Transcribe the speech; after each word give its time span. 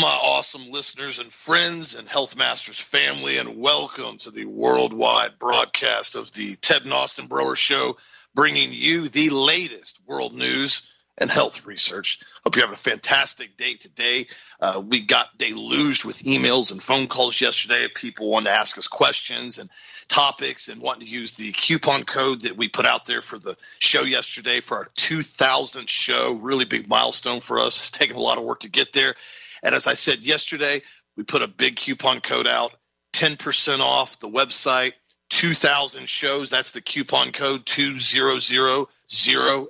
My 0.00 0.08
awesome 0.08 0.70
listeners 0.70 1.18
and 1.18 1.30
friends 1.30 1.96
and 1.96 2.08
Health 2.08 2.34
Masters 2.34 2.80
family, 2.80 3.36
and 3.36 3.58
welcome 3.58 4.16
to 4.18 4.30
the 4.30 4.46
worldwide 4.46 5.38
broadcast 5.38 6.16
of 6.16 6.32
the 6.32 6.54
Ted 6.54 6.84
and 6.84 6.94
Austin 6.94 7.26
Broer 7.26 7.56
Show, 7.56 7.98
bringing 8.34 8.72
you 8.72 9.10
the 9.10 9.28
latest 9.28 10.00
world 10.06 10.34
news 10.34 10.90
and 11.18 11.30
health 11.30 11.66
research. 11.66 12.20
Hope 12.42 12.56
you're 12.56 12.64
having 12.64 12.72
a 12.72 12.78
fantastic 12.78 13.58
day 13.58 13.74
today. 13.74 14.28
Uh, 14.58 14.82
we 14.84 15.02
got 15.02 15.36
deluged 15.36 16.06
with 16.06 16.22
emails 16.22 16.72
and 16.72 16.82
phone 16.82 17.06
calls 17.06 17.38
yesterday. 17.38 17.86
People 17.94 18.30
wanted 18.30 18.46
to 18.46 18.56
ask 18.56 18.78
us 18.78 18.88
questions 18.88 19.58
and 19.58 19.68
topics 20.08 20.68
and 20.68 20.80
wanting 20.80 21.06
to 21.06 21.12
use 21.12 21.32
the 21.32 21.52
coupon 21.52 22.04
code 22.04 22.40
that 22.42 22.56
we 22.56 22.68
put 22.68 22.86
out 22.86 23.04
there 23.04 23.20
for 23.20 23.38
the 23.38 23.58
show 23.78 24.02
yesterday 24.02 24.60
for 24.60 24.78
our 24.78 24.86
2000th 24.96 25.88
show. 25.90 26.32
Really 26.32 26.64
big 26.64 26.88
milestone 26.88 27.40
for 27.40 27.60
us. 27.60 27.78
It's 27.78 27.90
taken 27.90 28.16
a 28.16 28.20
lot 28.20 28.38
of 28.38 28.44
work 28.44 28.60
to 28.60 28.70
get 28.70 28.94
there. 28.94 29.14
And 29.62 29.74
as 29.74 29.86
I 29.86 29.94
said 29.94 30.20
yesterday, 30.20 30.82
we 31.16 31.24
put 31.24 31.42
a 31.42 31.48
big 31.48 31.76
coupon 31.76 32.20
code 32.20 32.46
out 32.46 32.72
10% 33.14 33.80
off 33.80 34.18
the 34.18 34.28
website, 34.28 34.92
2000 35.30 36.08
shows. 36.08 36.50
That's 36.50 36.72
the 36.72 36.80
coupon 36.80 37.32
code 37.32 37.66
2000 37.66 38.86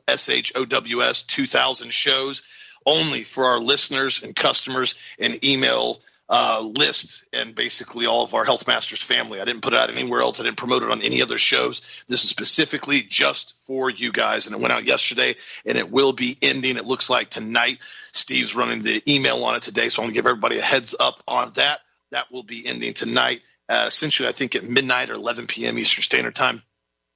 S 0.08 0.28
H 0.28 0.52
O 0.54 0.64
W 0.64 1.02
S 1.02 1.22
2000 1.22 1.92
shows 1.92 2.42
only 2.86 3.24
for 3.24 3.46
our 3.46 3.60
listeners 3.60 4.22
and 4.22 4.34
customers 4.34 4.94
and 5.18 5.44
email 5.44 6.00
uh, 6.28 6.60
list 6.60 7.24
and 7.32 7.54
basically 7.54 8.06
all 8.06 8.22
of 8.22 8.34
our 8.34 8.44
Health 8.44 8.66
Masters 8.66 9.02
family. 9.02 9.40
I 9.40 9.44
didn't 9.44 9.62
put 9.62 9.74
it 9.74 9.78
out 9.78 9.90
anywhere 9.90 10.20
else. 10.20 10.40
I 10.40 10.44
didn't 10.44 10.56
promote 10.56 10.82
it 10.82 10.90
on 10.90 11.02
any 11.02 11.20
other 11.22 11.38
shows. 11.38 11.82
This 12.08 12.24
is 12.24 12.30
specifically 12.30 13.02
just 13.02 13.54
for 13.66 13.90
you 13.90 14.12
guys. 14.12 14.46
And 14.46 14.56
it 14.56 14.60
went 14.60 14.72
out 14.72 14.84
yesterday 14.84 15.36
and 15.66 15.76
it 15.76 15.90
will 15.90 16.12
be 16.12 16.38
ending, 16.40 16.76
it 16.76 16.86
looks 16.86 17.10
like 17.10 17.28
tonight. 17.28 17.78
Steve's 18.12 18.56
running 18.56 18.82
the 18.82 19.02
email 19.12 19.44
on 19.44 19.56
it 19.56 19.62
today. 19.62 19.88
So 19.88 20.00
I 20.00 20.04
want 20.04 20.14
to 20.14 20.18
give 20.18 20.26
everybody 20.26 20.58
a 20.58 20.62
heads 20.62 20.94
up 20.98 21.22
on 21.28 21.52
that. 21.54 21.80
That 22.12 22.30
will 22.30 22.42
be 22.44 22.66
ending 22.66 22.94
tonight, 22.94 23.40
uh, 23.68 23.84
essentially, 23.86 24.28
I 24.28 24.32
think 24.32 24.54
at 24.54 24.64
midnight 24.64 25.10
or 25.10 25.14
11 25.14 25.46
p.m. 25.46 25.78
Eastern 25.78 26.02
Standard 26.02 26.34
Time. 26.34 26.62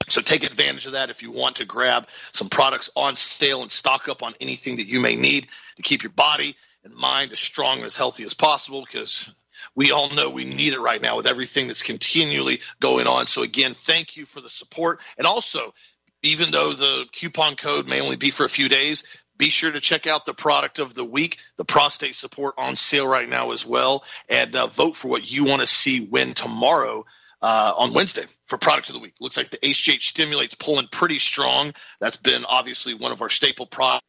So 0.08 0.20
take 0.20 0.44
advantage 0.44 0.86
of 0.86 0.92
that 0.92 1.10
if 1.10 1.22
you 1.22 1.32
want 1.32 1.56
to 1.56 1.64
grab 1.64 2.08
some 2.32 2.48
products 2.48 2.90
on 2.94 3.16
sale 3.16 3.62
and 3.62 3.70
stock 3.70 4.08
up 4.08 4.22
on 4.22 4.34
anything 4.40 4.76
that 4.76 4.86
you 4.86 5.00
may 5.00 5.16
need 5.16 5.48
to 5.76 5.82
keep 5.82 6.02
your 6.02 6.12
body 6.12 6.56
and 6.86 6.94
mind 6.94 7.32
as 7.32 7.40
strong 7.40 7.78
and 7.78 7.86
as 7.86 7.96
healthy 7.96 8.24
as 8.24 8.32
possible 8.32 8.82
because 8.82 9.28
we 9.74 9.90
all 9.90 10.10
know 10.10 10.30
we 10.30 10.44
need 10.44 10.72
it 10.72 10.80
right 10.80 11.02
now 11.02 11.16
with 11.16 11.26
everything 11.26 11.66
that's 11.66 11.82
continually 11.82 12.60
going 12.80 13.06
on. 13.08 13.26
So 13.26 13.42
again, 13.42 13.74
thank 13.74 14.16
you 14.16 14.24
for 14.24 14.40
the 14.40 14.48
support. 14.48 15.00
And 15.18 15.26
also, 15.26 15.74
even 16.22 16.52
though 16.52 16.74
the 16.74 17.04
coupon 17.12 17.56
code 17.56 17.88
may 17.88 18.00
only 18.00 18.16
be 18.16 18.30
for 18.30 18.44
a 18.44 18.48
few 18.48 18.68
days, 18.68 19.02
be 19.36 19.50
sure 19.50 19.70
to 19.70 19.80
check 19.80 20.06
out 20.06 20.24
the 20.24 20.32
product 20.32 20.78
of 20.78 20.94
the 20.94 21.04
week, 21.04 21.38
the 21.56 21.64
prostate 21.64 22.14
support 22.14 22.54
on 22.56 22.76
sale 22.76 23.06
right 23.06 23.28
now 23.28 23.50
as 23.50 23.66
well, 23.66 24.04
and 24.28 24.54
uh, 24.54 24.68
vote 24.68 24.94
for 24.94 25.08
what 25.08 25.30
you 25.30 25.44
want 25.44 25.60
to 25.60 25.66
see 25.66 26.00
win 26.00 26.34
tomorrow. 26.34 27.04
Uh, 27.42 27.74
on 27.76 27.92
Wednesday 27.92 28.24
for 28.46 28.56
product 28.56 28.88
of 28.88 28.94
the 28.94 28.98
week. 28.98 29.12
Looks 29.20 29.36
like 29.36 29.50
the 29.50 29.58
HGH 29.58 30.00
stimulates 30.00 30.54
pulling 30.54 30.88
pretty 30.88 31.18
strong. 31.18 31.74
That's 32.00 32.16
been 32.16 32.46
obviously 32.46 32.94
one 32.94 33.12
of 33.12 33.20
our 33.20 33.28
staple 33.28 33.66
products 33.66 34.06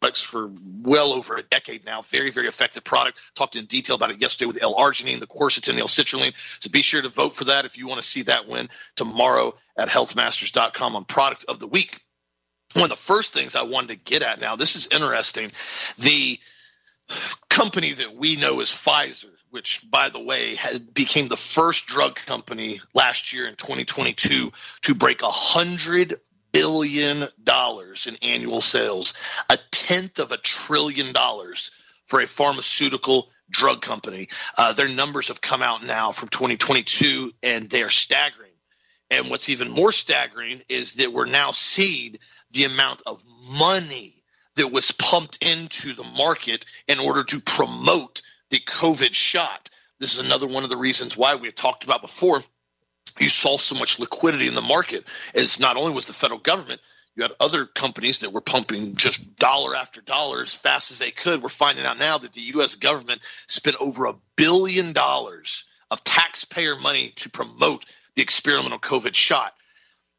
products 0.00 0.22
for 0.22 0.50
well 0.82 1.12
over 1.12 1.36
a 1.36 1.42
decade 1.42 1.84
now. 1.84 2.02
Very, 2.02 2.30
very 2.30 2.48
effective 2.48 2.82
product. 2.82 3.20
Talked 3.34 3.56
in 3.56 3.66
detail 3.66 3.96
about 3.96 4.10
it 4.10 4.20
yesterday 4.20 4.46
with 4.46 4.62
L-arginine, 4.62 5.20
the 5.20 5.26
quercetin, 5.26 5.74
the 5.74 5.80
L-citrulline. 5.80 6.32
So 6.58 6.70
be 6.70 6.82
sure 6.82 7.02
to 7.02 7.08
vote 7.08 7.34
for 7.34 7.44
that 7.44 7.66
if 7.66 7.76
you 7.76 7.86
want 7.86 8.00
to 8.00 8.06
see 8.06 8.22
that 8.22 8.48
win 8.48 8.68
tomorrow 8.96 9.54
at 9.76 9.88
healthmasters.com 9.88 10.96
on 10.96 11.04
product 11.04 11.44
of 11.48 11.58
the 11.58 11.66
week. 11.66 12.00
One 12.74 12.84
of 12.84 12.90
the 12.90 12.96
first 12.96 13.34
things 13.34 13.56
I 13.56 13.62
wanted 13.62 13.88
to 13.88 13.96
get 13.96 14.22
at 14.22 14.40
now, 14.40 14.56
this 14.56 14.76
is 14.76 14.88
interesting. 14.90 15.52
The 15.98 16.38
company 17.48 17.92
that 17.92 18.14
we 18.14 18.36
know 18.36 18.60
as 18.60 18.70
Pfizer, 18.70 19.30
which 19.50 19.82
by 19.90 20.10
the 20.10 20.20
way 20.20 20.54
had, 20.54 20.94
became 20.94 21.28
the 21.28 21.36
first 21.36 21.86
drug 21.86 22.14
company 22.14 22.80
last 22.94 23.32
year 23.32 23.48
in 23.48 23.56
2022 23.56 24.52
to 24.82 24.94
break 24.94 25.22
a 25.22 25.30
hundred 25.30 26.20
billion 26.52 27.24
dollars 27.42 28.06
in 28.06 28.16
annual 28.22 28.60
sales, 28.60 29.14
a 29.48 29.58
tenth 29.70 30.18
of 30.18 30.32
a 30.32 30.36
trillion 30.36 31.12
dollars 31.12 31.70
for 32.06 32.20
a 32.20 32.26
pharmaceutical 32.26 33.28
drug 33.50 33.82
company. 33.82 34.28
Uh, 34.56 34.72
their 34.72 34.88
numbers 34.88 35.28
have 35.28 35.40
come 35.40 35.62
out 35.62 35.84
now 35.84 36.12
from 36.12 36.28
2022, 36.28 37.32
and 37.42 37.68
they 37.68 37.82
are 37.82 37.88
staggering. 37.88 38.50
And 39.10 39.28
what's 39.28 39.48
even 39.48 39.70
more 39.70 39.92
staggering 39.92 40.62
is 40.68 40.94
that 40.94 41.12
we're 41.12 41.26
now 41.26 41.50
seeing 41.50 42.18
the 42.52 42.64
amount 42.64 43.02
of 43.06 43.22
money 43.48 44.22
that 44.56 44.70
was 44.70 44.92
pumped 44.92 45.44
into 45.44 45.94
the 45.94 46.04
market 46.04 46.64
in 46.86 46.98
order 46.98 47.24
to 47.24 47.40
promote 47.40 48.22
the 48.50 48.60
COVID 48.60 49.14
shot. 49.14 49.70
This 49.98 50.14
is 50.14 50.20
another 50.20 50.46
one 50.46 50.64
of 50.64 50.70
the 50.70 50.76
reasons 50.76 51.16
why 51.16 51.36
we 51.36 51.48
had 51.48 51.56
talked 51.56 51.84
about 51.84 52.02
before 52.02 52.42
you 53.18 53.28
saw 53.28 53.56
so 53.56 53.74
much 53.74 53.98
liquidity 53.98 54.46
in 54.46 54.54
the 54.54 54.62
market 54.62 55.04
as 55.34 55.58
not 55.58 55.76
only 55.76 55.92
was 55.92 56.06
the 56.06 56.12
federal 56.12 56.40
government 56.40 56.80
you 57.16 57.24
had 57.24 57.32
other 57.40 57.66
companies 57.66 58.20
that 58.20 58.32
were 58.32 58.40
pumping 58.40 58.94
just 58.96 59.36
dollar 59.36 59.74
after 59.74 60.00
dollar 60.00 60.42
as 60.42 60.54
fast 60.54 60.90
as 60.90 60.98
they 60.98 61.10
could. 61.10 61.42
We're 61.42 61.48
finding 61.48 61.84
out 61.84 61.98
now 61.98 62.18
that 62.18 62.32
the 62.32 62.40
us 62.42 62.76
government 62.76 63.20
spent 63.46 63.76
over 63.80 64.06
a 64.06 64.14
billion 64.36 64.92
dollars 64.92 65.64
of 65.90 66.04
taxpayer 66.04 66.76
money 66.76 67.10
to 67.16 67.28
promote 67.30 67.84
the 68.14 68.22
experimental 68.22 68.78
covid 68.78 69.14
shot. 69.14 69.52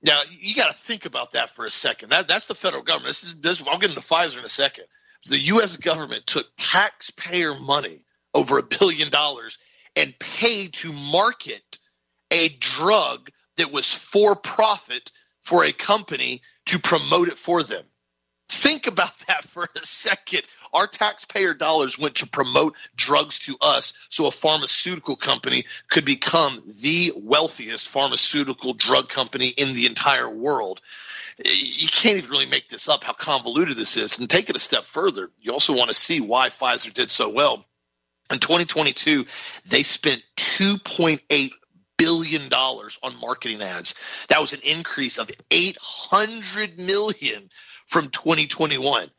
Now 0.04 0.22
you 0.30 0.54
got 0.54 0.68
to 0.68 0.78
think 0.78 1.06
about 1.06 1.32
that 1.32 1.52
for 1.52 1.66
a 1.66 1.70
second. 1.70 2.10
That, 2.10 2.28
that's 2.28 2.48
the 2.48 2.56
federal 2.56 2.84
government. 2.84 3.10
This 3.10 3.24
is 3.24 3.36
this, 3.36 3.64
i'll 3.66 3.80
get 3.80 3.90
into 3.92 4.02
pfizer 4.02 4.40
in 4.40 4.46
a 4.46 4.50
second. 4.50 4.86
The 5.30 5.38
us 5.38 5.78
government 5.78 6.28
took 6.28 6.48
taxpayer 6.58 7.56
money 7.56 8.04
over 8.34 8.58
a 8.58 8.64
billion 8.64 9.10
dollars 9.10 9.58
and 9.96 10.18
paid 10.20 10.74
to 10.74 10.92
market 10.92 11.80
a 12.32 12.50
drug 12.50 13.30
that 13.58 13.72
was 13.72 13.94
for 13.94 14.36
profit 14.36 15.12
for 15.42 15.64
a 15.64 15.72
company 15.72 16.42
to 16.68 16.80
promote 16.80 17.28
it 17.28 17.38
for 17.38 17.62
them. 17.62 17.84
Think 18.50 18.88
about 18.88 19.18
that 19.28 19.46
for 19.46 19.68
a 19.76 19.86
second. 19.86 20.44
Our 20.74 20.88
taxpayer 20.88 21.54
dollars 21.54 22.00
went 22.00 22.16
to 22.16 22.28
promote 22.28 22.76
drugs 22.96 23.40
to 23.40 23.58
us 23.62 23.94
so 24.10 24.28
a 24.28 24.32
pharmaceutical 24.32 25.16
company 25.18 25.66
could 25.90 26.06
become 26.06 26.62
the 26.82 27.12
wealthiest 27.16 27.90
pharmaceutical 27.90 28.74
drug 28.74 29.10
company 29.10 29.50
in 29.50 29.74
the 29.74 29.86
entire 29.86 30.30
world. 30.30 30.82
You 31.44 31.88
can't 31.88 32.18
even 32.18 32.30
really 32.30 32.46
make 32.46 32.70
this 32.70 32.88
up 32.88 33.04
how 33.04 33.14
convoluted 33.14 33.76
this 33.76 33.98
is. 33.98 34.18
And 34.18 34.30
take 34.30 34.50
it 34.50 34.56
a 34.56 34.60
step 34.60 34.86
further, 34.86 35.30
you 35.42 35.52
also 35.52 35.76
want 35.76 35.90
to 35.90 35.96
see 35.96 36.22
why 36.22 36.50
Pfizer 36.50 36.94
did 36.94 37.10
so 37.10 37.30
well. 37.30 37.66
In 38.32 38.40
2022, 38.40 39.26
they 39.68 39.84
spent 39.84 40.24
2.8 40.38 41.52
billion 42.12 42.50
dollars 42.50 43.00
on 43.02 43.20
marketing 43.20 43.62
ads. 43.62 43.96
That 44.28 44.42
was 44.42 44.54
an 44.54 44.60
increase 44.64 45.18
of 45.18 45.30
800 45.50 46.78
million 46.78 47.50
from 47.88 48.10
2021. 48.10 49.10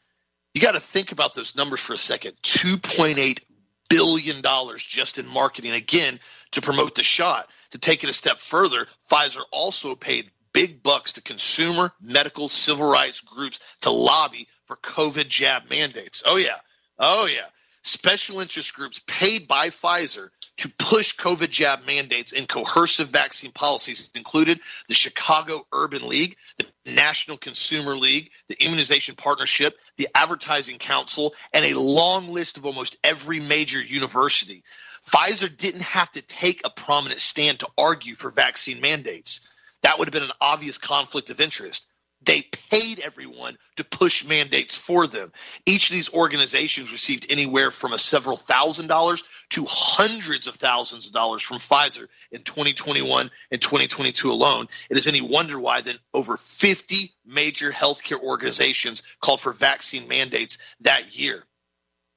You 0.55 0.61
got 0.61 0.73
to 0.73 0.81
think 0.81 1.13
about 1.13 1.35
those 1.35 1.57
numbers 1.57 1.81
for 1.81 1.95
a 1.95 1.99
second. 1.99 2.35
2.8 2.43 3.41
billion 3.89 4.43
dollars 4.43 4.85
just 4.85 5.19
in 5.19 5.27
marketing 5.27 5.73
again 5.73 6.21
to 6.53 6.61
promote 6.61 6.95
the 6.95 7.03
shot. 7.03 7.49
To 7.71 7.79
take 7.79 8.05
it 8.05 8.11
a 8.11 8.13
step 8.13 8.39
further, 8.39 8.87
Pfizer 9.11 9.41
also 9.51 9.95
paid 9.95 10.31
big 10.53 10.83
bucks 10.83 11.15
to 11.15 11.23
consumer, 11.23 11.93
medical, 12.03 12.51
civil 12.51 12.91
rights 12.91 13.21
groups 13.21 13.61
to 13.81 13.91
lobby 13.91 14.49
for 14.67 14.77
COVID 14.77 15.29
jab 15.29 15.71
mandates. 15.71 16.23
Oh 16.27 16.37
yeah. 16.37 16.59
Oh 16.99 17.27
yeah. 17.27 17.47
Special 17.83 18.41
interest 18.41 18.75
groups 18.75 19.01
paid 19.07 19.49
by 19.49 19.71
Pfizer 19.71 20.29
to 20.59 20.69
push 20.79 21.17
COVID 21.17 21.51
jab 21.51 21.85
mandates 21.85 22.33
and 22.33 22.49
coercive 22.49 23.09
vaccine 23.09 23.51
policies 23.51 24.11
included 24.15 24.61
the 24.89 24.95
Chicago 24.95 25.67
Urban 25.73 26.07
League, 26.07 26.37
the 26.59 26.67
National 26.87 27.37
Consumer 27.37 27.97
League, 27.97 28.31
the 28.49 28.63
Immunization 28.63 29.17
Partnership, 29.17 29.77
the 29.97 30.09
Advertising 30.15 30.79
Council, 30.79 31.35
and 31.53 31.65
a 31.65 31.79
long 31.79 32.29
list 32.29 32.57
of 32.57 32.67
almost 32.67 32.99
every 33.03 33.41
major 33.41 33.81
university. 33.83 34.63
Pfizer 35.09 35.55
didn't 35.55 35.83
have 35.83 36.11
to 36.13 36.23
take 36.23 36.61
a 36.65 36.71
prominent 36.71 37.21
stand 37.21 37.61
to 37.61 37.69
argue 37.77 38.15
for 38.15 38.31
vaccine 38.31 38.81
mandates. 38.81 39.49
That 39.83 39.99
would 39.99 40.07
have 40.07 40.13
been 40.13 40.23
an 40.23 40.37
obvious 40.41 40.79
conflict 40.79 41.31
of 41.31 41.41
interest. 41.41 41.89
They 42.25 42.43
paid 42.43 43.01
everyone 43.01 43.59
to 43.77 43.85
push 43.85 44.25
mandates 44.25 44.77
for 44.77 45.07
them. 45.07 45.33
Each 45.67 45.91
of 45.91 45.95
these 45.95 46.13
organizations 46.13 46.93
received 46.93 47.27
anywhere 47.31 47.71
from 47.71 47.93
a 47.93 47.99
several 47.99 48.37
thousand 48.37 48.87
dollars 48.87 49.25
to 49.51 49.65
hundreds 49.69 50.47
of 50.47 50.55
thousands 50.55 51.07
of 51.07 51.13
dollars 51.13 51.43
from 51.43 51.59
Pfizer 51.59 52.07
in 52.31 52.43
2021 52.43 53.31
and 53.51 53.61
2022 53.61 54.31
alone. 54.31 54.69
It 54.89 54.97
is 54.97 55.07
any 55.07 55.21
wonder 55.21 55.59
why 55.59 55.81
then 55.83 55.99
over 56.15 56.37
50 56.37 57.13
major 57.27 57.73
healthcare 57.73 58.21
organizations 58.21 59.03
called 59.21 59.41
for 59.41 59.53
vaccine 59.53 60.07
mandates 60.07 60.59
that 60.81 61.19
year. 61.19 61.45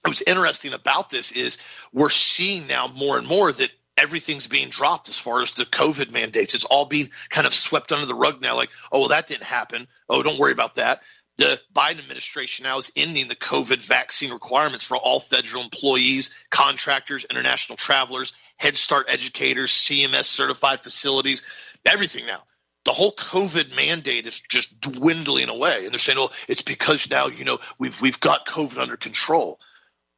What's 0.03 0.21
interesting 0.21 0.73
about 0.73 1.09
this 1.09 1.31
is 1.31 1.57
we're 1.91 2.11
seeing 2.11 2.67
now 2.67 2.87
more 2.87 3.17
and 3.17 3.25
more 3.25 3.51
that 3.51 3.71
everything's 3.97 4.47
being 4.47 4.69
dropped 4.69 5.09
as 5.09 5.17
far 5.17 5.41
as 5.41 5.53
the 5.53 5.65
COVID 5.65 6.11
mandates. 6.11 6.53
It's 6.53 6.65
all 6.65 6.85
being 6.85 7.11
kind 7.29 7.47
of 7.47 7.53
swept 7.53 7.91
under 7.91 8.05
the 8.05 8.15
rug 8.15 8.41
now, 8.41 8.55
like, 8.55 8.69
oh, 8.91 9.01
well, 9.01 9.09
that 9.09 9.27
didn't 9.27 9.43
happen. 9.43 9.87
Oh, 10.09 10.23
don't 10.23 10.39
worry 10.39 10.51
about 10.51 10.75
that. 10.75 11.01
The 11.37 11.59
Biden 11.73 11.99
administration 11.99 12.63
now 12.63 12.77
is 12.77 12.91
ending 12.95 13.27
the 13.27 13.35
COVID 13.35 13.79
vaccine 13.79 14.31
requirements 14.31 14.85
for 14.85 14.95
all 14.95 15.19
federal 15.19 15.63
employees, 15.63 16.29
contractors, 16.49 17.25
international 17.25 17.77
travelers, 17.77 18.31
Head 18.57 18.77
Start 18.77 19.07
educators, 19.09 19.71
CMS 19.71 20.25
certified 20.25 20.79
facilities, 20.79 21.43
everything 21.85 22.25
now. 22.25 22.43
The 22.85 22.93
whole 22.93 23.11
COVID 23.11 23.75
mandate 23.75 24.27
is 24.27 24.39
just 24.47 24.79
dwindling 24.79 25.49
away. 25.49 25.83
And 25.85 25.91
they're 25.91 25.99
saying, 25.99 26.19
well, 26.19 26.31
it's 26.47 26.61
because 26.61 27.09
now, 27.09 27.27
you 27.27 27.43
know, 27.43 27.59
we've 27.79 27.99
we've 27.99 28.19
got 28.19 28.45
COVID 28.45 28.77
under 28.77 28.95
control. 28.95 29.59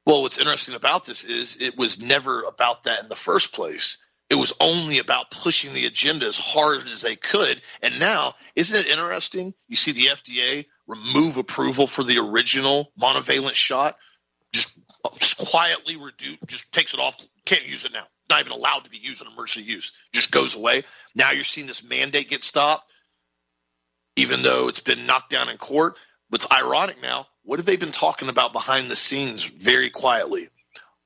Well, 0.08 0.22
what's 0.22 0.38
interesting 0.38 0.74
about 0.74 1.04
this 1.04 1.26
is 1.26 1.58
it 1.60 1.78
was 1.78 2.02
never 2.02 2.44
about 2.44 2.84
that 2.84 3.04
in 3.04 3.10
the 3.10 3.16
first 3.16 3.52
place. 3.52 3.98
It 4.30 4.36
was 4.36 4.54
only 4.62 5.00
about 5.00 5.32
pushing 5.32 5.74
the 5.74 5.86
agenda 5.86 6.26
as 6.26 6.38
hard 6.38 6.88
as 6.88 7.02
they 7.02 7.18
could. 7.18 7.62
And 7.84 8.00
now, 8.00 8.36
isn't 8.56 8.80
it 8.80 8.88
interesting? 8.88 9.54
You 9.68 9.76
see 9.76 9.92
the 9.92 10.06
FDA 10.06 10.66
remove 10.88 11.36
approval 11.36 11.88
for 11.88 12.06
the 12.06 12.20
original 12.20 12.90
monovalent 12.98 13.56
shot, 13.56 13.98
just, 14.54 14.72
just 15.20 15.40
quietly 15.40 15.98
reduce, 15.98 16.38
just 16.46 16.72
takes 16.72 16.94
it 16.94 17.02
off, 17.02 17.18
can't 17.44 17.68
use 17.68 17.84
it 17.84 17.92
now. 17.92 18.08
Not 18.30 18.40
even 18.40 18.54
allowed 18.54 18.86
to 18.86 18.90
be 18.90 19.00
used 19.00 19.22
in 19.22 19.28
emergency 19.28 19.70
use, 19.70 19.92
just 20.14 20.32
goes 20.32 20.56
away. 20.56 20.86
Now 21.16 21.32
you're 21.32 21.44
seeing 21.44 21.68
this 21.68 21.84
mandate 21.84 22.30
get 22.30 22.44
stopped, 22.44 22.90
even 24.16 24.42
though 24.42 24.70
it's 24.70 24.80
been 24.80 25.06
knocked 25.06 25.32
down 25.32 25.50
in 25.50 25.58
court. 25.58 25.98
What's 26.30 26.50
ironic 26.50 27.02
now, 27.02 27.28
what 27.48 27.60
have 27.60 27.66
they 27.66 27.78
been 27.78 27.94
talking 27.94 28.28
about 28.28 28.52
behind 28.52 28.92
the 28.92 28.96
scenes 28.96 29.46
very 29.46 29.90
quietly? 29.90 30.50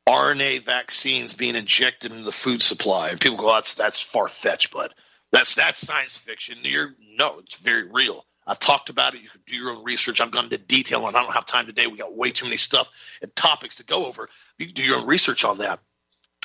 RNA 0.10 0.64
vaccines 0.64 1.34
being 1.34 1.56
injected 1.56 2.12
into 2.12 2.24
the 2.24 2.32
food 2.32 2.64
supply, 2.64 3.10
and 3.10 3.22
people 3.22 3.38
go, 3.38 3.54
"That's 3.54 3.76
that's 3.76 4.02
far 4.02 4.28
fetched," 4.28 4.72
but 4.72 4.92
that's 5.32 5.54
that's 5.54 5.80
science 5.80 6.18
fiction. 6.18 6.58
You're 6.64 6.96
no, 7.16 7.38
it's 7.40 7.58
very 7.58 7.84
real. 7.84 8.26
I've 8.48 8.58
talked 8.58 8.90
about 8.90 9.14
it. 9.14 9.22
You 9.22 9.30
can 9.30 9.42
do 9.46 9.56
your 9.56 9.70
own 9.70 9.84
research. 9.84 10.20
I've 10.20 10.32
gone 10.32 10.46
into 10.46 10.58
detail. 10.58 11.08
It. 11.08 11.16
I 11.16 11.22
don't 11.22 11.32
have 11.32 11.46
time 11.46 11.68
today. 11.68 11.86
We 11.86 12.00
got 12.00 12.18
way 12.18 12.32
too 12.32 12.46
many 12.46 12.58
stuff 12.58 12.90
and 13.22 13.34
topics 13.36 13.76
to 13.76 13.84
go 13.84 14.08
over. 14.08 14.28
You 14.58 14.66
can 14.66 14.74
do 14.74 14.84
your 14.84 14.98
own 14.98 15.06
research 15.06 15.46
on 15.46 15.60
that 15.60 15.80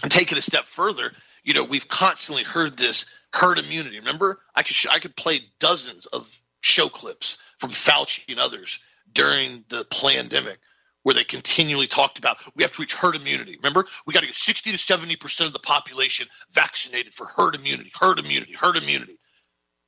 and 0.03 0.13
take 0.13 0.31
it 0.31 0.37
a 0.37 0.43
step 0.43 0.67
further. 0.67 1.11
You 1.43 1.55
know, 1.55 1.65
we've 1.65 1.89
constantly 1.89 2.45
heard 2.45 2.77
this 2.77 3.07
herd 3.33 3.59
immunity. 3.59 3.99
Remember, 3.99 4.41
I 4.55 4.63
could 4.63 4.77
I 4.91 4.99
could 4.99 5.17
play 5.17 5.41
dozens 5.59 6.05
of 6.05 6.39
show 6.61 6.91
clips 6.91 7.39
from 7.57 7.71
Fauci 7.71 8.29
and 8.29 8.39
others 8.39 8.79
during 9.17 9.65
the 9.71 9.85
pandemic 9.87 10.59
where 11.03 11.15
they 11.15 11.25
continually 11.25 11.87
talked 11.87 12.19
about 12.19 12.37
we 12.55 12.63
have 12.63 12.73
to 12.73 12.83
reach 12.83 12.93
herd 12.93 13.17
immunity. 13.17 13.57
Remember, 13.57 13.87
we 14.07 14.13
got 14.13 14.21
to 14.21 14.27
get 14.27 14.35
60 14.35 14.73
to 14.73 14.77
70% 14.77 15.47
of 15.47 15.53
the 15.53 15.59
population 15.59 16.29
vaccinated 16.51 17.15
for 17.15 17.27
herd 17.27 17.55
immunity, 17.55 17.91
herd 17.99 18.19
immunity, 18.19 18.55
herd 18.55 18.77
immunity. 18.77 19.19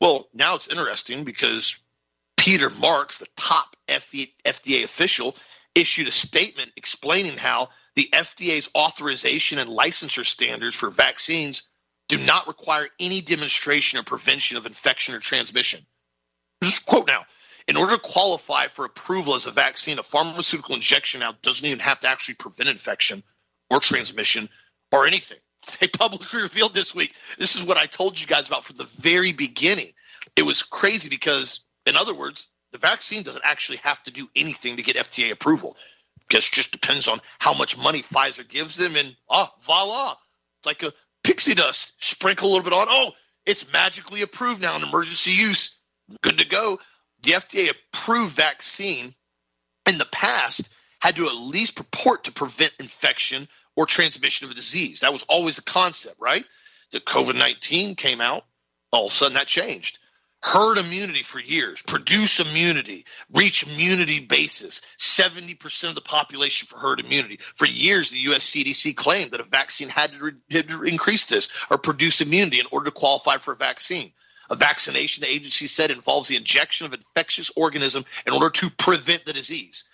Well, 0.00 0.28
now 0.32 0.54
it's 0.54 0.68
interesting 0.68 1.24
because 1.24 1.76
Peter 2.36 2.70
Marks, 2.70 3.18
the 3.18 3.26
top 3.36 3.76
FDA 3.88 4.84
official, 4.84 5.36
issued 5.74 6.08
a 6.08 6.12
statement 6.12 6.70
explaining 6.76 7.36
how 7.36 7.68
the 7.96 8.08
FDA's 8.12 8.70
authorization 8.76 9.58
and 9.58 9.68
licensure 9.68 10.24
standards 10.24 10.74
for 10.74 10.88
vaccines 10.88 11.64
do 12.08 12.16
not 12.16 12.46
require 12.46 12.88
any 12.98 13.20
demonstration 13.20 13.98
or 13.98 14.04
prevention 14.04 14.56
of 14.56 14.66
infection 14.66 15.14
or 15.14 15.18
transmission. 15.18 15.84
Quote 16.86 17.06
now 17.06 17.26
in 17.68 17.76
order 17.76 17.96
to 17.96 18.02
qualify 18.02 18.66
for 18.66 18.86
approval 18.86 19.34
as 19.34 19.46
a 19.46 19.50
vaccine, 19.50 19.98
a 19.98 20.02
pharmaceutical 20.02 20.74
injection 20.74 21.20
now 21.20 21.34
doesn't 21.42 21.64
even 21.64 21.78
have 21.78 22.00
to 22.00 22.08
actually 22.08 22.34
prevent 22.34 22.70
infection 22.70 23.22
or 23.70 23.78
transmission 23.78 24.48
or 24.90 25.06
anything. 25.06 25.36
They 25.78 25.86
publicly 25.86 26.42
revealed 26.42 26.72
this 26.72 26.94
week. 26.94 27.14
This 27.38 27.56
is 27.56 27.62
what 27.62 27.76
I 27.76 27.84
told 27.84 28.18
you 28.18 28.26
guys 28.26 28.48
about 28.48 28.64
from 28.64 28.78
the 28.78 28.84
very 28.84 29.32
beginning. 29.32 29.92
It 30.34 30.42
was 30.42 30.62
crazy 30.62 31.10
because, 31.10 31.60
in 31.84 31.96
other 31.96 32.14
words, 32.14 32.48
the 32.72 32.78
vaccine 32.78 33.22
doesn't 33.22 33.44
actually 33.44 33.78
have 33.78 34.02
to 34.04 34.10
do 34.10 34.28
anything 34.34 34.76
to 34.76 34.82
get 34.82 34.96
FDA 34.96 35.30
approval. 35.30 35.76
Because 36.26 36.46
it 36.46 36.52
just 36.52 36.72
depends 36.72 37.06
on 37.06 37.20
how 37.38 37.52
much 37.52 37.76
money 37.76 38.02
Pfizer 38.02 38.46
gives 38.46 38.76
them, 38.76 38.96
and 38.96 39.16
ah, 39.30 39.52
voila, 39.60 40.16
it's 40.58 40.66
like 40.66 40.82
a 40.82 40.92
pixie 41.22 41.54
dust. 41.54 41.92
Sprinkle 41.98 42.48
a 42.48 42.50
little 42.50 42.64
bit 42.64 42.72
on. 42.72 42.86
Oh, 42.90 43.12
it's 43.46 43.70
magically 43.72 44.22
approved 44.22 44.60
now 44.60 44.76
in 44.76 44.82
emergency 44.82 45.30
use. 45.30 45.78
Good 46.22 46.38
to 46.38 46.46
go 46.46 46.78
the 47.22 47.32
FDA 47.32 47.70
approved 47.70 48.34
vaccine 48.34 49.14
in 49.88 49.98
the 49.98 50.06
past 50.06 50.70
had 51.00 51.16
to 51.16 51.26
at 51.26 51.34
least 51.34 51.76
purport 51.76 52.24
to 52.24 52.32
prevent 52.32 52.72
infection 52.80 53.48
or 53.76 53.86
transmission 53.86 54.46
of 54.46 54.50
a 54.50 54.54
disease. 54.54 55.00
That 55.00 55.12
was 55.12 55.24
always 55.28 55.56
the 55.56 55.62
concept, 55.62 56.16
right? 56.20 56.44
The 56.92 57.00
COVID 57.00 57.36
19 57.36 57.94
came 57.94 58.20
out, 58.20 58.44
all 58.92 59.06
of 59.06 59.12
a 59.12 59.14
sudden 59.14 59.34
that 59.34 59.46
changed. 59.46 59.98
Herd 60.40 60.78
immunity 60.78 61.24
for 61.24 61.40
years, 61.40 61.82
produce 61.82 62.38
immunity, 62.38 63.06
reach 63.32 63.64
immunity 63.66 64.20
basis, 64.20 64.82
70% 64.98 65.88
of 65.88 65.94
the 65.96 66.00
population 66.00 66.68
for 66.68 66.78
herd 66.78 67.00
immunity. 67.00 67.38
For 67.56 67.66
years, 67.66 68.10
the 68.10 68.18
US 68.32 68.48
CDC 68.48 68.94
claimed 68.94 69.32
that 69.32 69.40
a 69.40 69.44
vaccine 69.44 69.88
had 69.88 70.12
to, 70.12 70.24
re- 70.24 70.32
had 70.48 70.68
to 70.68 70.84
increase 70.84 71.24
this 71.24 71.48
or 71.70 71.78
produce 71.78 72.20
immunity 72.20 72.60
in 72.60 72.66
order 72.70 72.84
to 72.84 72.92
qualify 72.92 73.38
for 73.38 73.52
a 73.52 73.56
vaccine. 73.56 74.12
A 74.50 74.56
vaccination, 74.56 75.22
the 75.22 75.30
agency 75.30 75.66
said, 75.66 75.90
involves 75.90 76.28
the 76.28 76.36
injection 76.36 76.86
of 76.86 76.94
infectious 76.94 77.50
organism 77.54 78.04
in 78.26 78.32
order 78.32 78.50
to 78.50 78.70
prevent 78.70 79.24
the 79.24 79.32
disease. 79.32 79.84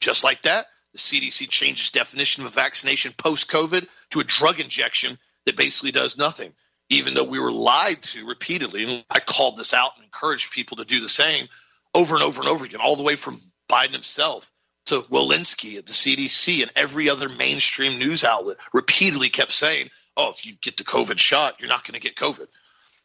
Just 0.00 0.24
like 0.24 0.42
that, 0.42 0.66
the 0.92 0.98
CDC 0.98 1.48
changed 1.48 1.82
its 1.82 1.90
definition 1.90 2.44
of 2.44 2.50
a 2.50 2.54
vaccination 2.54 3.12
post 3.16 3.50
COVID 3.50 3.86
to 4.10 4.20
a 4.20 4.24
drug 4.24 4.60
injection 4.60 5.18
that 5.46 5.56
basically 5.56 5.92
does 5.92 6.18
nothing, 6.18 6.52
even 6.90 7.14
though 7.14 7.24
we 7.24 7.38
were 7.38 7.52
lied 7.52 8.02
to 8.02 8.26
repeatedly. 8.26 8.84
And 8.84 9.04
I 9.08 9.20
called 9.20 9.56
this 9.56 9.72
out 9.72 9.92
and 9.96 10.04
encouraged 10.04 10.52
people 10.52 10.78
to 10.78 10.84
do 10.84 11.00
the 11.00 11.08
same 11.08 11.48
over 11.94 12.14
and 12.14 12.24
over 12.24 12.40
and 12.40 12.48
over 12.48 12.64
again, 12.64 12.80
all 12.82 12.96
the 12.96 13.02
way 13.02 13.16
from 13.16 13.40
Biden 13.70 13.92
himself 13.92 14.50
to 14.86 15.02
Walensky 15.02 15.78
at 15.78 15.86
the 15.86 15.92
CDC 15.92 16.62
and 16.62 16.72
every 16.74 17.08
other 17.08 17.28
mainstream 17.28 17.98
news 17.98 18.24
outlet 18.24 18.56
repeatedly 18.72 19.30
kept 19.30 19.52
saying, 19.52 19.90
oh, 20.16 20.30
if 20.30 20.44
you 20.44 20.54
get 20.60 20.76
the 20.76 20.84
COVID 20.84 21.18
shot, 21.18 21.56
you're 21.60 21.68
not 21.68 21.84
going 21.84 21.98
to 21.98 22.00
get 22.00 22.16
COVID. 22.16 22.48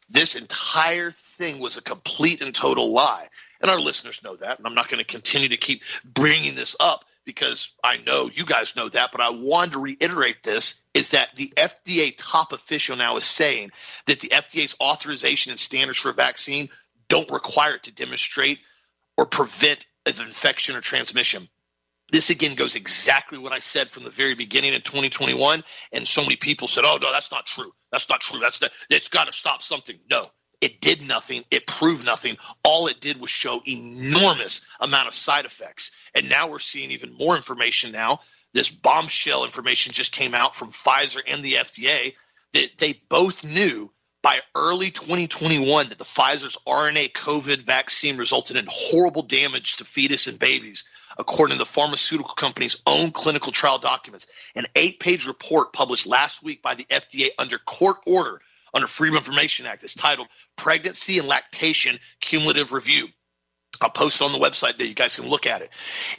This 0.08 0.34
entire 0.34 1.10
thing 1.10 1.58
was 1.58 1.76
a 1.76 1.82
complete 1.82 2.42
and 2.42 2.54
total 2.54 2.92
lie. 2.92 3.28
And 3.60 3.70
our 3.70 3.80
listeners 3.80 4.22
know 4.22 4.36
that. 4.36 4.58
And 4.58 4.66
I'm 4.66 4.74
not 4.74 4.88
going 4.88 4.98
to 4.98 5.04
continue 5.04 5.48
to 5.48 5.56
keep 5.56 5.82
bringing 6.04 6.54
this 6.54 6.76
up 6.78 7.04
because 7.24 7.70
I 7.82 7.98
know 7.98 8.30
you 8.32 8.44
guys 8.44 8.76
know 8.76 8.88
that. 8.88 9.10
But 9.12 9.20
I 9.20 9.30
wanted 9.30 9.72
to 9.72 9.80
reiterate 9.80 10.42
this 10.42 10.82
is 10.94 11.10
that 11.10 11.34
the 11.36 11.52
FDA 11.56 12.14
top 12.16 12.52
official 12.52 12.96
now 12.96 13.16
is 13.16 13.24
saying 13.24 13.70
that 14.06 14.20
the 14.20 14.28
FDA's 14.28 14.76
authorization 14.80 15.50
and 15.50 15.58
standards 15.58 15.98
for 15.98 16.10
a 16.10 16.14
vaccine 16.14 16.70
don't 17.08 17.30
require 17.30 17.74
it 17.74 17.84
to 17.84 17.92
demonstrate 17.92 18.58
or 19.16 19.26
prevent 19.26 19.84
infection 20.06 20.76
or 20.76 20.80
transmission. 20.80 21.48
This 22.10 22.30
again 22.30 22.54
goes 22.54 22.74
exactly 22.74 23.38
what 23.38 23.52
I 23.52 23.58
said 23.58 23.88
from 23.90 24.04
the 24.04 24.10
very 24.10 24.34
beginning 24.34 24.72
in 24.72 24.80
2021. 24.80 25.62
And 25.92 26.08
so 26.08 26.22
many 26.22 26.36
people 26.36 26.66
said, 26.66 26.84
oh, 26.84 26.98
no, 27.00 27.12
that's 27.12 27.30
not 27.30 27.46
true. 27.46 27.72
That's 27.92 28.08
not 28.08 28.20
true. 28.20 28.40
That's 28.40 28.58
the, 28.60 28.70
it's 28.88 29.08
got 29.08 29.24
to 29.24 29.32
stop 29.32 29.62
something. 29.62 29.98
No, 30.10 30.24
it 30.60 30.80
did 30.80 31.06
nothing. 31.06 31.44
It 31.50 31.66
proved 31.66 32.04
nothing. 32.04 32.38
All 32.64 32.86
it 32.88 33.00
did 33.00 33.20
was 33.20 33.30
show 33.30 33.60
enormous 33.66 34.62
amount 34.80 35.08
of 35.08 35.14
side 35.14 35.44
effects. 35.44 35.90
And 36.14 36.28
now 36.28 36.48
we're 36.48 36.58
seeing 36.58 36.90
even 36.92 37.12
more 37.12 37.36
information 37.36 37.92
now. 37.92 38.20
This 38.54 38.70
bombshell 38.70 39.44
information 39.44 39.92
just 39.92 40.12
came 40.12 40.34
out 40.34 40.56
from 40.56 40.70
Pfizer 40.70 41.20
and 41.26 41.44
the 41.44 41.54
FDA 41.54 42.14
that 42.54 42.70
they 42.78 43.00
both 43.08 43.44
knew 43.44 43.92
by 44.22 44.40
early 44.54 44.90
2021 44.90 45.90
that 45.90 45.98
the 45.98 46.04
Pfizer's 46.04 46.56
RNA 46.66 47.12
COVID 47.12 47.62
vaccine 47.62 48.16
resulted 48.16 48.56
in 48.56 48.66
horrible 48.68 49.22
damage 49.22 49.76
to 49.76 49.84
fetus 49.84 50.26
and 50.26 50.38
babies 50.38 50.84
according 51.16 51.56
to 51.56 51.58
the 51.58 51.66
pharmaceutical 51.66 52.34
company's 52.34 52.80
own 52.86 53.10
clinical 53.10 53.52
trial 53.52 53.78
documents. 53.78 54.26
An 54.54 54.66
eight 54.76 55.00
page 55.00 55.26
report 55.26 55.72
published 55.72 56.06
last 56.06 56.42
week 56.42 56.62
by 56.62 56.74
the 56.74 56.84
FDA 56.84 57.30
under 57.38 57.58
court 57.58 57.96
order 58.06 58.40
under 58.74 58.86
Freedom 58.86 59.16
of 59.16 59.22
Information 59.22 59.66
Act 59.66 59.84
is 59.84 59.94
titled 59.94 60.28
Pregnancy 60.56 61.18
and 61.18 61.28
Lactation 61.28 61.98
Cumulative 62.20 62.72
Review. 62.72 63.08
I'll 63.80 63.90
post 63.90 64.20
it 64.20 64.24
on 64.24 64.32
the 64.32 64.38
website 64.38 64.78
that 64.78 64.86
you 64.86 64.94
guys 64.94 65.16
can 65.16 65.28
look 65.28 65.46
at 65.46 65.62
it. 65.62 65.70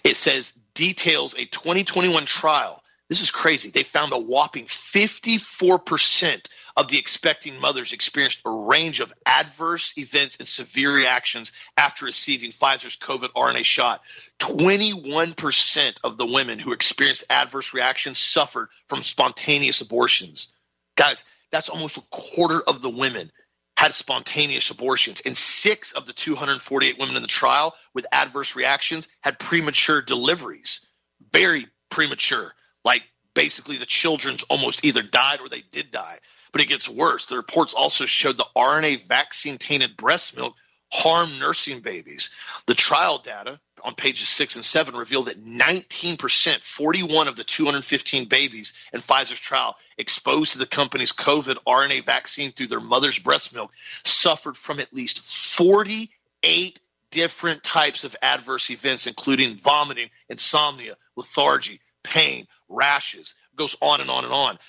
It 0.04 0.16
says 0.16 0.54
details 0.74 1.36
a 1.38 1.46
2021 1.46 2.26
trial. 2.26 2.82
This 3.10 3.22
is 3.22 3.32
crazy. 3.32 3.72
They 3.72 3.82
found 3.82 4.14
a 4.14 4.20
whopping 4.20 4.66
54% 4.66 6.46
of 6.78 6.88
the 6.88 7.00
expecting 7.00 7.60
mothers 7.60 7.92
experienced 7.92 8.42
a 8.46 8.52
range 8.52 9.00
of 9.00 9.12
adverse 9.26 9.94
events 9.98 10.38
and 10.38 10.48
severe 10.48 10.94
reactions 10.94 11.52
after 11.76 12.06
receiving 12.06 12.52
Pfizer's 12.52 12.96
COVID 12.98 13.30
RNA 13.36 13.66
shot. 13.66 14.02
21% 14.40 15.96
of 16.04 16.18
the 16.18 16.26
women 16.28 16.60
who 16.60 16.72
experienced 16.72 17.26
adverse 17.32 17.74
reactions 17.74 18.20
suffered 18.20 18.70
from 18.88 19.02
spontaneous 19.02 19.82
abortions. 19.82 20.54
Guys, 20.96 21.26
that's 21.52 21.70
almost 21.70 21.98
a 21.98 22.04
quarter 22.12 22.62
of 22.62 22.84
the 22.84 22.92
women 22.92 23.32
had 23.76 23.94
spontaneous 23.94 24.70
abortions, 24.72 25.22
and 25.26 25.38
six 25.38 25.94
of 25.94 26.06
the 26.06 26.14
248 26.14 27.00
women 27.00 27.16
in 27.16 27.22
the 27.22 27.30
trial 27.30 27.74
with 27.94 28.06
adverse 28.12 28.56
reactions 28.56 29.08
had 29.22 29.40
premature 29.40 30.02
deliveries. 30.02 30.86
Very 31.32 31.66
premature. 31.90 32.54
Like 32.84 33.04
basically 33.34 33.78
the 33.78 33.86
children 33.86 34.38
almost 34.50 34.84
either 34.84 35.02
died 35.02 35.42
or 35.42 35.50
they 35.50 35.64
did 35.72 35.92
die. 35.92 36.20
But 36.52 36.62
it 36.62 36.68
gets 36.68 36.90
worse. 36.90 37.28
The 37.28 37.38
reports 37.38 37.74
also 37.74 38.06
showed 38.06 38.38
the 38.38 38.48
RNA 38.56 39.08
vaccine 39.08 39.58
tainted 39.58 39.96
breast 39.96 40.36
milk 40.36 40.56
harmed 40.92 41.40
nursing 41.40 41.82
babies. 41.82 42.32
The 42.66 42.74
trial 42.74 43.20
data 43.20 43.60
on 43.84 43.96
pages 43.96 44.28
six 44.28 44.56
and 44.56 44.66
seven 44.66 44.96
revealed 44.96 45.28
that 45.28 45.44
19%, 45.44 46.64
41 46.64 47.28
of 47.28 47.36
the 47.36 47.44
215 47.44 48.26
babies 48.26 48.74
in 48.92 49.00
Pfizer's 49.00 49.40
trial 49.40 49.76
exposed 49.98 50.54
to 50.54 50.58
the 50.58 50.66
company's 50.66 51.14
COVID 51.14 51.58
RNA 51.68 52.06
vaccine 52.06 52.52
through 52.52 52.68
their 52.68 52.80
mother's 52.80 53.20
breast 53.20 53.54
milk 53.54 53.72
suffered 54.04 54.58
from 54.58 54.80
at 54.80 54.94
least 54.94 55.20
48 55.22 56.80
different 57.12 57.64
types 57.64 58.04
of 58.04 58.16
adverse 58.22 58.70
events, 58.70 59.08
including 59.08 59.58
vomiting, 59.58 60.10
insomnia, 60.30 60.96
lethargy, 61.16 61.80
pain, 62.04 62.48
rashes. 62.70 63.34
Goes 63.56 63.76
on 63.82 64.02
and 64.02 64.10
on 64.10 64.24
and 64.24 64.34
on. 64.34 64.60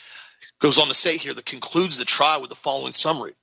Goes 0.61 0.79
on 0.79 0.89
to 0.89 0.95
say 0.95 1.17
here 1.17 1.35
that 1.35 1.47
concludes 1.47 1.99
the 1.99 2.05
trial 2.05 2.41
with 2.41 2.51
the 2.51 2.57
following 2.57 2.93
summary. 2.93 3.35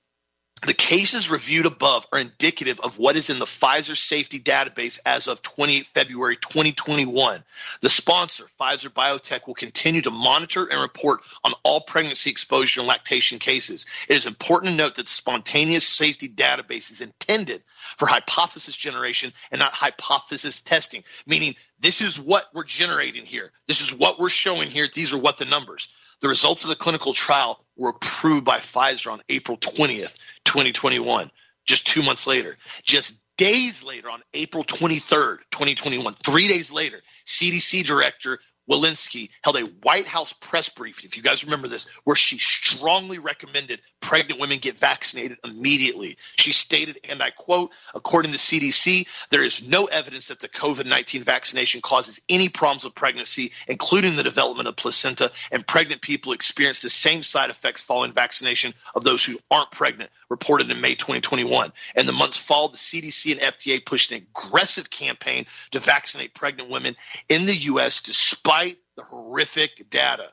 The 0.65 0.73
cases 0.73 1.29
reviewed 1.29 1.67
above 1.67 2.07
are 2.11 2.17
indicative 2.17 2.79
of 2.79 2.97
what 2.97 3.15
is 3.15 3.29
in 3.29 3.37
the 3.37 3.45
Pfizer 3.45 3.95
safety 3.95 4.39
database 4.39 4.97
as 5.05 5.27
of 5.27 5.43
28 5.43 5.85
February 5.85 6.35
2021. 6.35 7.43
The 7.81 7.89
sponsor, 7.91 8.45
Pfizer 8.59 8.89
BioNTech, 8.89 9.45
will 9.45 9.53
continue 9.53 10.01
to 10.01 10.09
monitor 10.09 10.65
and 10.65 10.81
report 10.81 11.19
on 11.43 11.53
all 11.61 11.81
pregnancy 11.81 12.31
exposure 12.31 12.79
and 12.79 12.87
lactation 12.87 13.37
cases. 13.37 13.85
It 14.09 14.15
is 14.15 14.25
important 14.25 14.71
to 14.71 14.77
note 14.77 14.95
that 14.95 15.05
the 15.05 15.11
spontaneous 15.11 15.87
safety 15.87 16.27
database 16.27 16.89
is 16.89 17.01
intended 17.01 17.61
for 17.97 18.07
hypothesis 18.07 18.75
generation 18.75 19.33
and 19.51 19.59
not 19.59 19.73
hypothesis 19.73 20.61
testing, 20.61 21.03
meaning 21.27 21.55
this 21.79 22.01
is 22.01 22.19
what 22.19 22.45
we're 22.51 22.63
generating 22.63 23.25
here. 23.25 23.51
This 23.67 23.81
is 23.81 23.93
what 23.93 24.19
we're 24.19 24.27
showing 24.27 24.71
here. 24.71 24.87
These 24.91 25.13
are 25.13 25.19
what 25.19 25.37
the 25.37 25.45
numbers. 25.45 25.87
The 26.21 26.27
results 26.27 26.63
of 26.63 26.69
the 26.69 26.75
clinical 26.75 27.13
trial 27.13 27.63
were 27.75 27.89
approved 27.89 28.45
by 28.45 28.57
Pfizer 28.57 29.11
on 29.11 29.21
April 29.29 29.57
20th, 29.57 30.17
2021, 30.45 31.31
just 31.65 31.85
two 31.85 32.01
months 32.01 32.25
later. 32.25 32.57
Just 32.83 33.15
days 33.37 33.83
later, 33.83 34.09
on 34.09 34.21
April 34.33 34.63
23rd, 34.63 35.37
2021, 35.51 36.13
three 36.23 36.47
days 36.47 36.71
later, 36.71 37.01
CDC 37.25 37.85
Director 37.85 38.39
Walensky 38.69 39.29
held 39.41 39.57
a 39.57 39.61
White 39.83 40.07
House 40.07 40.33
press 40.33 40.69
briefing, 40.69 41.05
if 41.05 41.17
you 41.17 41.23
guys 41.23 41.43
remember 41.43 41.67
this, 41.67 41.87
where 42.03 42.15
she 42.15 42.37
strongly 42.37 43.19
recommended 43.19 43.81
pregnant 44.01 44.39
women 44.39 44.59
get 44.59 44.77
vaccinated 44.77 45.37
immediately. 45.43 46.17
She 46.37 46.53
stated, 46.53 46.99
and 47.03 47.21
I 47.21 47.31
quote, 47.31 47.71
according 47.93 48.31
to 48.31 48.37
CDC, 48.37 49.07
there 49.29 49.43
is 49.43 49.67
no 49.67 49.85
evidence 49.85 50.29
that 50.29 50.39
the 50.39 50.49
COVID 50.49 50.85
19 50.85 51.23
vaccination 51.23 51.81
causes 51.81 52.21
any 52.29 52.49
problems 52.49 52.83
with 52.83 52.95
pregnancy, 52.95 53.51
including 53.67 54.15
the 54.15 54.23
development 54.23 54.67
of 54.67 54.75
placenta, 54.75 55.31
and 55.51 55.65
pregnant 55.65 56.01
people 56.01 56.33
experience 56.33 56.79
the 56.79 56.89
same 56.89 57.23
side 57.23 57.49
effects 57.49 57.81
following 57.81 58.13
vaccination 58.13 58.73
of 58.95 59.03
those 59.03 59.23
who 59.23 59.37
aren't 59.49 59.71
pregnant, 59.71 60.09
reported 60.29 60.69
in 60.71 60.81
May 60.81 60.95
2021. 60.95 61.71
And 61.95 62.07
the 62.07 62.13
months 62.13 62.37
followed, 62.37 62.73
the 62.73 62.77
CDC 62.77 63.31
and 63.31 63.41
FDA 63.41 63.85
pushed 63.85 64.11
an 64.11 64.17
aggressive 64.17 64.89
campaign 64.89 65.45
to 65.71 65.79
vaccinate 65.79 66.33
pregnant 66.33 66.69
women 66.69 66.95
in 67.29 67.45
the 67.45 67.55
U.S. 67.55 68.01
despite 68.01 68.77
the 68.95 69.03
horrific 69.03 69.89
data. 69.89 70.31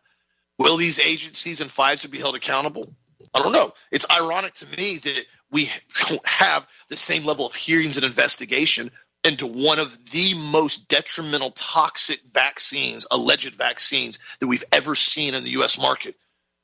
Will 0.58 0.76
these 0.76 1.00
agencies 1.00 1.60
and 1.60 1.70
Pfizer 1.70 2.10
be 2.10 2.18
held 2.18 2.36
accountable? 2.36 2.94
I 3.34 3.42
don't 3.42 3.52
know. 3.52 3.72
It's 3.90 4.06
ironic 4.10 4.54
to 4.54 4.66
me 4.66 4.98
that 4.98 5.24
we 5.50 5.70
don't 6.08 6.26
have 6.26 6.66
the 6.88 6.96
same 6.96 7.24
level 7.24 7.46
of 7.46 7.54
hearings 7.54 7.96
and 7.96 8.04
investigation 8.04 8.90
into 9.24 9.46
one 9.46 9.78
of 9.78 10.10
the 10.10 10.34
most 10.34 10.86
detrimental 10.88 11.50
toxic 11.50 12.20
vaccines, 12.32 13.06
alleged 13.10 13.54
vaccines 13.54 14.18
that 14.38 14.46
we've 14.46 14.64
ever 14.70 14.94
seen 14.94 15.34
in 15.34 15.44
the 15.44 15.52
U.S. 15.52 15.78
market. 15.78 16.14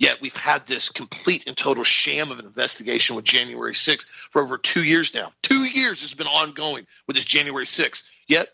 Yet 0.01 0.23
we've 0.23 0.35
had 0.35 0.67
this 0.67 0.89
complete 0.89 1.45
and 1.47 1.55
total 1.55 1.85
sham 1.85 2.31
of 2.31 2.39
an 2.39 2.47
investigation 2.47 3.17
with 3.17 3.25
January 3.27 3.75
6th 3.75 4.07
for 4.31 4.41
over 4.41 4.57
two 4.57 4.83
years 4.83 5.15
now. 5.15 5.31
Two 5.43 5.63
years 5.67 6.01
has 6.01 6.15
been 6.15 6.27
ongoing 6.27 6.87
with 7.07 7.17
this 7.17 7.25
January 7.27 7.67
6th. 7.67 8.03
Yet, 8.27 8.49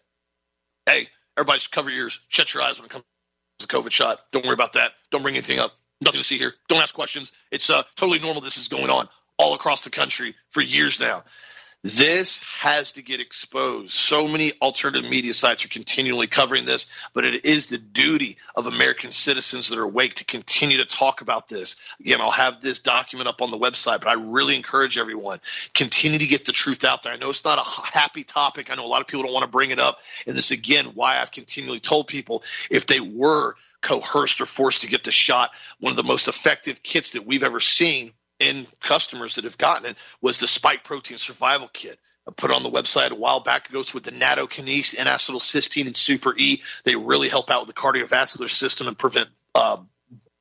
hey, 0.87 1.09
everybody 1.37 1.61
just 1.61 1.71
cover 1.71 1.89
your 1.89 2.01
ears, 2.01 2.21
shut 2.27 2.53
your 2.53 2.65
eyes 2.65 2.79
when 2.79 2.87
it 2.87 2.91
comes 2.91 3.05
to 3.61 3.69
COVID 3.69 3.93
shot. 3.93 4.19
Don't 4.33 4.45
worry 4.45 4.55
about 4.55 4.73
that. 4.73 4.91
Don't 5.13 5.23
bring 5.23 5.37
anything 5.37 5.61
up. 5.61 5.73
Nothing 6.01 6.21
to 6.21 6.27
see 6.27 6.37
here. 6.37 6.53
Don't 6.69 6.83
ask 6.83 6.93
questions. 6.93 7.31
It's 7.53 7.71
uh, 7.71 7.85
totally 7.95 8.19
normal. 8.19 8.43
This 8.43 8.59
is 8.59 8.67
going 8.67 8.91
on 8.91 9.09
all 9.39 9.55
across 9.55 9.83
the 9.83 9.91
country 9.91 10.35
for 10.51 10.61
years 10.61 10.99
now. 10.99 11.23
This 11.87 12.39
has 12.59 12.91
to 12.93 13.03
get 13.03 13.21
exposed. 13.21 13.93
So 13.93 14.27
many 14.27 14.51
alternative 14.61 15.09
media 15.09 15.33
sites 15.33 15.65
are 15.65 15.69
continually 15.69 16.27
covering 16.27 16.65
this, 16.65 16.87
but 17.15 17.25
it 17.25 17.45
is 17.45 17.69
the 17.69 17.79
duty 17.79 18.39
of 18.57 18.67
American 18.67 19.13
citizens 19.13 19.69
that 19.69 19.79
are 19.79 19.85
awake 19.85 20.15
to 20.15 20.25
continue 20.25 20.79
to 20.79 20.85
talk 20.85 21.21
about 21.21 21.47
this. 21.47 21.77
Again, 22.01 22.21
I'll 22.21 22.33
have 22.33 22.61
this 22.61 22.81
document 22.81 23.29
up 23.29 23.41
on 23.41 23.53
the 23.53 23.57
website, 23.57 24.01
but 24.01 24.09
I 24.09 24.15
really 24.15 24.57
encourage 24.57 24.99
everyone 24.99 25.39
continue 25.75 26.19
to 26.19 26.27
get 26.27 26.45
the 26.45 26.51
truth 26.51 26.83
out 26.83 27.05
there. 27.05 27.13
I 27.13 27.19
know 27.19 27.31
it's 27.31 27.45
not 27.45 27.59
a 27.59 27.63
happy 27.63 28.25
topic. 28.25 28.73
I 28.73 28.75
know 28.75 28.85
a 28.85 28.89
lot 28.89 29.01
of 29.01 29.07
people 29.07 29.23
don't 29.23 29.33
want 29.33 29.45
to 29.45 29.53
bring 29.53 29.71
it 29.71 29.79
up, 29.79 30.01
and 30.27 30.37
this 30.37 30.51
again 30.51 30.87
why 30.95 31.21
I've 31.21 31.31
continually 31.31 31.79
told 31.79 32.09
people 32.09 32.43
if 32.69 32.87
they 32.87 32.99
were 32.99 33.55
coerced 33.81 34.41
or 34.41 34.47
forced 34.47 34.81
to 34.81 34.89
get 34.89 35.05
the 35.05 35.13
shot, 35.13 35.53
one 35.79 35.93
of 35.93 35.97
the 35.97 36.03
most 36.03 36.27
effective 36.27 36.83
kits 36.83 37.11
that 37.11 37.25
we've 37.25 37.45
ever 37.45 37.61
seen 37.61 38.13
in 38.39 38.67
customers 38.81 39.37
that 39.37 39.45
have 39.45 39.59
gotten 39.59 39.87
it 39.87 39.97
was 40.21 40.39
the 40.39 40.47
spike 40.47 40.85
protein 40.85 41.19
survival 41.19 41.69
kit. 41.73 41.99
I 42.29 42.33
put 42.33 42.51
on 42.51 42.63
the 42.63 42.71
website 42.71 43.11
a 43.11 43.15
while 43.15 43.41
back. 43.41 43.67
It 43.67 43.73
goes 43.73 43.95
with 43.95 44.03
the 44.03 44.11
nattokinase, 44.11 44.99
N-acetylcysteine, 44.99 45.87
and 45.87 45.97
Super 45.97 46.35
E. 46.37 46.63
They 46.85 46.97
really 46.97 47.29
help 47.29 47.51
out 47.51 47.61
with 47.61 47.69
the 47.69 47.81
cardiovascular 47.81 48.51
system 48.51 48.89
and 48.89 48.99
prevent 48.99 49.29
uh, 49.55 49.79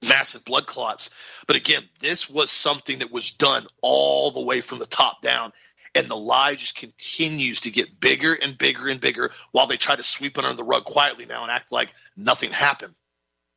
massive 0.08 0.44
blood 0.46 0.66
clots. 0.66 1.12
But 1.46 1.58
again, 1.58 1.84
this 2.00 2.30
was 2.30 2.50
something 2.50 3.00
that 3.00 3.12
was 3.12 3.30
done 3.32 3.68
all 3.82 4.32
the 4.32 4.42
way 4.42 4.62
from 4.62 4.80
the 4.80 4.86
top 4.86 5.22
down. 5.22 5.54
And 5.94 6.10
the 6.10 6.18
lie 6.18 6.56
just 6.56 6.76
continues 6.76 7.62
to 7.62 7.72
get 7.72 8.00
bigger 8.00 8.34
and 8.34 8.58
bigger 8.58 8.90
and 8.90 9.00
bigger 9.00 9.32
while 9.52 9.68
they 9.68 9.78
try 9.78 9.96
to 9.96 10.04
sweep 10.04 10.38
it 10.38 10.44
under 10.44 10.58
the 10.58 10.64
rug 10.64 10.86
quietly 10.86 11.26
now 11.26 11.44
and 11.44 11.52
act 11.52 11.72
like 11.72 11.90
nothing 12.18 12.52
happened 12.52 12.96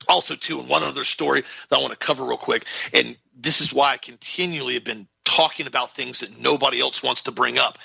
also 0.09 0.35
too 0.35 0.61
and 0.61 0.69
one 0.69 0.83
other 0.83 1.05
story 1.05 1.43
that 1.69 1.79
i 1.79 1.81
want 1.81 1.93
to 1.93 2.07
cover 2.07 2.25
real 2.25 2.37
quick. 2.37 2.65
And 2.93 3.17
this 3.37 3.61
is 3.61 3.73
why 3.73 3.93
i 3.93 3.97
continually 3.97 4.75
have 4.75 4.85
been 4.85 5.07
talking 5.25 5.67
about 5.67 5.95
things 5.95 6.21
that 6.21 6.41
nobody 6.41 6.81
else 6.81 7.03
wants 7.03 7.23
to 7.23 7.33
bring 7.33 7.59
up. 7.59 7.79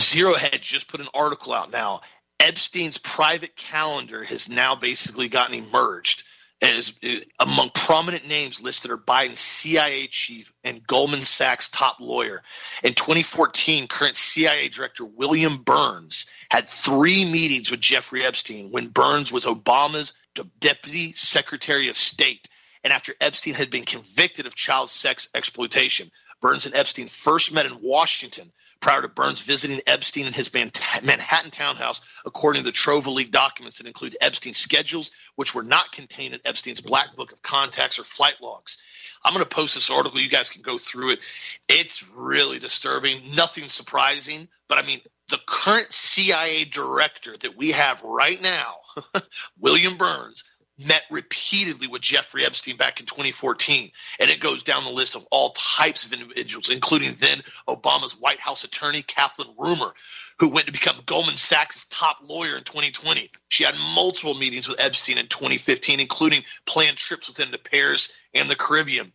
Zero 0.00 0.34
hedge 0.34 0.62
just 0.62 0.88
put 0.88 1.00
an 1.00 1.08
article 1.12 1.52
out 1.52 1.70
now. 1.70 2.02
Epstein's 2.40 2.98
private 2.98 3.56
calendar 3.56 4.22
has 4.22 4.48
now 4.48 4.76
basically 4.76 5.28
gotten 5.28 5.54
emerged 5.54 6.22
uh, 6.60 7.08
among 7.38 7.70
prominent 7.70 8.26
names 8.26 8.60
listed 8.60 8.90
are 8.90 8.98
Biden's 8.98 9.38
CIA 9.38 10.08
chief 10.08 10.52
and 10.64 10.84
Goldman 10.86 11.22
Sachs 11.22 11.68
top 11.68 12.00
lawyer. 12.00 12.42
In 12.82 12.94
2014, 12.94 13.86
current 13.86 14.16
CIA 14.16 14.68
director 14.68 15.04
William 15.04 15.58
Burns 15.58 16.26
had 16.50 16.66
three 16.66 17.24
meetings 17.24 17.70
with 17.70 17.80
Jeffrey 17.80 18.24
Epstein 18.24 18.70
when 18.70 18.88
Burns 18.88 19.30
was 19.30 19.44
Obama's 19.44 20.12
Deputy 20.58 21.12
Secretary 21.12 21.88
of 21.88 21.98
State. 21.98 22.48
And 22.84 22.92
after 22.92 23.14
Epstein 23.20 23.54
had 23.54 23.70
been 23.70 23.84
convicted 23.84 24.46
of 24.46 24.54
child 24.54 24.90
sex 24.90 25.28
exploitation, 25.34 26.10
Burns 26.40 26.66
and 26.66 26.74
Epstein 26.74 27.08
first 27.08 27.52
met 27.52 27.66
in 27.66 27.80
Washington 27.82 28.52
prior 28.80 29.02
to 29.02 29.08
Burns 29.08 29.40
visiting 29.40 29.80
Epstein 29.86 30.26
in 30.26 30.32
his 30.32 30.52
Manhattan 30.52 31.50
townhouse, 31.50 32.00
according 32.24 32.62
to 32.62 32.66
the 32.66 32.72
Trove 32.72 33.06
leaked 33.06 33.32
documents 33.32 33.78
that 33.78 33.86
include 33.86 34.16
Epstein's 34.20 34.58
schedules, 34.58 35.10
which 35.36 35.54
were 35.54 35.62
not 35.62 35.92
contained 35.92 36.34
in 36.34 36.40
Epstein's 36.44 36.80
black 36.80 37.16
book 37.16 37.32
of 37.32 37.42
contacts 37.42 37.98
or 37.98 38.04
flight 38.04 38.36
logs. 38.40 38.78
I'm 39.24 39.34
going 39.34 39.44
to 39.44 39.48
post 39.48 39.74
this 39.74 39.90
article. 39.90 40.20
You 40.20 40.28
guys 40.28 40.50
can 40.50 40.62
go 40.62 40.78
through 40.78 41.12
it. 41.12 41.20
It's 41.68 42.08
really 42.10 42.58
disturbing. 42.58 43.34
Nothing 43.34 43.68
surprising, 43.68 44.48
but 44.68 44.78
I 44.78 44.86
mean, 44.86 45.00
the 45.28 45.40
current 45.46 45.92
CIA 45.92 46.64
director 46.64 47.36
that 47.36 47.56
we 47.56 47.72
have 47.72 48.02
right 48.02 48.40
now, 48.40 48.76
William 49.58 49.96
Burns, 49.96 50.44
met 50.78 51.02
repeatedly 51.10 51.88
with 51.88 52.02
Jeffrey 52.02 52.44
Epstein 52.44 52.76
back 52.76 53.00
in 53.00 53.06
2014. 53.06 53.90
And 54.20 54.30
it 54.30 54.40
goes 54.40 54.62
down 54.62 54.84
the 54.84 54.90
list 54.90 55.16
of 55.16 55.26
all 55.30 55.50
types 55.50 56.06
of 56.06 56.12
individuals, 56.12 56.70
including 56.70 57.14
then 57.18 57.42
Obama's 57.66 58.12
White 58.12 58.40
House 58.40 58.64
attorney, 58.64 59.02
Kathleen 59.02 59.54
Ruemmler, 59.56 59.92
who 60.38 60.48
went 60.50 60.66
to 60.66 60.72
become 60.72 60.96
Goldman 61.04 61.34
Sachs' 61.34 61.86
top 61.90 62.18
lawyer 62.22 62.56
in 62.56 62.64
2020. 62.64 63.30
She 63.48 63.64
had 63.64 63.74
multiple 63.94 64.34
meetings 64.34 64.68
with 64.68 64.80
Epstein 64.80 65.18
in 65.18 65.26
2015, 65.26 66.00
including 66.00 66.44
planned 66.64 66.96
trips 66.96 67.28
with 67.28 67.38
him 67.38 67.50
to 67.50 67.58
Paris 67.58 68.12
and 68.32 68.48
the 68.48 68.56
Caribbean. 68.56 69.12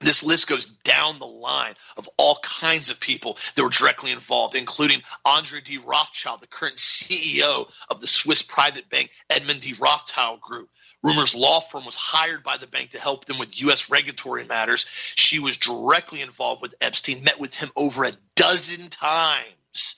This 0.00 0.22
list 0.22 0.46
goes 0.46 0.66
down 0.66 1.18
the 1.18 1.26
line 1.26 1.74
of 1.96 2.08
all 2.18 2.38
kinds 2.42 2.90
of 2.90 3.00
people 3.00 3.38
that 3.54 3.62
were 3.62 3.70
directly 3.70 4.12
involved, 4.12 4.54
including 4.54 5.00
Andre 5.24 5.62
de 5.62 5.78
Rothschild, 5.78 6.40
the 6.40 6.46
current 6.46 6.76
CEO 6.76 7.70
of 7.88 8.00
the 8.00 8.06
Swiss 8.06 8.42
private 8.42 8.90
bank 8.90 9.10
Edmond 9.30 9.62
de 9.62 9.72
Rothschild 9.72 10.42
Group. 10.42 10.68
Ruemmler's 11.04 11.34
law 11.34 11.60
firm 11.60 11.84
was 11.84 11.94
hired 11.94 12.42
by 12.42 12.56
the 12.56 12.66
bank 12.66 12.90
to 12.90 13.00
help 13.00 13.26
them 13.26 13.38
with 13.38 13.60
U.S. 13.62 13.90
regulatory 13.90 14.44
matters. 14.44 14.86
She 15.14 15.38
was 15.38 15.56
directly 15.56 16.20
involved 16.20 16.62
with 16.62 16.74
Epstein, 16.80 17.22
met 17.22 17.38
with 17.38 17.54
him 17.54 17.70
over 17.76 18.04
a 18.04 18.12
dozen 18.34 18.88
times. 18.88 19.96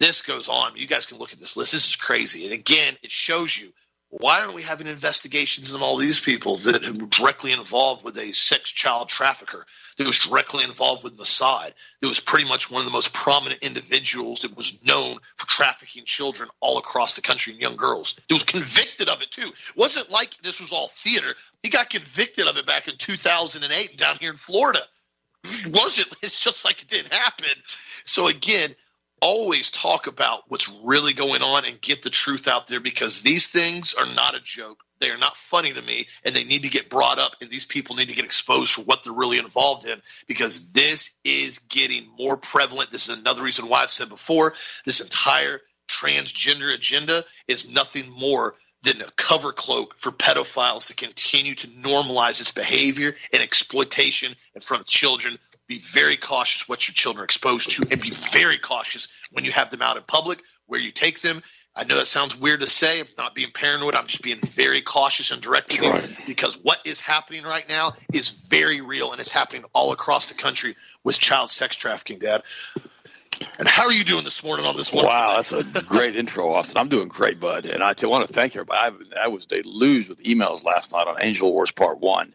This 0.00 0.22
goes 0.22 0.48
on. 0.48 0.76
You 0.76 0.86
guys 0.86 1.06
can 1.06 1.18
look 1.18 1.32
at 1.32 1.38
this 1.38 1.56
list. 1.56 1.72
This 1.72 1.88
is 1.88 1.96
crazy. 1.96 2.44
And 2.44 2.52
again, 2.52 2.96
it 3.02 3.10
shows 3.10 3.56
you 3.56 3.72
why 4.10 4.40
aren't 4.40 4.54
we 4.54 4.62
having 4.62 4.86
investigations 4.86 5.74
on 5.74 5.82
all 5.82 5.96
these 5.96 6.20
people 6.20 6.56
that 6.56 6.84
are 6.84 6.92
directly 6.92 7.50
involved 7.50 8.04
with 8.04 8.16
a 8.16 8.32
sex 8.32 8.70
child 8.70 9.08
trafficker? 9.08 9.66
That 9.96 10.06
was 10.06 10.18
directly 10.18 10.64
involved 10.64 11.04
with 11.04 11.16
Mossad, 11.16 11.72
that 12.00 12.08
was 12.08 12.20
pretty 12.20 12.48
much 12.48 12.70
one 12.70 12.80
of 12.80 12.84
the 12.84 12.90
most 12.90 13.12
prominent 13.12 13.62
individuals 13.62 14.40
that 14.40 14.56
was 14.56 14.76
known 14.84 15.18
for 15.36 15.46
trafficking 15.46 16.04
children 16.04 16.48
all 16.60 16.78
across 16.78 17.14
the 17.14 17.22
country 17.22 17.52
and 17.52 17.62
young 17.62 17.76
girls. 17.76 18.14
That 18.28 18.34
was 18.34 18.42
convicted 18.42 19.08
of 19.08 19.22
it 19.22 19.30
too. 19.30 19.48
It 19.48 19.76
wasn't 19.76 20.10
like 20.10 20.36
this 20.42 20.60
was 20.60 20.72
all 20.72 20.90
theater. 20.96 21.34
He 21.62 21.68
got 21.70 21.90
convicted 21.90 22.46
of 22.46 22.56
it 22.56 22.66
back 22.66 22.88
in 22.88 22.96
2008 22.96 23.96
down 23.96 24.18
here 24.20 24.30
in 24.30 24.36
Florida. 24.36 24.80
It 25.44 25.76
wasn't. 25.76 26.08
It's 26.22 26.40
just 26.40 26.64
like 26.64 26.80
it 26.80 26.88
didn't 26.88 27.12
happen. 27.12 27.46
So 28.04 28.28
again, 28.28 28.74
always 29.24 29.70
talk 29.70 30.06
about 30.06 30.42
what's 30.48 30.70
really 30.84 31.14
going 31.14 31.40
on 31.40 31.64
and 31.64 31.80
get 31.80 32.02
the 32.02 32.10
truth 32.10 32.46
out 32.46 32.66
there 32.66 32.78
because 32.78 33.22
these 33.22 33.48
things 33.48 33.94
are 33.94 34.04
not 34.04 34.34
a 34.34 34.40
joke. 34.40 34.84
They 35.00 35.08
are 35.08 35.16
not 35.16 35.38
funny 35.38 35.72
to 35.72 35.80
me 35.80 36.08
and 36.24 36.36
they 36.36 36.44
need 36.44 36.64
to 36.64 36.68
get 36.68 36.90
brought 36.90 37.18
up 37.18 37.32
and 37.40 37.48
these 37.48 37.64
people 37.64 37.96
need 37.96 38.10
to 38.10 38.14
get 38.14 38.26
exposed 38.26 38.72
for 38.72 38.82
what 38.82 39.02
they're 39.02 39.14
really 39.14 39.38
involved 39.38 39.86
in 39.86 40.02
because 40.28 40.72
this 40.72 41.10
is 41.24 41.60
getting 41.60 42.06
more 42.18 42.36
prevalent. 42.36 42.90
This 42.90 43.08
is 43.08 43.16
another 43.16 43.42
reason 43.42 43.66
why 43.66 43.80
I've 43.80 43.90
said 43.90 44.10
before 44.10 44.52
this 44.84 45.00
entire 45.00 45.62
transgender 45.88 46.74
agenda 46.74 47.24
is 47.48 47.66
nothing 47.66 48.10
more 48.10 48.56
than 48.82 49.00
a 49.00 49.10
cover 49.16 49.54
cloak 49.54 49.94
for 49.96 50.12
pedophiles 50.12 50.88
to 50.88 50.94
continue 50.94 51.54
to 51.54 51.66
normalize 51.68 52.38
this 52.38 52.50
behavior 52.50 53.14
and 53.32 53.42
exploitation 53.42 54.34
in 54.54 54.60
front 54.60 54.82
of 54.82 54.86
children 54.86 55.38
be 55.66 55.78
very 55.78 56.16
cautious 56.16 56.68
what 56.68 56.86
your 56.86 56.94
children 56.94 57.22
are 57.22 57.24
exposed 57.24 57.70
to 57.70 57.86
and 57.90 58.00
be 58.00 58.10
very 58.10 58.58
cautious 58.58 59.08
when 59.32 59.44
you 59.44 59.52
have 59.52 59.70
them 59.70 59.82
out 59.82 59.96
in 59.96 60.02
public 60.02 60.40
where 60.66 60.80
you 60.80 60.90
take 60.92 61.20
them 61.20 61.42
i 61.74 61.84
know 61.84 61.96
that 61.96 62.06
sounds 62.06 62.38
weird 62.38 62.60
to 62.60 62.66
say 62.66 63.00
i'm 63.00 63.06
not 63.16 63.34
being 63.34 63.50
paranoid 63.50 63.94
i'm 63.94 64.06
just 64.06 64.22
being 64.22 64.40
very 64.40 64.82
cautious 64.82 65.30
and 65.30 65.40
directing 65.40 65.82
right. 65.88 66.08
because 66.26 66.56
what 66.62 66.78
is 66.84 67.00
happening 67.00 67.44
right 67.44 67.68
now 67.68 67.92
is 68.12 68.28
very 68.28 68.80
real 68.80 69.12
and 69.12 69.20
it's 69.20 69.32
happening 69.32 69.64
all 69.72 69.92
across 69.92 70.28
the 70.28 70.34
country 70.34 70.74
with 71.02 71.18
child 71.18 71.50
sex 71.50 71.76
trafficking 71.76 72.18
dad 72.18 72.42
and 73.58 73.66
how 73.66 73.84
are 73.84 73.92
you 73.92 74.04
doing 74.04 74.22
this 74.22 74.44
morning 74.44 74.64
on 74.64 74.76
this 74.76 74.92
one? 74.92 75.06
Wow, 75.06 75.34
that's 75.34 75.52
a 75.52 75.82
great 75.82 76.14
intro, 76.14 76.52
Austin. 76.52 76.78
I'm 76.78 76.88
doing 76.88 77.08
great, 77.08 77.40
bud. 77.40 77.66
And 77.66 77.82
I 77.82 77.94
want 78.04 78.26
to 78.26 78.32
thank 78.32 78.54
everybody. 78.54 78.96
I, 79.16 79.24
I 79.24 79.28
was 79.28 79.46
deluged 79.46 80.08
with 80.08 80.22
emails 80.22 80.64
last 80.64 80.92
night 80.92 81.08
on 81.08 81.16
Angel 81.20 81.52
Wars 81.52 81.72
Part 81.72 81.98
1 81.98 82.32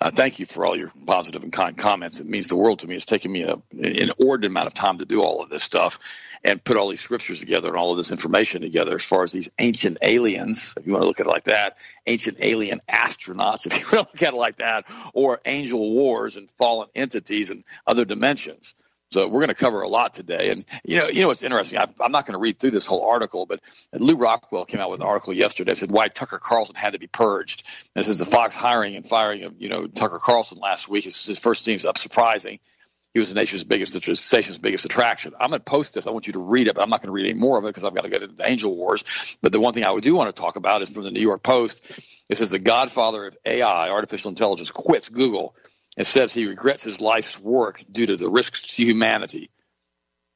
uh, 0.00 0.10
thank 0.10 0.38
you 0.38 0.46
for 0.46 0.64
all 0.64 0.78
your 0.78 0.90
positive 1.06 1.42
and 1.42 1.52
kind 1.52 1.76
comments. 1.76 2.20
It 2.20 2.26
means 2.26 2.46
the 2.46 2.56
world 2.56 2.80
to 2.80 2.88
me. 2.88 2.96
It's 2.96 3.04
taken 3.04 3.30
me 3.30 3.42
a, 3.42 3.54
an 3.54 3.62
inordinate 3.72 4.50
amount 4.50 4.66
of 4.66 4.74
time 4.74 4.98
to 4.98 5.04
do 5.04 5.22
all 5.22 5.42
of 5.42 5.50
this 5.50 5.62
stuff 5.62 5.98
and 6.42 6.62
put 6.62 6.78
all 6.78 6.88
these 6.88 7.02
scriptures 7.02 7.40
together 7.40 7.68
and 7.68 7.76
all 7.76 7.90
of 7.90 7.98
this 7.98 8.10
information 8.10 8.62
together 8.62 8.94
as 8.94 9.04
far 9.04 9.24
as 9.24 9.32
these 9.32 9.50
ancient 9.58 9.98
aliens, 10.00 10.74
if 10.78 10.86
you 10.86 10.92
want 10.92 11.02
to 11.02 11.06
look 11.06 11.20
at 11.20 11.26
it 11.26 11.28
like 11.28 11.44
that, 11.44 11.76
ancient 12.06 12.38
alien 12.40 12.80
astronauts, 12.88 13.66
if 13.70 13.78
you 13.78 13.84
want 13.96 14.08
to 14.08 14.14
look 14.14 14.22
at 14.22 14.32
it 14.32 14.36
like 14.36 14.56
that, 14.56 14.86
or 15.12 15.40
angel 15.44 15.92
wars 15.92 16.38
and 16.38 16.50
fallen 16.52 16.88
entities 16.94 17.50
and 17.50 17.64
other 17.86 18.06
dimensions. 18.06 18.74
So 19.12 19.26
we're 19.26 19.40
going 19.40 19.48
to 19.48 19.54
cover 19.54 19.80
a 19.80 19.88
lot 19.88 20.14
today. 20.14 20.50
And 20.50 20.64
you 20.84 20.98
know, 20.98 21.08
you 21.08 21.22
know 21.22 21.28
what's 21.28 21.42
interesting? 21.42 21.78
I, 21.78 21.86
am 22.00 22.12
not 22.12 22.26
going 22.26 22.34
to 22.34 22.38
read 22.38 22.58
through 22.60 22.70
this 22.70 22.86
whole 22.86 23.08
article, 23.08 23.44
but 23.44 23.60
Lew 23.92 24.14
Rockwell 24.14 24.64
came 24.64 24.80
out 24.80 24.90
with 24.90 25.00
an 25.00 25.06
article 25.06 25.32
yesterday. 25.32 25.74
Said 25.74 25.90
why 25.90 26.08
Tucker 26.08 26.38
Carlson 26.38 26.76
had 26.76 26.92
to 26.92 27.00
be 27.00 27.08
purged. 27.08 27.66
And 27.94 28.04
this 28.04 28.08
is 28.08 28.20
the 28.20 28.24
Fox 28.24 28.54
hiring 28.54 28.94
and 28.94 29.06
firing 29.06 29.42
of 29.44 29.60
you 29.60 29.68
know 29.68 29.88
Tucker 29.88 30.20
Carlson 30.22 30.58
last 30.58 30.88
week. 30.88 31.04
His, 31.04 31.24
his 31.24 31.38
first 31.38 31.64
seems 31.64 31.84
up 31.84 31.98
surprising. 31.98 32.60
He 33.12 33.18
was 33.18 33.30
the 33.30 33.34
nation's 33.34 33.64
biggest, 33.64 34.00
the 34.00 34.14
station's 34.14 34.58
biggest 34.58 34.84
attraction. 34.84 35.34
I'm 35.40 35.50
going 35.50 35.58
to 35.58 35.64
post 35.64 35.94
this. 35.94 36.06
I 36.06 36.10
want 36.12 36.28
you 36.28 36.34
to 36.34 36.38
read 36.38 36.68
it, 36.68 36.76
but 36.76 36.82
I'm 36.82 36.90
not 36.90 37.00
going 37.00 37.08
to 37.08 37.12
read 37.12 37.28
any 37.28 37.38
more 37.38 37.58
of 37.58 37.64
it 37.64 37.68
because 37.68 37.82
I've 37.82 37.92
got 37.92 38.04
to 38.04 38.08
get 38.08 38.22
into 38.22 38.36
the 38.36 38.48
Angel 38.48 38.72
Wars. 38.72 39.02
But 39.42 39.50
the 39.50 39.58
one 39.58 39.74
thing 39.74 39.82
I 39.82 39.98
do 39.98 40.14
want 40.14 40.34
to 40.34 40.40
talk 40.40 40.54
about 40.54 40.82
is 40.82 40.90
from 40.90 41.02
the 41.02 41.10
New 41.10 41.20
York 41.20 41.42
Post. 41.42 41.82
It 42.28 42.36
says 42.36 42.52
the 42.52 42.60
godfather 42.60 43.26
of 43.26 43.36
AI, 43.44 43.90
artificial 43.90 44.28
intelligence, 44.28 44.70
quits 44.70 45.08
Google 45.08 45.56
and 45.96 46.06
says 46.06 46.32
he 46.32 46.46
regrets 46.46 46.82
his 46.82 47.00
life's 47.00 47.38
work 47.38 47.82
due 47.90 48.06
to 48.06 48.16
the 48.16 48.28
risks 48.28 48.62
to 48.62 48.84
humanity. 48.84 49.50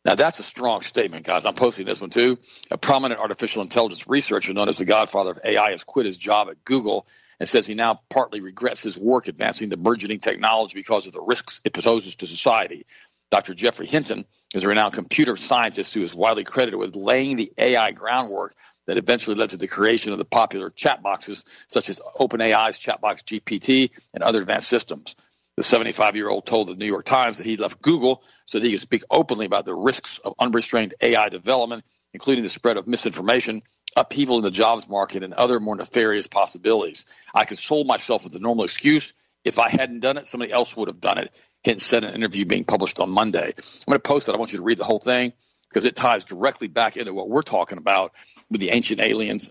Now, 0.04 0.16
that's 0.16 0.38
a 0.38 0.42
strong 0.42 0.82
statement, 0.82 1.24
guys. 1.24 1.46
I'm 1.46 1.54
posting 1.54 1.86
this 1.86 2.00
one 2.00 2.10
too. 2.10 2.38
A 2.70 2.76
prominent 2.76 3.20
artificial 3.20 3.62
intelligence 3.62 4.06
researcher 4.06 4.52
known 4.52 4.68
as 4.68 4.78
the 4.78 4.84
godfather 4.84 5.30
of 5.30 5.40
AI 5.42 5.70
has 5.70 5.84
quit 5.84 6.04
his 6.04 6.18
job 6.18 6.48
at 6.50 6.62
Google 6.64 7.06
and 7.40 7.48
says 7.48 7.66
he 7.66 7.74
now 7.74 8.00
partly 8.10 8.40
regrets 8.40 8.82
his 8.82 8.98
work 8.98 9.28
advancing 9.28 9.70
the 9.70 9.76
burgeoning 9.76 10.20
technology 10.20 10.74
because 10.74 11.06
of 11.06 11.12
the 11.12 11.22
risks 11.22 11.60
it 11.64 11.72
poses 11.72 12.16
to 12.16 12.26
society. 12.26 12.86
Dr. 13.30 13.54
Geoffrey 13.54 13.86
Hinton 13.86 14.26
is 14.54 14.62
a 14.62 14.68
renowned 14.68 14.94
computer 14.94 15.36
scientist 15.36 15.94
who 15.94 16.02
is 16.02 16.14
widely 16.14 16.44
credited 16.44 16.78
with 16.78 16.94
laying 16.94 17.36
the 17.36 17.52
AI 17.56 17.90
groundwork 17.92 18.54
that 18.86 18.98
eventually 18.98 19.36
led 19.36 19.50
to 19.50 19.56
the 19.56 19.66
creation 19.66 20.12
of 20.12 20.18
the 20.18 20.24
popular 20.24 20.70
chatbots 20.70 21.44
such 21.66 21.88
as 21.88 22.00
OpenAI's 22.16 22.78
Chatbox 22.78 23.24
GPT 23.24 23.90
and 24.12 24.22
other 24.22 24.42
advanced 24.42 24.68
systems. 24.68 25.16
The 25.56 25.62
75 25.62 26.16
year 26.16 26.28
old 26.28 26.46
told 26.46 26.68
the 26.68 26.76
New 26.76 26.86
York 26.86 27.04
Times 27.04 27.38
that 27.38 27.46
he 27.46 27.56
left 27.56 27.80
Google 27.80 28.22
so 28.46 28.58
that 28.58 28.64
he 28.64 28.72
could 28.72 28.80
speak 28.80 29.02
openly 29.10 29.46
about 29.46 29.64
the 29.64 29.74
risks 29.74 30.18
of 30.18 30.34
unrestrained 30.38 30.94
AI 31.00 31.28
development, 31.28 31.84
including 32.12 32.42
the 32.42 32.50
spread 32.50 32.76
of 32.76 32.88
misinformation, 32.88 33.62
upheaval 33.96 34.38
in 34.38 34.42
the 34.42 34.50
jobs 34.50 34.88
market, 34.88 35.22
and 35.22 35.32
other 35.32 35.60
more 35.60 35.76
nefarious 35.76 36.26
possibilities. 36.26 37.06
I 37.34 37.44
consoled 37.44 37.86
myself 37.86 38.24
with 38.24 38.32
the 38.32 38.40
normal 38.40 38.64
excuse 38.64 39.12
if 39.44 39.58
I 39.58 39.68
hadn't 39.68 40.00
done 40.00 40.16
it, 40.16 40.26
somebody 40.26 40.50
else 40.50 40.76
would 40.76 40.88
have 40.88 41.00
done 41.00 41.18
it. 41.18 41.34
Hinton 41.62 41.80
said 41.80 42.04
in 42.04 42.10
an 42.10 42.16
interview 42.16 42.46
being 42.46 42.64
published 42.64 42.98
on 42.98 43.10
Monday. 43.10 43.46
I'm 43.46 43.90
going 43.90 43.96
to 43.96 44.00
post 44.00 44.28
it. 44.28 44.34
I 44.34 44.38
want 44.38 44.52
you 44.52 44.58
to 44.58 44.64
read 44.64 44.78
the 44.78 44.84
whole 44.84 44.98
thing 44.98 45.32
because 45.68 45.86
it 45.86 45.96
ties 45.96 46.24
directly 46.24 46.68
back 46.68 46.96
into 46.96 47.12
what 47.12 47.28
we're 47.28 47.42
talking 47.42 47.78
about 47.78 48.12
with 48.50 48.60
the 48.60 48.70
ancient 48.70 49.00
aliens, 49.00 49.50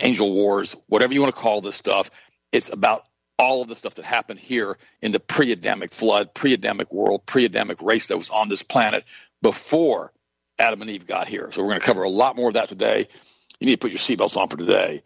angel 0.00 0.32
wars, 0.32 0.76
whatever 0.86 1.14
you 1.14 1.20
want 1.22 1.34
to 1.34 1.40
call 1.40 1.60
this 1.60 1.76
stuff. 1.76 2.10
It's 2.52 2.70
about 2.70 3.06
all 3.42 3.60
of 3.60 3.68
the 3.68 3.74
stuff 3.74 3.96
that 3.96 4.04
happened 4.04 4.38
here 4.38 4.78
in 5.02 5.10
the 5.10 5.18
pre-Adamic 5.18 5.92
flood, 5.92 6.32
pre-Adamic 6.32 6.92
world, 6.92 7.26
pre-Adamic 7.26 7.82
race 7.82 8.06
that 8.06 8.16
was 8.16 8.30
on 8.30 8.48
this 8.48 8.62
planet 8.62 9.04
before 9.42 10.12
Adam 10.60 10.80
and 10.80 10.90
Eve 10.90 11.08
got 11.08 11.26
here. 11.26 11.50
So 11.50 11.62
we're 11.62 11.70
going 11.70 11.80
to 11.80 11.86
cover 11.86 12.04
a 12.04 12.08
lot 12.08 12.36
more 12.36 12.48
of 12.48 12.54
that 12.54 12.68
today. 12.68 13.08
You 13.58 13.66
need 13.66 13.80
to 13.80 13.84
put 13.84 13.90
your 13.90 13.98
seatbelts 13.98 14.36
on 14.36 14.48
for 14.48 14.56
today. 14.56 15.00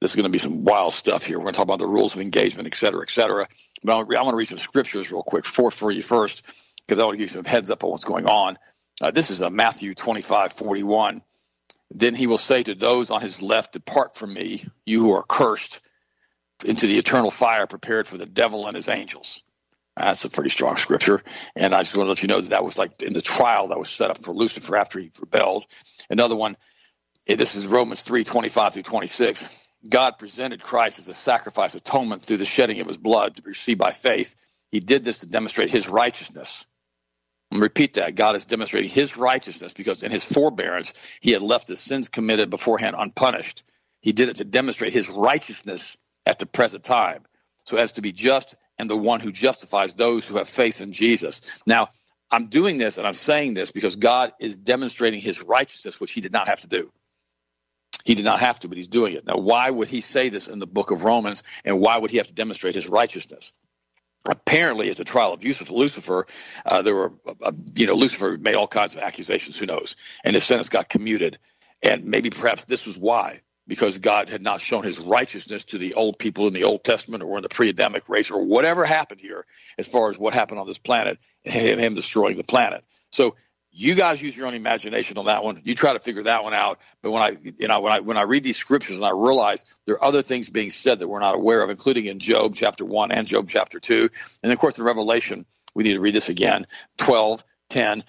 This 0.00 0.12
is 0.12 0.16
going 0.16 0.24
to 0.24 0.30
be 0.30 0.38
some 0.38 0.64
wild 0.64 0.94
stuff 0.94 1.26
here. 1.26 1.38
We're 1.38 1.46
going 1.46 1.54
to 1.54 1.56
talk 1.56 1.64
about 1.64 1.80
the 1.80 1.88
rules 1.88 2.14
of 2.14 2.22
engagement, 2.22 2.68
et 2.68 2.76
cetera, 2.76 3.02
et 3.02 3.10
cetera. 3.10 3.48
But 3.82 3.92
I 3.92 4.22
want 4.22 4.30
to 4.30 4.36
read 4.36 4.46
some 4.46 4.58
scriptures 4.58 5.10
real 5.10 5.24
quick, 5.24 5.44
four 5.44 5.72
for 5.72 5.90
you 5.90 6.00
first, 6.00 6.44
because 6.86 7.00
I 7.00 7.04
want 7.04 7.14
to 7.14 7.18
give 7.18 7.24
you 7.24 7.42
some 7.42 7.44
heads 7.44 7.72
up 7.72 7.82
on 7.82 7.90
what's 7.90 8.04
going 8.04 8.26
on. 8.26 8.56
Uh, 9.00 9.10
this 9.10 9.32
is 9.32 9.42
uh, 9.42 9.50
Matthew 9.50 9.94
25, 9.96 10.52
41. 10.52 11.22
Then 11.92 12.14
he 12.14 12.28
will 12.28 12.38
say 12.38 12.62
to 12.62 12.76
those 12.76 13.10
on 13.10 13.20
his 13.20 13.42
left, 13.42 13.72
Depart 13.72 14.16
from 14.16 14.32
me, 14.32 14.64
you 14.86 15.00
who 15.00 15.12
are 15.12 15.24
cursed 15.24 15.80
into 16.64 16.86
the 16.86 16.98
eternal 16.98 17.30
fire 17.30 17.66
prepared 17.66 18.06
for 18.06 18.18
the 18.18 18.26
devil 18.26 18.66
and 18.66 18.76
his 18.76 18.88
angels. 18.88 19.42
That's 19.96 20.24
a 20.24 20.30
pretty 20.30 20.50
strong 20.50 20.76
scripture. 20.76 21.22
And 21.54 21.74
I 21.74 21.82
just 21.82 21.96
want 21.96 22.06
to 22.06 22.10
let 22.10 22.22
you 22.22 22.28
know 22.28 22.40
that 22.40 22.50
that 22.50 22.64
was 22.64 22.78
like 22.78 23.02
in 23.02 23.12
the 23.12 23.20
trial 23.20 23.68
that 23.68 23.78
was 23.78 23.90
set 23.90 24.10
up 24.10 24.18
for 24.18 24.32
Lucifer 24.32 24.76
after 24.76 24.98
he 24.98 25.10
rebelled. 25.20 25.66
Another 26.08 26.36
one, 26.36 26.56
this 27.26 27.54
is 27.54 27.66
Romans 27.66 28.02
3 28.02 28.24
25 28.24 28.74
through 28.74 28.82
26. 28.84 29.66
God 29.88 30.18
presented 30.18 30.62
Christ 30.62 30.98
as 30.98 31.08
a 31.08 31.14
sacrifice 31.14 31.74
atonement 31.74 32.22
through 32.22 32.38
the 32.38 32.44
shedding 32.44 32.80
of 32.80 32.86
his 32.88 32.98
blood 32.98 33.36
to 33.36 33.42
be 33.42 33.48
received 33.48 33.78
by 33.78 33.92
faith. 33.92 34.36
He 34.70 34.80
did 34.80 35.04
this 35.04 35.18
to 35.18 35.26
demonstrate 35.26 35.70
his 35.70 35.88
righteousness. 35.88 36.66
And 37.50 37.60
repeat 37.60 37.94
that. 37.94 38.14
God 38.14 38.36
is 38.36 38.46
demonstrating 38.46 38.90
his 38.90 39.16
righteousness 39.16 39.72
because 39.72 40.02
in 40.04 40.12
his 40.12 40.24
forbearance, 40.24 40.94
he 41.20 41.32
had 41.32 41.42
left 41.42 41.66
the 41.66 41.76
sins 41.76 42.08
committed 42.08 42.48
beforehand 42.48 42.94
unpunished. 42.98 43.64
He 44.00 44.12
did 44.12 44.28
it 44.28 44.36
to 44.36 44.44
demonstrate 44.44 44.92
his 44.92 45.08
righteousness 45.08 45.96
at 46.30 46.38
the 46.38 46.46
present 46.46 46.84
time, 46.84 47.24
so 47.64 47.76
as 47.76 47.94
to 47.94 48.02
be 48.02 48.12
just 48.12 48.54
and 48.78 48.88
the 48.88 48.96
one 48.96 49.18
who 49.18 49.32
justifies 49.32 49.94
those 49.94 50.28
who 50.28 50.36
have 50.36 50.48
faith 50.48 50.80
in 50.80 50.92
Jesus. 50.92 51.42
Now, 51.66 51.88
I'm 52.30 52.46
doing 52.46 52.78
this 52.78 52.98
and 52.98 53.06
I'm 53.06 53.14
saying 53.14 53.54
this 53.54 53.72
because 53.72 53.96
God 53.96 54.32
is 54.38 54.56
demonstrating 54.56 55.20
his 55.20 55.42
righteousness, 55.42 56.00
which 56.00 56.12
he 56.12 56.20
did 56.20 56.30
not 56.30 56.46
have 56.46 56.60
to 56.60 56.68
do. 56.68 56.92
He 58.04 58.14
did 58.14 58.24
not 58.24 58.38
have 58.38 58.60
to, 58.60 58.68
but 58.68 58.76
he's 58.76 58.86
doing 58.86 59.14
it. 59.14 59.26
Now, 59.26 59.38
why 59.38 59.68
would 59.68 59.88
he 59.88 60.00
say 60.02 60.28
this 60.28 60.46
in 60.46 60.60
the 60.60 60.68
book 60.68 60.92
of 60.92 61.02
Romans, 61.02 61.42
and 61.64 61.80
why 61.80 61.98
would 61.98 62.12
he 62.12 62.18
have 62.18 62.28
to 62.28 62.32
demonstrate 62.32 62.76
his 62.76 62.88
righteousness? 62.88 63.52
Apparently, 64.24 64.88
at 64.88 64.98
the 64.98 65.04
trial 65.04 65.32
of 65.32 65.42
Lucifer, 65.42 66.26
uh, 66.64 66.82
there 66.82 66.94
were, 66.94 67.12
uh, 67.42 67.52
you 67.74 67.88
know, 67.88 67.94
Lucifer 67.94 68.38
made 68.38 68.54
all 68.54 68.68
kinds 68.68 68.94
of 68.94 69.02
accusations. 69.02 69.58
Who 69.58 69.66
knows? 69.66 69.96
And 70.22 70.34
his 70.34 70.44
sentence 70.44 70.68
got 70.68 70.88
commuted, 70.88 71.38
and 71.82 72.04
maybe 72.04 72.30
perhaps 72.30 72.66
this 72.66 72.86
was 72.86 72.96
why 72.96 73.40
because 73.70 73.98
God 73.98 74.28
had 74.30 74.42
not 74.42 74.60
shown 74.60 74.82
his 74.82 74.98
righteousness 74.98 75.64
to 75.66 75.78
the 75.78 75.94
old 75.94 76.18
people 76.18 76.48
in 76.48 76.52
the 76.52 76.64
Old 76.64 76.82
Testament 76.82 77.22
or 77.22 77.38
in 77.38 77.44
the 77.44 77.48
pre-Adamic 77.48 78.08
race 78.08 78.32
or 78.32 78.42
whatever 78.42 78.84
happened 78.84 79.20
here 79.20 79.46
as 79.78 79.86
far 79.86 80.10
as 80.10 80.18
what 80.18 80.34
happened 80.34 80.58
on 80.58 80.66
this 80.66 80.78
planet 80.78 81.18
and 81.44 81.78
him 81.78 81.94
destroying 81.94 82.36
the 82.36 82.42
planet. 82.42 82.82
So 83.12 83.36
you 83.70 83.94
guys 83.94 84.20
use 84.20 84.36
your 84.36 84.48
own 84.48 84.54
imagination 84.54 85.18
on 85.18 85.26
that 85.26 85.44
one. 85.44 85.62
You 85.64 85.76
try 85.76 85.92
to 85.92 86.00
figure 86.00 86.24
that 86.24 86.42
one 86.42 86.52
out. 86.52 86.80
But 87.00 87.12
when 87.12 87.22
I, 87.22 87.36
you 87.58 87.68
know, 87.68 87.78
when 87.78 87.92
I 87.92 88.00
when 88.00 88.16
I 88.16 88.22
read 88.22 88.42
these 88.42 88.56
scriptures 88.56 88.96
and 88.96 89.06
I 89.06 89.12
realize 89.12 89.64
there 89.86 89.94
are 89.94 90.04
other 90.04 90.22
things 90.22 90.50
being 90.50 90.70
said 90.70 90.98
that 90.98 91.06
we're 91.06 91.20
not 91.20 91.36
aware 91.36 91.62
of, 91.62 91.70
including 91.70 92.06
in 92.06 92.18
Job 92.18 92.56
chapter 92.56 92.84
one 92.84 93.12
and 93.12 93.28
Job 93.28 93.46
chapter 93.48 93.78
two, 93.78 94.10
and 94.42 94.52
of 94.52 94.58
course 94.58 94.80
in 94.80 94.84
Revelation, 94.84 95.46
we 95.76 95.84
need 95.84 95.94
to 95.94 96.00
read 96.00 96.16
this 96.16 96.28
again, 96.28 96.66
12, 96.98 97.44
10. 97.68 98.02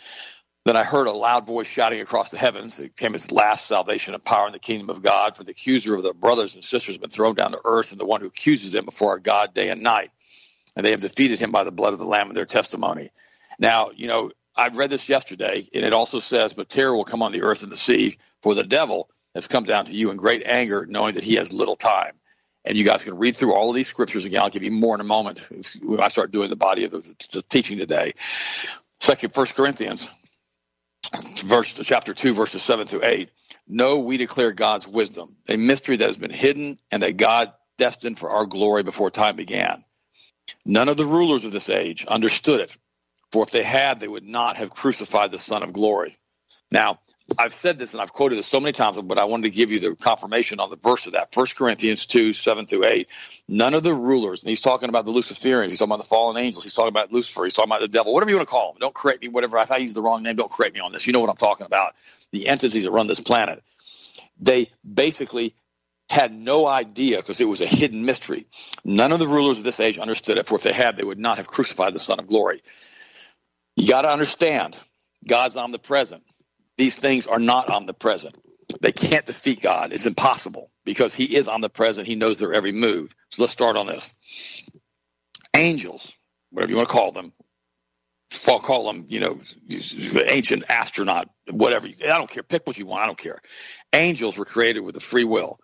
Then 0.66 0.78
I 0.78 0.84
heard 0.84 1.08
a 1.08 1.12
loud 1.12 1.48
voice 1.48 1.68
shouting 1.68 2.02
across 2.02 2.32
the 2.32 2.38
heavens. 2.38 2.80
It 2.80 2.96
came 2.98 3.16
as 3.16 3.32
last 3.32 3.68
salvation 3.68 4.14
and 4.16 4.24
power 4.24 4.48
in 4.48 4.54
the 4.54 4.60
kingdom 4.60 4.90
of 4.92 5.02
God. 5.02 5.36
For 5.36 5.44
the 5.44 5.52
accuser 5.52 5.96
of 5.96 6.04
the 6.04 6.14
brothers 6.14 6.56
and 6.56 6.64
sisters 6.64 6.96
has 6.96 7.00
been 7.00 7.10
thrown 7.10 7.36
down 7.36 7.52
to 7.54 7.62
earth, 7.66 7.92
and 7.94 8.02
the 8.02 8.06
one 8.06 8.22
who 8.22 8.28
accuses 8.28 8.72
them 8.72 8.86
before 8.86 9.12
our 9.12 9.20
God 9.20 9.54
day 9.54 9.70
and 9.70 9.84
night. 9.84 10.10
and 10.76 10.86
they 10.86 10.92
have 10.92 11.02
defeated 11.02 11.40
him 11.40 11.52
by 11.52 11.64
the 11.64 11.72
blood 11.72 11.94
of 11.94 12.00
the 12.00 12.06
Lamb 12.06 12.28
and 12.28 12.38
their 12.38 12.46
testimony. 12.46 13.12
Now, 13.60 13.92
you 13.96 14.08
know, 14.08 14.32
I 14.56 14.70
read 14.70 14.90
this 14.90 15.10
yesterday, 15.10 15.68
and 15.74 15.86
it 15.86 15.94
also 15.94 16.20
says, 16.20 16.54
But 16.54 16.70
terror 16.70 16.96
will 16.96 17.06
come 17.06 17.22
on 17.24 17.32
the 17.32 17.44
earth 17.44 17.64
and 17.64 17.72
the 17.72 17.78
sea, 17.78 18.18
for 18.42 18.56
the 18.56 18.64
devil 18.64 19.10
has 19.36 19.48
come 19.48 19.64
down 19.64 19.86
to 19.86 19.96
you 19.96 20.12
in 20.12 20.18
great 20.18 20.44
anger, 20.46 20.86
knowing 20.88 21.16
that 21.16 21.24
he 21.24 21.36
has 21.36 21.52
little 21.54 21.76
time. 21.76 22.14
And 22.66 22.78
you 22.78 22.86
guys 22.86 23.04
can 23.04 23.18
read 23.18 23.36
through 23.36 23.54
all 23.56 23.70
of 23.70 23.76
these 23.76 23.88
scriptures 23.88 24.26
again. 24.26 24.42
I'll 24.42 24.50
give 24.50 24.64
you 24.64 24.72
more 24.72 24.96
in 24.96 25.02
a 25.02 25.06
moment 25.06 25.42
when 25.84 26.00
I 26.00 26.08
start 26.10 26.32
doing 26.32 26.50
the 26.50 26.56
body 26.56 26.86
of 26.86 26.92
the, 26.92 27.00
the 27.34 27.42
teaching 27.42 27.78
today. 27.78 28.14
Second, 29.02 29.34
First 29.34 29.56
Corinthians, 29.56 30.12
verse 31.46 31.74
chapter 31.84 32.14
two, 32.14 32.34
verses 32.34 32.64
seven 32.64 32.88
through 32.88 33.04
eight. 33.06 33.32
No, 33.68 34.00
we 34.02 34.18
declare 34.18 34.54
God's 34.54 34.88
wisdom, 34.88 35.38
a 35.50 35.58
mystery 35.58 35.98
that 35.98 36.08
has 36.08 36.18
been 36.18 36.32
hidden, 36.32 36.78
and 36.92 37.04
that 37.04 37.18
God 37.18 37.54
destined 37.78 38.20
for 38.20 38.30
our 38.32 38.46
glory 38.46 38.84
before 38.84 39.12
time 39.12 39.36
began. 39.36 39.84
None 40.66 40.90
of 40.90 40.98
the 40.98 41.06
rulers 41.06 41.46
of 41.46 41.52
this 41.54 41.70
age 41.70 42.06
understood 42.08 42.62
it, 42.62 42.78
for 43.32 43.44
if 43.44 43.52
they 43.52 43.64
had, 43.64 44.00
they 44.00 44.08
would 44.08 44.28
not 44.28 44.58
have 44.58 44.72
crucified 44.72 45.32
the 45.32 45.40
Son 45.40 45.64
of 45.64 45.74
Glory. 45.74 46.18
Now, 46.72 47.00
I've 47.38 47.54
said 47.54 47.80
this 47.80 47.94
and 47.94 48.02
I've 48.02 48.14
quoted 48.14 48.36
this 48.36 48.48
so 48.48 48.60
many 48.60 48.72
times, 48.72 49.00
but 49.02 49.20
I 49.20 49.26
wanted 49.26 49.44
to 49.44 49.50
give 49.50 49.72
you 49.72 49.80
the 49.80 49.96
confirmation 49.96 50.60
on 50.60 50.70
the 50.70 50.76
verse 50.76 51.08
of 51.08 51.14
that. 51.14 51.34
First 51.34 51.56
Corinthians 51.56 52.06
2, 52.06 52.34
7 52.34 52.66
through 52.66 52.86
8. 52.86 53.10
None 53.48 53.74
of 53.74 53.84
the 53.84 53.94
rulers, 53.94 54.44
and 54.44 54.50
he's 54.50 54.62
talking 54.62 54.90
about 54.90 55.06
the 55.06 55.12
Luciferians, 55.12 55.70
he's 55.70 55.80
talking 55.80 55.92
about 55.92 56.00
the 56.04 56.08
fallen 56.08 56.38
angels, 56.38 56.64
he's 56.64 56.74
talking 56.74 56.90
about 56.90 57.12
Lucifer, 57.12 57.44
he's 57.44 57.54
talking 57.54 57.70
about 57.70 57.82
the 57.82 57.88
devil, 57.88 58.14
whatever 58.14 58.32
you 58.32 58.38
want 58.38 58.48
to 58.48 58.52
call 58.52 58.72
him. 58.72 58.78
Don't 58.80 58.94
correct 58.94 59.22
me, 59.22 59.28
whatever. 59.28 59.58
If 59.58 59.72
I 59.72 59.78
use 59.78 59.94
the 59.94 60.02
wrong 60.02 60.24
name, 60.24 60.36
don't 60.36 60.52
correct 60.52 60.74
me 60.74 60.80
on 60.80 60.92
this. 60.92 61.08
You 61.08 61.14
know 61.14 61.20
what 61.20 61.30
I'm 61.30 61.38
talking 61.38 61.66
about. 61.66 61.94
The 62.32 62.48
entities 62.48 62.86
that 62.86 62.92
run 62.92 63.08
this 63.08 63.20
planet. 63.20 63.64
They 64.40 64.70
basically 64.92 65.56
had 66.10 66.34
no 66.34 66.66
idea 66.66 67.18
because 67.18 67.40
it 67.40 67.46
was 67.46 67.62
a 67.62 67.66
hidden 67.66 68.06
mystery. 68.06 68.48
None 68.84 69.12
of 69.12 69.20
the 69.20 69.28
rulers 69.28 69.60
of 69.60 69.64
this 69.64 69.80
age 69.80 69.98
understood 69.98 70.38
it, 70.38 70.48
for 70.48 70.56
if 70.56 70.64
they 70.64 70.74
had, 70.74 70.98
they 70.98 71.04
would 71.04 71.20
not 71.20 71.38
have 71.38 71.48
crucified 71.48 71.94
the 71.94 72.00
Son 72.00 72.20
of 72.20 72.28
Glory. 72.28 72.62
You 73.76 73.88
got 73.88 74.02
to 74.02 74.10
understand, 74.10 74.78
God's 75.28 75.56
omnipresent 75.56 76.24
these 76.82 76.96
things 76.96 77.28
are 77.28 77.38
not 77.38 77.70
omnipresent. 77.70 78.36
They 78.82 78.92
can't 78.92 79.28
defeat 79.28 79.62
God. 79.62 79.94
It's 79.94 80.08
impossible 80.08 80.72
because 80.84 81.14
He 81.14 81.36
is 81.36 81.48
omnipresent. 81.48 82.08
He 82.08 82.16
knows 82.16 82.40
their 82.40 82.54
every 82.54 82.72
move. 82.72 83.14
So 83.30 83.44
let's 83.44 83.54
start 83.54 83.78
on 83.78 83.86
this. 83.86 84.16
Angels, 85.56 86.16
whatever 86.50 86.72
you 86.72 86.78
want 86.78 86.90
to 86.90 86.94
call 86.94 87.12
them, 87.12 87.34
call 88.46 88.92
them, 88.92 89.06
you 89.10 89.20
know, 89.20 89.40
ancient 90.26 90.64
astronaut, 90.70 91.30
whatever. 91.52 91.88
I 91.88 92.18
don't 92.18 92.30
care. 92.30 92.42
Pick 92.42 92.66
what 92.66 92.80
you 92.80 92.88
want. 92.88 93.04
I 93.04 93.06
don't 93.06 93.18
care. 93.18 93.40
Angels 93.94 94.40
were 94.40 94.46
created 94.46 94.80
with 94.80 94.98
a 94.98 95.02
free 95.02 95.26
will. 95.26 95.60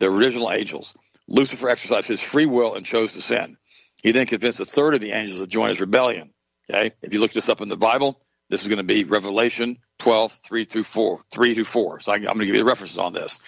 The 0.00 0.06
original 0.06 0.50
angels. 0.50 0.94
Lucifer 1.28 1.68
exercised 1.68 2.08
his 2.08 2.20
free 2.20 2.46
will 2.46 2.74
and 2.74 2.84
chose 2.84 3.12
to 3.12 3.20
sin. 3.20 3.56
He 4.02 4.10
then 4.10 4.26
convinced 4.26 4.58
a 4.58 4.64
third 4.64 4.94
of 4.94 5.00
the 5.00 5.12
angels 5.12 5.38
to 5.38 5.46
join 5.46 5.68
his 5.68 5.80
rebellion. 5.80 6.30
Okay, 6.68 6.92
if 7.02 7.14
you 7.14 7.20
look 7.20 7.32
this 7.32 7.48
up 7.48 7.60
in 7.60 7.68
the 7.68 7.76
Bible, 7.76 8.20
this 8.50 8.62
is 8.62 8.68
going 8.68 8.78
to 8.78 8.84
be 8.84 9.04
Revelation 9.04 9.78
12, 10.00 10.32
3 10.32 10.64
through 10.64 10.82
4, 10.82 11.20
3 11.32 11.54
through 11.54 11.64
4. 11.64 12.00
So 12.00 12.12
I, 12.12 12.16
am 12.16 12.22
going 12.24 12.38
to 12.40 12.46
give 12.46 12.56
you 12.56 12.62
the 12.62 12.66
references 12.66 12.98
on 12.98 13.12
this. 13.12 13.40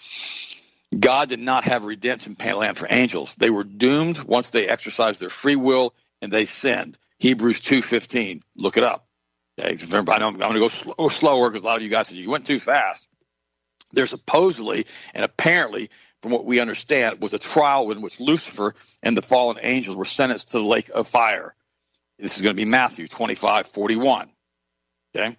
God 0.98 1.28
did 1.28 1.40
not 1.40 1.64
have 1.64 1.84
redemption 1.84 2.36
plan 2.36 2.76
for 2.76 2.86
angels. 2.88 3.34
They 3.34 3.50
were 3.50 3.64
doomed 3.64 4.22
once 4.22 4.50
they 4.50 4.68
exercised 4.68 5.20
their 5.20 5.28
free 5.28 5.56
will 5.56 5.92
and 6.20 6.32
they 6.32 6.44
sinned. 6.44 6.98
Hebrews 7.18 7.60
2.15. 7.60 8.42
Look 8.56 8.76
it 8.76 8.84
up. 8.84 9.06
Okay, 9.58 9.76
remember, 9.86 10.12
I 10.12 10.18
know 10.18 10.28
I'm, 10.28 10.38
going 10.38 10.54
to 10.54 10.60
go 10.60 10.68
slow, 10.68 10.94
oh, 10.98 11.08
slower 11.08 11.50
because 11.50 11.62
a 11.62 11.66
lot 11.66 11.76
of 11.76 11.82
you 11.82 11.88
guys 11.88 12.08
said 12.08 12.18
you 12.18 12.30
went 12.30 12.46
too 12.46 12.58
fast. 12.58 13.08
There 13.92 14.06
supposedly 14.06 14.86
and 15.14 15.24
apparently, 15.24 15.90
from 16.22 16.30
what 16.30 16.46
we 16.46 16.60
understand, 16.60 17.20
was 17.20 17.34
a 17.34 17.38
trial 17.38 17.90
in 17.90 18.00
which 18.00 18.20
Lucifer 18.20 18.74
and 19.02 19.16
the 19.16 19.22
fallen 19.22 19.58
angels 19.60 19.96
were 19.96 20.04
sentenced 20.04 20.50
to 20.50 20.58
the 20.58 20.64
lake 20.64 20.90
of 20.94 21.08
fire. 21.08 21.54
This 22.18 22.36
is 22.36 22.42
going 22.42 22.54
to 22.54 22.60
be 22.60 22.64
Matthew 22.64 23.08
25, 23.08 23.66
41. 23.66 24.30
Okay? 25.14 25.36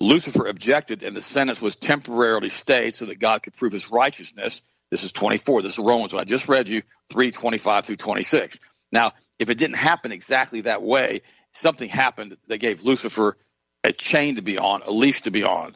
Lucifer 0.00 0.46
objected, 0.46 1.02
and 1.02 1.14
the 1.14 1.22
sentence 1.22 1.60
was 1.60 1.76
temporarily 1.76 2.48
stayed 2.48 2.94
so 2.94 3.06
that 3.06 3.18
God 3.18 3.42
could 3.42 3.54
prove 3.54 3.72
his 3.72 3.90
righteousness. 3.90 4.62
This 4.90 5.04
is 5.04 5.12
24. 5.12 5.62
This 5.62 5.78
is 5.78 5.84
Romans, 5.84 6.12
what 6.12 6.20
I 6.20 6.24
just 6.24 6.48
read 6.48 6.68
you, 6.68 6.82
3 7.10 7.30
25 7.30 7.86
through 7.86 7.96
26. 7.96 8.58
Now, 8.90 9.12
if 9.38 9.48
it 9.48 9.58
didn't 9.58 9.76
happen 9.76 10.12
exactly 10.12 10.62
that 10.62 10.82
way, 10.82 11.22
something 11.52 11.88
happened 11.88 12.36
that 12.48 12.58
gave 12.58 12.84
Lucifer 12.84 13.36
a 13.84 13.92
chain 13.92 14.36
to 14.36 14.42
be 14.42 14.58
on, 14.58 14.82
a 14.82 14.90
leash 14.90 15.22
to 15.22 15.30
be 15.30 15.44
on. 15.44 15.74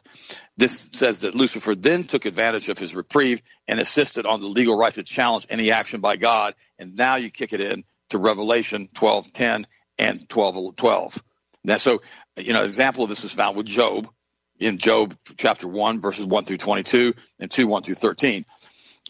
This 0.55 0.89
says 0.93 1.21
that 1.21 1.35
Lucifer 1.35 1.75
then 1.75 2.05
took 2.05 2.25
advantage 2.25 2.69
of 2.69 2.77
his 2.79 2.95
reprieve 2.95 3.41
and 3.67 3.79
insisted 3.79 4.25
on 4.25 4.41
the 4.41 4.47
legal 4.47 4.77
right 4.77 4.93
to 4.93 5.03
challenge 5.03 5.45
any 5.49 5.71
action 5.71 5.99
by 5.99 6.15
God. 6.15 6.55
And 6.79 6.95
now 6.95 7.15
you 7.15 7.29
kick 7.29 7.53
it 7.53 7.61
in 7.61 7.83
to 8.09 8.17
Revelation 8.17 8.87
12:10 8.93 9.65
and 9.99 10.27
12:12. 10.29 11.21
Now, 11.67 11.75
so 11.75 12.01
you 12.37 12.53
know, 12.53 12.63
example 12.63 13.03
of 13.03 13.09
this 13.09 13.25
is 13.25 13.33
found 13.33 13.57
with 13.57 13.65
Job 13.65 14.09
in 14.57 14.77
Job 14.77 15.15
chapter 15.35 15.67
1, 15.67 15.99
verses 15.99 16.25
1 16.25 16.45
through 16.45 16.57
22 16.57 17.13
and 17.39 17.51
2, 17.51 17.67
1 17.67 17.83
through 17.83 17.95
13. 17.95 18.45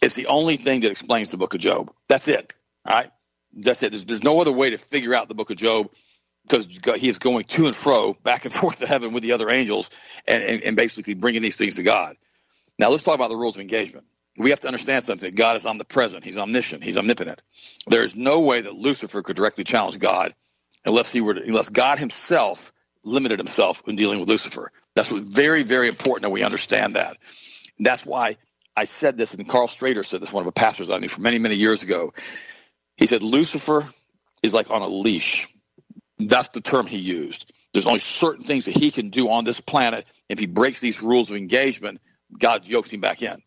It's 0.01 0.15
the 0.15 0.25
only 0.25 0.57
thing 0.57 0.81
that 0.81 0.91
explains 0.91 1.29
the 1.29 1.37
book 1.37 1.53
of 1.53 1.59
Job. 1.59 1.93
That's 2.09 2.27
it. 2.27 2.51
All 2.85 2.95
right. 2.95 3.11
That's 3.53 3.81
it. 3.83 3.91
There's, 3.91 4.05
there's 4.05 4.23
no 4.23 4.41
other 4.41 4.51
way 4.51 4.71
to 4.71 4.77
figure 4.77 5.13
out 5.13 5.27
the 5.27 5.35
book 5.35 5.51
of 5.51 5.57
Job 5.57 5.91
because 6.47 6.67
he 6.99 7.07
is 7.07 7.19
going 7.19 7.43
to 7.43 7.67
and 7.67 7.75
fro, 7.75 8.13
back 8.13 8.45
and 8.45 8.53
forth 8.53 8.79
to 8.79 8.87
heaven 8.87 9.13
with 9.13 9.21
the 9.21 9.33
other 9.33 9.51
angels 9.51 9.91
and, 10.27 10.43
and, 10.43 10.63
and 10.63 10.75
basically 10.75 11.13
bringing 11.13 11.43
these 11.43 11.57
things 11.57 11.75
to 11.75 11.83
God. 11.83 12.17
Now, 12.79 12.89
let's 12.89 13.03
talk 13.03 13.15
about 13.15 13.29
the 13.29 13.37
rules 13.37 13.55
of 13.55 13.61
engagement. 13.61 14.05
We 14.35 14.49
have 14.49 14.59
to 14.61 14.67
understand 14.67 15.03
something. 15.03 15.33
God 15.33 15.57
is 15.57 15.65
omnipresent. 15.65 16.23
He's 16.23 16.37
omniscient. 16.37 16.83
He's 16.83 16.97
omnipotent. 16.97 17.41
There 17.87 18.03
is 18.03 18.15
no 18.15 18.41
way 18.41 18.61
that 18.61 18.73
Lucifer 18.73 19.21
could 19.21 19.35
directly 19.35 19.63
challenge 19.63 19.99
God 19.99 20.33
unless 20.87 21.11
he 21.11 21.21
were 21.21 21.33
to, 21.33 21.43
unless 21.43 21.69
God 21.69 21.99
himself 21.99 22.71
limited 23.03 23.39
himself 23.39 23.81
when 23.85 23.95
dealing 23.95 24.19
with 24.19 24.29
Lucifer. 24.29 24.71
That's 24.95 25.09
very, 25.09 25.63
very 25.63 25.87
important 25.87 26.23
that 26.23 26.31
we 26.31 26.43
understand 26.43 26.95
that. 26.95 27.17
And 27.77 27.85
that's 27.85 28.05
why 28.05 28.37
I 28.75 28.85
said 28.85 29.17
this, 29.17 29.33
and 29.33 29.47
Karl 29.47 29.67
Strader 29.67 30.05
said 30.05 30.21
this, 30.21 30.31
one 30.31 30.41
of 30.41 30.45
the 30.45 30.51
pastors 30.51 30.89
I 30.89 30.97
knew 30.97 31.07
for 31.07 31.21
many, 31.21 31.39
many 31.39 31.55
years 31.55 31.83
ago. 31.83 32.13
He 32.95 33.05
said, 33.05 33.21
Lucifer 33.21 33.87
is 34.41 34.53
like 34.53 34.71
on 34.71 34.81
a 34.81 34.87
leash. 34.87 35.47
That's 36.19 36.49
the 36.49 36.61
term 36.61 36.87
he 36.87 36.97
used. 36.97 37.51
There's 37.73 37.85
only 37.85 37.99
certain 37.99 38.43
things 38.43 38.65
that 38.65 38.75
he 38.75 38.91
can 38.91 39.09
do 39.09 39.29
on 39.29 39.43
this 39.43 39.61
planet. 39.61 40.07
If 40.29 40.39
he 40.39 40.47
breaks 40.47 40.79
these 40.79 41.01
rules 41.01 41.29
of 41.29 41.37
engagement, 41.37 42.01
God 42.37 42.65
yokes 42.65 42.91
him 42.91 43.01
back 43.01 43.21
in. 43.21 43.41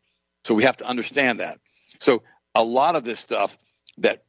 So 0.44 0.54
we 0.54 0.64
have 0.64 0.76
to 0.78 0.86
understand 0.86 1.40
that. 1.40 1.58
So 1.98 2.22
a 2.54 2.62
lot 2.62 2.96
of 2.96 3.04
this 3.04 3.18
stuff 3.18 3.56
that 3.98 4.22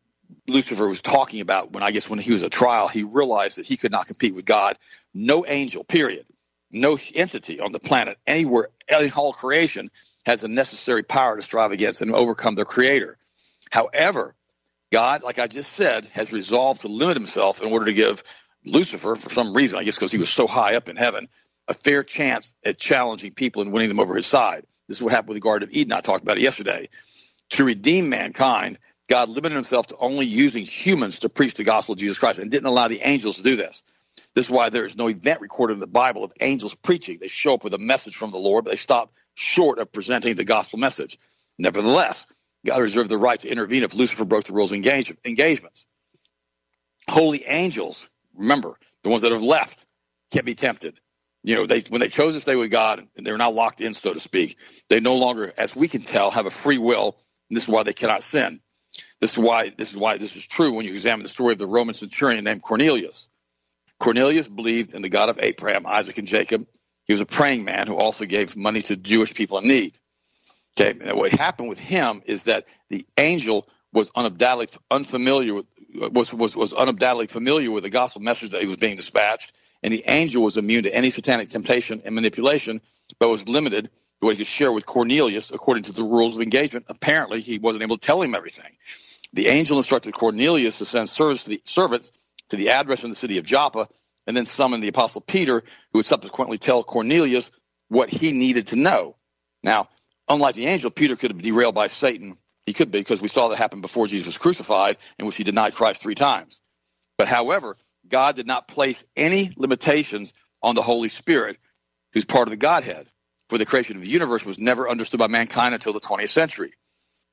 Lucifer 0.47 0.87
was 0.87 1.01
talking 1.01 1.41
about 1.41 1.71
when 1.71 1.83
I 1.83 1.91
guess 1.91 2.09
when 2.09 2.19
he 2.19 2.31
was 2.31 2.43
a 2.43 2.49
trial, 2.49 2.87
he 2.87 3.03
realized 3.03 3.57
that 3.57 3.65
he 3.65 3.77
could 3.77 3.91
not 3.91 4.07
compete 4.07 4.35
with 4.35 4.45
God. 4.45 4.77
No 5.13 5.45
angel, 5.45 5.83
period, 5.83 6.25
no 6.71 6.97
entity 7.13 7.59
on 7.59 7.71
the 7.71 7.79
planet, 7.79 8.17
anywhere, 8.25 8.69
in 8.87 9.11
all 9.13 9.33
creation, 9.33 9.91
has 10.25 10.41
the 10.41 10.47
necessary 10.47 11.03
power 11.03 11.35
to 11.35 11.41
strive 11.41 11.71
against 11.71 12.01
and 12.01 12.13
overcome 12.13 12.55
their 12.55 12.65
creator. 12.65 13.17
However, 13.71 14.35
God, 14.91 15.23
like 15.23 15.39
I 15.39 15.47
just 15.47 15.71
said, 15.71 16.05
has 16.07 16.33
resolved 16.33 16.81
to 16.81 16.87
limit 16.87 17.15
himself 17.15 17.61
in 17.61 17.71
order 17.71 17.85
to 17.85 17.93
give 17.93 18.23
Lucifer, 18.65 19.15
for 19.15 19.29
some 19.29 19.53
reason, 19.53 19.79
I 19.79 19.83
guess 19.83 19.97
because 19.97 20.11
he 20.11 20.17
was 20.17 20.29
so 20.29 20.47
high 20.47 20.75
up 20.75 20.89
in 20.89 20.95
heaven, 20.95 21.29
a 21.67 21.73
fair 21.73 22.03
chance 22.03 22.53
at 22.63 22.77
challenging 22.77 23.33
people 23.33 23.61
and 23.61 23.71
winning 23.71 23.89
them 23.89 23.99
over 23.99 24.15
his 24.15 24.25
side. 24.25 24.65
This 24.87 24.97
is 24.97 25.03
what 25.03 25.13
happened 25.13 25.29
with 25.29 25.37
the 25.37 25.41
Garden 25.41 25.69
of 25.69 25.73
Eden. 25.73 25.93
I 25.93 26.01
talked 26.01 26.23
about 26.23 26.37
it 26.37 26.43
yesterday. 26.43 26.89
To 27.51 27.63
redeem 27.63 28.09
mankind, 28.09 28.77
God 29.11 29.27
limited 29.27 29.55
himself 29.55 29.87
to 29.87 29.97
only 29.97 30.25
using 30.25 30.63
humans 30.63 31.19
to 31.19 31.29
preach 31.29 31.55
the 31.55 31.65
gospel 31.65 31.91
of 31.91 31.99
Jesus 31.99 32.17
Christ 32.17 32.39
and 32.39 32.49
didn't 32.49 32.67
allow 32.67 32.87
the 32.87 33.01
angels 33.01 33.35
to 33.35 33.43
do 33.43 33.57
this. 33.57 33.83
This 34.35 34.45
is 34.45 34.51
why 34.51 34.69
there 34.69 34.85
is 34.85 34.95
no 34.95 35.09
event 35.09 35.41
recorded 35.41 35.73
in 35.73 35.79
the 35.81 35.85
Bible 35.85 36.23
of 36.23 36.31
angels 36.39 36.75
preaching. 36.75 37.17
They 37.19 37.27
show 37.27 37.55
up 37.55 37.65
with 37.65 37.73
a 37.73 37.77
message 37.77 38.15
from 38.15 38.31
the 38.31 38.37
Lord, 38.37 38.63
but 38.63 38.71
they 38.71 38.77
stop 38.77 39.11
short 39.33 39.79
of 39.79 39.91
presenting 39.91 40.35
the 40.35 40.45
gospel 40.45 40.79
message. 40.79 41.17
Nevertheless, 41.59 42.25
God 42.65 42.79
reserved 42.79 43.09
the 43.09 43.17
right 43.17 43.37
to 43.41 43.49
intervene 43.49 43.83
if 43.83 43.93
Lucifer 43.93 44.23
broke 44.23 44.45
the 44.45 44.53
rules 44.53 44.71
of 44.71 44.77
engage- 44.77 45.13
engagements. 45.25 45.87
Holy 47.09 47.43
angels, 47.45 48.07
remember, 48.33 48.79
the 49.03 49.09
ones 49.09 49.23
that 49.23 49.33
have 49.33 49.43
left, 49.43 49.85
can't 50.31 50.45
be 50.45 50.55
tempted. 50.55 50.97
You 51.43 51.55
know, 51.55 51.65
they 51.65 51.81
when 51.89 51.99
they 51.99 52.07
chose 52.07 52.35
to 52.35 52.39
stay 52.39 52.55
with 52.55 52.71
God, 52.71 53.05
they're 53.17 53.37
now 53.37 53.51
locked 53.51 53.81
in, 53.81 53.93
so 53.93 54.13
to 54.13 54.21
speak. 54.21 54.57
They 54.87 55.01
no 55.01 55.15
longer, 55.17 55.51
as 55.57 55.75
we 55.75 55.89
can 55.89 56.01
tell, 56.01 56.31
have 56.31 56.45
a 56.45 56.49
free 56.49 56.77
will, 56.77 57.17
and 57.49 57.57
this 57.57 57.63
is 57.63 57.69
why 57.69 57.83
they 57.83 57.91
cannot 57.91 58.23
sin. 58.23 58.61
This 59.21 59.33
is 59.33 59.39
why 59.39 59.69
this 59.69 59.91
is 59.91 59.97
why 59.97 60.17
this 60.17 60.35
is 60.35 60.45
true 60.47 60.73
when 60.73 60.85
you 60.85 60.91
examine 60.91 61.23
the 61.23 61.29
story 61.29 61.53
of 61.53 61.59
the 61.59 61.67
Roman 61.67 61.93
centurion 61.93 62.43
named 62.43 62.63
Cornelius. 62.63 63.29
Cornelius 63.99 64.47
believed 64.47 64.95
in 64.95 65.03
the 65.03 65.09
God 65.09 65.29
of 65.29 65.37
Abraham, 65.39 65.85
Isaac, 65.85 66.17
and 66.17 66.27
Jacob. 66.27 66.65
He 67.05 67.13
was 67.13 67.21
a 67.21 67.25
praying 67.25 67.63
man 67.63 67.85
who 67.85 67.97
also 67.97 68.25
gave 68.25 68.57
money 68.57 68.81
to 68.83 68.95
Jewish 68.95 69.35
people 69.35 69.59
in 69.59 69.67
need. 69.67 69.97
Okay, 70.79 70.97
and 70.99 71.17
what 71.17 71.31
happened 71.33 71.69
with 71.69 71.79
him 71.79 72.23
is 72.25 72.45
that 72.45 72.65
the 72.89 73.05
angel 73.15 73.67
was 73.93 74.09
undoubtedly 74.15 74.67
unfamiliar 74.89 75.53
with 75.53 75.65
was, 75.93 76.33
was 76.33 76.55
was 76.55 76.73
undoubtedly 76.73 77.27
familiar 77.27 77.69
with 77.69 77.83
the 77.83 77.89
gospel 77.91 78.21
message 78.23 78.51
that 78.51 78.61
he 78.61 78.67
was 78.67 78.77
being 78.77 78.95
dispatched, 78.95 79.51
and 79.83 79.93
the 79.93 80.03
angel 80.07 80.41
was 80.41 80.57
immune 80.57 80.83
to 80.83 80.95
any 80.95 81.11
satanic 81.11 81.49
temptation 81.49 82.01
and 82.05 82.15
manipulation, 82.15 82.81
but 83.19 83.29
was 83.29 83.47
limited 83.47 83.85
to 83.85 83.91
what 84.21 84.31
he 84.31 84.37
could 84.37 84.47
share 84.47 84.71
with 84.71 84.87
Cornelius 84.87 85.51
according 85.51 85.83
to 85.83 85.91
the 85.91 86.03
rules 86.03 86.37
of 86.37 86.41
engagement. 86.41 86.85
Apparently, 86.89 87.41
he 87.41 87.59
wasn't 87.59 87.83
able 87.83 87.97
to 87.97 88.07
tell 88.07 88.21
him 88.21 88.33
everything. 88.33 88.71
The 89.33 89.47
angel 89.47 89.77
instructed 89.77 90.13
Cornelius 90.13 90.79
to 90.79 90.85
send 90.85 91.07
servants 91.07 91.45
to 91.45 91.51
the, 91.51 91.61
servants 91.63 92.11
to 92.49 92.57
the 92.57 92.71
address 92.71 93.03
in 93.03 93.09
the 93.09 93.15
city 93.15 93.37
of 93.37 93.45
Joppa, 93.45 93.87
and 94.27 94.35
then 94.35 94.45
summoned 94.45 94.83
the 94.83 94.89
apostle 94.89 95.21
Peter, 95.21 95.63
who 95.91 95.99
would 95.99 96.05
subsequently 96.05 96.57
tell 96.57 96.83
Cornelius 96.83 97.49
what 97.87 98.09
he 98.09 98.31
needed 98.31 98.67
to 98.67 98.75
know. 98.75 99.15
Now, 99.63 99.89
unlike 100.27 100.55
the 100.55 100.67
angel, 100.67 100.91
Peter 100.91 101.15
could 101.15 101.31
have 101.31 101.37
been 101.37 101.51
derailed 101.51 101.75
by 101.75 101.87
Satan. 101.87 102.37
He 102.65 102.73
could 102.73 102.91
be 102.91 102.99
because 102.99 103.21
we 103.21 103.27
saw 103.27 103.47
that 103.47 103.57
happen 103.57 103.81
before 103.81 104.07
Jesus 104.07 104.27
was 104.27 104.37
crucified, 104.37 104.97
in 105.17 105.25
which 105.25 105.35
he 105.35 105.43
denied 105.43 105.75
Christ 105.75 106.01
three 106.01 106.15
times. 106.15 106.61
But 107.17 107.27
however, 107.27 107.77
God 108.07 108.35
did 108.35 108.47
not 108.47 108.67
place 108.67 109.03
any 109.15 109.53
limitations 109.55 110.33
on 110.61 110.75
the 110.75 110.81
Holy 110.81 111.09
Spirit, 111.09 111.57
who's 112.13 112.25
part 112.25 112.47
of 112.47 112.51
the 112.51 112.57
Godhead. 112.57 113.07
For 113.49 113.57
the 113.57 113.65
creation 113.65 113.97
of 113.97 114.01
the 114.01 114.07
universe 114.07 114.45
was 114.45 114.59
never 114.59 114.87
understood 114.87 115.19
by 115.19 115.27
mankind 115.27 115.73
until 115.73 115.93
the 115.93 115.99
20th 115.99 116.29
century. 116.29 116.73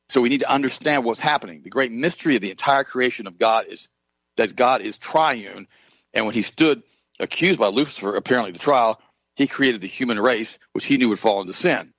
So 0.08 0.20
we 0.20 0.28
need 0.28 0.40
to 0.40 0.50
understand 0.50 1.04
what's 1.04 1.20
happening. 1.20 1.62
The 1.62 1.70
great 1.70 1.92
mystery 1.92 2.36
of 2.36 2.42
the 2.42 2.50
entire 2.50 2.84
creation 2.84 3.26
of 3.26 3.38
God 3.38 3.66
is 3.66 3.88
that 4.36 4.56
God 4.56 4.80
is 4.80 4.98
triune. 4.98 5.66
And 6.14 6.24
when 6.24 6.34
he 6.34 6.42
stood 6.42 6.82
accused 7.20 7.58
by 7.58 7.68
Lucifer, 7.68 8.16
apparently 8.16 8.52
the 8.52 8.58
trial, 8.58 9.00
he 9.36 9.46
created 9.46 9.80
the 9.80 9.86
human 9.86 10.18
race, 10.18 10.58
which 10.72 10.86
he 10.86 10.96
knew 10.96 11.10
would 11.10 11.18
fall 11.18 11.40
into 11.40 11.52
sin. 11.52 11.92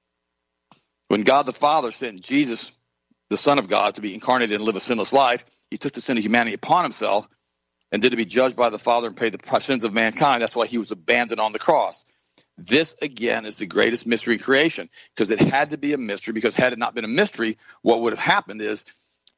When 1.08 1.22
God 1.22 1.46
the 1.46 1.54
Father 1.54 1.92
sent 1.92 2.22
Jesus, 2.22 2.72
the 3.30 3.38
Son 3.38 3.60
of 3.60 3.68
God, 3.68 3.96
to 3.96 4.02
be 4.02 4.14
incarnated 4.14 4.56
and 4.56 4.64
live 4.64 4.76
a 4.76 4.80
sinless 4.80 5.14
life, 5.14 5.46
he 5.70 5.78
took 5.78 5.94
the 5.94 6.02
sin 6.02 6.18
of 6.18 6.24
humanity 6.24 6.56
upon 6.56 6.84
himself 6.84 7.28
and 7.92 8.02
did 8.02 8.12
to 8.12 8.18
be 8.18 8.26
judged 8.26 8.56
by 8.56 8.70
the 8.70 8.80
Father 8.80 9.08
and 9.08 9.18
pay 9.18 9.30
the 9.30 9.60
sins 9.60 9.84
of 9.84 9.94
mankind. 9.94 10.42
That's 10.42 10.56
why 10.56 10.68
he 10.68 10.78
was 10.78 10.92
abandoned 10.92 11.40
on 11.40 11.52
the 11.52 11.60
cross. 11.60 12.06
This 12.66 12.96
again 13.02 13.46
is 13.46 13.58
the 13.58 13.66
greatest 13.66 14.06
mystery 14.06 14.36
in 14.36 14.40
creation 14.40 14.90
because 15.16 15.32
it 15.32 15.40
had 15.40 15.72
to 15.72 15.78
be 15.78 15.94
a 15.94 15.98
mystery. 15.98 16.34
Because 16.34 16.56
had 16.56 16.74
it 16.74 16.80
not 16.80 16.94
been 16.94 17.06
a 17.06 17.10
mystery, 17.10 17.58
what 17.82 18.02
would 18.02 18.14
have 18.14 18.20
happened 18.20 18.62
is 18.62 18.86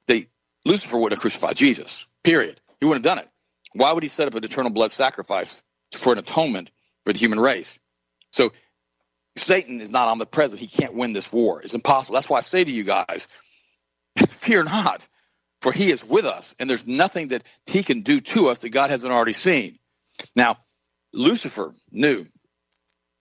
they 0.08 0.28
Lucifer 0.66 0.98
would 0.98 1.12
have 1.12 1.22
crucified 1.22 1.56
Jesus. 1.56 2.08
Period. 2.24 2.60
He 2.80 2.86
wouldn't 2.86 3.06
have 3.06 3.16
done 3.16 3.24
it. 3.24 3.30
Why 3.74 3.92
would 3.92 4.04
he 4.04 4.10
set 4.10 4.28
up 4.28 4.36
an 4.36 4.44
eternal 4.44 4.72
blood 4.72 4.92
sacrifice 4.92 5.62
for 5.94 6.14
an 6.14 6.20
atonement 6.20 6.72
for 7.06 7.14
the 7.14 7.20
human 7.20 7.40
race? 7.40 7.80
So 8.32 8.52
Satan 9.36 9.82
is 9.82 9.92
not 9.92 10.08
omnipresent. 10.08 10.60
He 10.60 10.68
can't 10.68 10.94
win 10.94 11.14
this 11.14 11.32
war. 11.32 11.62
It's 11.62 11.74
impossible. 11.74 12.16
That's 12.16 12.30
why 12.30 12.40
I 12.40 12.42
say 12.42 12.64
to 12.64 12.72
you 12.72 12.84
guys, 12.84 13.28
fear 14.30 14.64
not, 14.64 15.08
for 15.62 15.72
he 15.72 15.92
is 15.92 16.04
with 16.04 16.26
us, 16.26 16.54
and 16.60 16.70
there's 16.70 16.88
nothing 16.88 17.30
that 17.30 17.44
he 17.66 17.84
can 17.84 18.02
do 18.02 18.20
to 18.20 18.50
us 18.50 18.60
that 18.60 18.70
God 18.70 18.90
hasn't 18.90 19.14
already 19.14 19.34
seen. 19.34 19.80
Now, 20.36 20.58
Lucifer 21.14 21.74
knew 21.92 22.26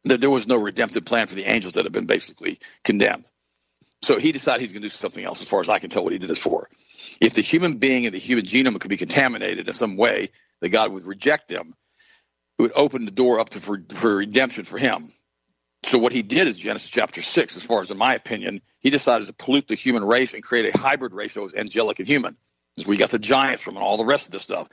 that 0.04 0.20
there 0.20 0.30
was 0.30 0.48
no 0.48 0.56
redemptive 0.56 1.04
plan 1.04 1.26
for 1.26 1.34
the 1.34 1.44
angels 1.44 1.74
that 1.74 1.84
had 1.84 1.92
been 1.92 2.06
basically 2.06 2.58
condemned. 2.84 3.26
So 4.02 4.18
he 4.18 4.32
decided 4.32 4.62
he's 4.62 4.72
going 4.72 4.82
to 4.82 4.86
do 4.86 4.90
something 4.90 5.24
else, 5.24 5.42
as 5.42 5.48
far 5.48 5.60
as 5.60 5.68
I 5.68 5.78
can 5.78 5.90
tell 5.90 6.02
what 6.02 6.12
he 6.12 6.18
did 6.18 6.30
this 6.30 6.42
for. 6.42 6.70
If 7.20 7.34
the 7.34 7.42
human 7.42 7.76
being 7.76 8.06
and 8.06 8.14
the 8.14 8.18
human 8.18 8.46
genome 8.46 8.80
could 8.80 8.88
be 8.88 8.96
contaminated 8.96 9.66
in 9.66 9.72
some 9.74 9.96
way, 9.96 10.30
that 10.60 10.70
God 10.70 10.92
would 10.92 11.04
reject 11.04 11.48
them, 11.48 11.74
it 12.58 12.62
would 12.62 12.72
open 12.74 13.04
the 13.04 13.10
door 13.10 13.40
up 13.40 13.50
to 13.50 13.60
for, 13.60 13.82
for 13.94 14.16
redemption 14.16 14.64
for 14.64 14.78
him. 14.78 15.12
So 15.82 15.98
what 15.98 16.12
he 16.12 16.22
did 16.22 16.46
is 16.46 16.58
Genesis 16.58 16.90
chapter 16.90 17.22
six, 17.22 17.56
as 17.56 17.64
far 17.64 17.80
as 17.80 17.90
in 17.90 17.96
my 17.98 18.14
opinion, 18.14 18.60
he 18.80 18.90
decided 18.90 19.26
to 19.28 19.32
pollute 19.32 19.68
the 19.68 19.74
human 19.74 20.04
race 20.04 20.34
and 20.34 20.42
create 20.42 20.74
a 20.74 20.78
hybrid 20.78 21.12
race 21.12 21.34
that 21.34 21.42
was 21.42 21.54
angelic 21.54 21.98
and 21.98 22.08
human. 22.08 22.36
As 22.78 22.86
we 22.86 22.96
got 22.96 23.10
the 23.10 23.18
giants 23.18 23.62
from 23.62 23.76
and 23.76 23.84
all 23.84 23.96
the 23.96 24.06
rest 24.06 24.26
of 24.26 24.32
the 24.32 24.38
stuff. 24.38 24.68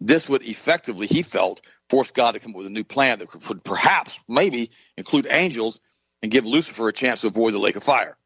This 0.00 0.28
would 0.28 0.42
effectively, 0.42 1.06
he 1.06 1.22
felt, 1.22 1.60
force 1.88 2.10
God 2.10 2.32
to 2.32 2.40
come 2.40 2.52
up 2.52 2.58
with 2.58 2.66
a 2.66 2.70
new 2.70 2.84
plan 2.84 3.18
that 3.18 3.28
could 3.28 3.64
perhaps, 3.64 4.22
maybe, 4.28 4.70
include 4.96 5.26
angels 5.30 5.80
and 6.22 6.30
give 6.30 6.46
Lucifer 6.46 6.88
a 6.88 6.92
chance 6.92 7.22
to 7.22 7.28
avoid 7.28 7.54
the 7.54 7.58
lake 7.58 7.76
of 7.76 7.84
fire. 7.84 8.16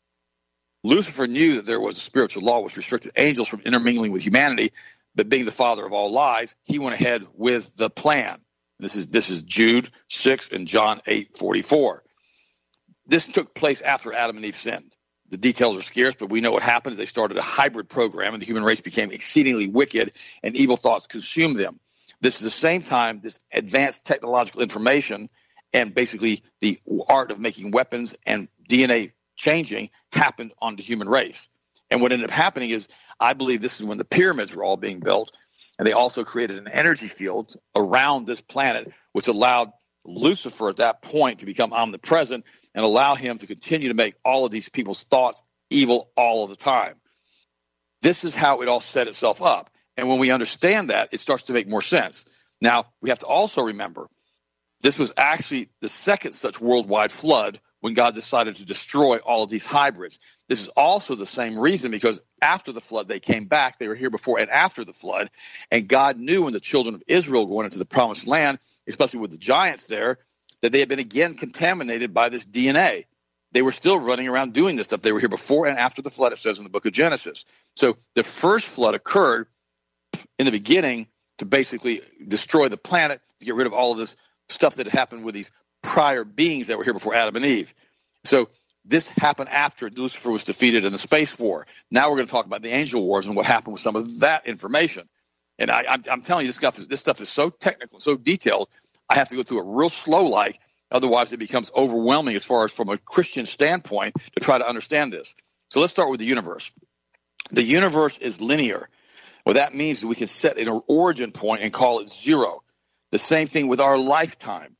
Lucifer 0.84 1.26
knew 1.26 1.56
that 1.56 1.66
there 1.66 1.80
was 1.80 1.96
a 1.96 2.00
spiritual 2.00 2.42
law 2.42 2.60
which 2.60 2.76
restricted 2.76 3.12
angels 3.16 3.48
from 3.48 3.60
intermingling 3.60 4.10
with 4.10 4.24
humanity, 4.24 4.72
but 5.14 5.28
being 5.28 5.44
the 5.44 5.52
father 5.52 5.86
of 5.86 5.92
all 5.92 6.10
lies, 6.10 6.54
he 6.64 6.78
went 6.78 6.94
ahead 6.94 7.24
with 7.34 7.76
the 7.76 7.90
plan. 7.90 8.40
This 8.80 8.96
is 8.96 9.06
this 9.06 9.30
is 9.30 9.42
Jude 9.42 9.90
six 10.08 10.50
and 10.50 10.66
John 10.66 11.00
eight 11.06 11.36
forty 11.36 11.62
four. 11.62 12.02
This 13.06 13.28
took 13.28 13.54
place 13.54 13.80
after 13.80 14.12
Adam 14.12 14.36
and 14.36 14.44
Eve 14.44 14.56
sinned. 14.56 14.96
The 15.28 15.36
details 15.36 15.76
are 15.76 15.82
scarce, 15.82 16.16
but 16.16 16.30
we 16.30 16.40
know 16.40 16.50
what 16.50 16.62
happened. 16.62 16.96
They 16.96 17.06
started 17.06 17.36
a 17.36 17.42
hybrid 17.42 17.88
program, 17.88 18.34
and 18.34 18.42
the 18.42 18.46
human 18.46 18.64
race 18.64 18.80
became 18.80 19.12
exceedingly 19.12 19.68
wicked, 19.68 20.12
and 20.42 20.56
evil 20.56 20.76
thoughts 20.76 21.06
consumed 21.06 21.56
them. 21.56 21.78
This 22.22 22.36
is 22.36 22.42
the 22.42 22.50
same 22.50 22.82
time 22.82 23.20
this 23.20 23.38
advanced 23.52 24.06
technological 24.06 24.62
information 24.62 25.28
and 25.72 25.92
basically 25.92 26.44
the 26.60 26.78
art 27.08 27.32
of 27.32 27.40
making 27.40 27.72
weapons 27.72 28.14
and 28.24 28.48
DNA 28.70 29.12
changing 29.36 29.90
happened 30.12 30.52
on 30.60 30.76
the 30.76 30.82
human 30.82 31.08
race. 31.08 31.48
And 31.90 32.00
what 32.00 32.12
ended 32.12 32.30
up 32.30 32.34
happening 32.34 32.70
is, 32.70 32.88
I 33.18 33.32
believe 33.32 33.60
this 33.60 33.80
is 33.80 33.86
when 33.86 33.98
the 33.98 34.04
pyramids 34.04 34.54
were 34.54 34.62
all 34.62 34.76
being 34.76 35.00
built, 35.00 35.36
and 35.78 35.86
they 35.86 35.92
also 35.92 36.22
created 36.22 36.58
an 36.58 36.68
energy 36.68 37.08
field 37.08 37.56
around 37.74 38.26
this 38.26 38.40
planet, 38.40 38.92
which 39.12 39.26
allowed 39.26 39.72
Lucifer 40.04 40.68
at 40.68 40.76
that 40.76 41.02
point 41.02 41.40
to 41.40 41.46
become 41.46 41.72
omnipresent 41.72 42.44
and 42.74 42.84
allow 42.84 43.14
him 43.14 43.38
to 43.38 43.46
continue 43.46 43.88
to 43.88 43.94
make 43.94 44.14
all 44.24 44.44
of 44.44 44.52
these 44.52 44.68
people's 44.68 45.02
thoughts 45.04 45.42
evil 45.70 46.10
all 46.16 46.44
of 46.44 46.50
the 46.50 46.56
time. 46.56 46.94
This 48.00 48.24
is 48.24 48.34
how 48.34 48.62
it 48.62 48.68
all 48.68 48.80
set 48.80 49.08
itself 49.08 49.42
up. 49.42 49.70
And 49.96 50.08
when 50.08 50.18
we 50.18 50.30
understand 50.30 50.90
that, 50.90 51.10
it 51.12 51.20
starts 51.20 51.44
to 51.44 51.52
make 51.52 51.68
more 51.68 51.82
sense. 51.82 52.24
Now, 52.60 52.86
we 53.00 53.10
have 53.10 53.18
to 53.20 53.26
also 53.26 53.62
remember 53.62 54.08
this 54.82 54.98
was 54.98 55.12
actually 55.16 55.68
the 55.80 55.88
second 55.88 56.32
such 56.32 56.60
worldwide 56.60 57.12
flood 57.12 57.60
when 57.80 57.94
God 57.94 58.14
decided 58.14 58.56
to 58.56 58.64
destroy 58.64 59.18
all 59.18 59.42
of 59.42 59.50
these 59.50 59.66
hybrids. 59.66 60.18
This 60.48 60.60
is 60.60 60.68
also 60.68 61.14
the 61.14 61.26
same 61.26 61.58
reason 61.58 61.90
because 61.90 62.20
after 62.40 62.72
the 62.72 62.80
flood, 62.80 63.08
they 63.08 63.20
came 63.20 63.46
back. 63.46 63.78
They 63.78 63.88
were 63.88 63.94
here 63.94 64.10
before 64.10 64.38
and 64.38 64.50
after 64.50 64.84
the 64.84 64.92
flood. 64.92 65.30
And 65.70 65.88
God 65.88 66.18
knew 66.18 66.44
when 66.44 66.52
the 66.52 66.60
children 66.60 66.94
of 66.94 67.02
Israel 67.06 67.46
went 67.46 67.66
into 67.66 67.78
the 67.78 67.84
promised 67.84 68.26
land, 68.26 68.58
especially 68.88 69.20
with 69.20 69.30
the 69.30 69.38
giants 69.38 69.86
there, 69.86 70.18
that 70.60 70.72
they 70.72 70.80
had 70.80 70.88
been 70.88 70.98
again 70.98 71.34
contaminated 71.34 72.14
by 72.14 72.28
this 72.28 72.44
DNA. 72.44 73.06
They 73.52 73.62
were 73.62 73.72
still 73.72 73.98
running 73.98 74.28
around 74.28 74.52
doing 74.52 74.76
this 74.76 74.86
stuff. 74.86 75.02
They 75.02 75.12
were 75.12 75.20
here 75.20 75.28
before 75.28 75.66
and 75.66 75.78
after 75.78 76.02
the 76.02 76.10
flood, 76.10 76.32
it 76.32 76.38
says 76.38 76.58
in 76.58 76.64
the 76.64 76.70
book 76.70 76.86
of 76.86 76.92
Genesis. 76.92 77.44
So 77.76 77.96
the 78.14 78.24
first 78.24 78.68
flood 78.68 78.94
occurred 78.94 79.46
in 80.38 80.46
the 80.46 80.52
beginning 80.52 81.08
to 81.38 81.44
basically 81.44 82.02
destroy 82.26 82.68
the 82.68 82.76
planet, 82.76 83.20
to 83.40 83.46
get 83.46 83.54
rid 83.54 83.66
of 83.66 83.72
all 83.72 83.92
of 83.92 83.98
this 83.98 84.16
stuff 84.48 84.76
that 84.76 84.88
happened 84.88 85.24
with 85.24 85.34
these 85.34 85.50
prior 85.82 86.24
beings 86.24 86.68
that 86.68 86.78
were 86.78 86.84
here 86.84 86.92
before 86.92 87.14
Adam 87.14 87.36
and 87.36 87.44
Eve. 87.44 87.74
So 88.24 88.48
this 88.84 89.08
happened 89.08 89.48
after 89.48 89.90
Lucifer 89.90 90.30
was 90.30 90.44
defeated 90.44 90.84
in 90.84 90.92
the 90.92 90.98
space 90.98 91.38
war. 91.38 91.66
Now 91.90 92.10
we're 92.10 92.16
going 92.16 92.26
to 92.26 92.32
talk 92.32 92.46
about 92.46 92.62
the 92.62 92.70
angel 92.70 93.02
wars 93.02 93.26
and 93.26 93.36
what 93.36 93.46
happened 93.46 93.72
with 93.72 93.82
some 93.82 93.96
of 93.96 94.20
that 94.20 94.46
information. 94.46 95.08
And 95.58 95.70
I, 95.70 95.98
am 96.08 96.22
telling 96.22 96.44
you, 96.44 96.48
this 96.48 96.56
stuff, 96.56 96.78
is, 96.78 96.88
this 96.88 97.00
stuff 97.00 97.20
is 97.20 97.28
so 97.28 97.50
technical, 97.50 98.00
so 98.00 98.16
detailed. 98.16 98.68
I 99.08 99.16
have 99.16 99.28
to 99.28 99.36
go 99.36 99.42
through 99.42 99.60
it 99.60 99.64
real 99.66 99.88
slow, 99.88 100.26
like 100.26 100.58
otherwise 100.90 101.32
it 101.32 101.38
becomes 101.38 101.70
overwhelming 101.74 102.34
as 102.34 102.44
far 102.44 102.64
as 102.64 102.72
from 102.72 102.88
a 102.88 102.96
Christian 102.96 103.46
standpoint 103.46 104.14
to 104.32 104.40
try 104.40 104.58
to 104.58 104.66
understand 104.66 105.12
this. 105.12 105.34
So 105.70 105.80
let's 105.80 105.92
start 105.92 106.10
with 106.10 106.20
the 106.20 106.26
universe. 106.26 106.72
The 107.50 107.62
universe 107.62 108.18
is 108.18 108.40
linear. 108.40 108.88
What 109.44 109.54
that 109.54 109.74
means 109.74 109.98
is 109.98 110.06
we 110.06 110.14
can 110.14 110.26
set 110.26 110.58
an 110.58 110.80
origin 110.86 111.32
point 111.32 111.62
and 111.62 111.72
call 111.72 112.00
it 112.00 112.08
zero. 112.08 112.62
The 113.10 113.18
same 113.18 113.46
thing 113.46 113.68
with 113.68 113.80
our 113.80 113.98
lifetime. 113.98 114.76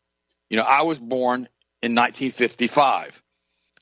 You 0.49 0.59
know, 0.59 0.65
I 0.65 0.83
was 0.83 1.01
born 1.01 1.49
in 1.83 1.95
1955. 1.95 3.23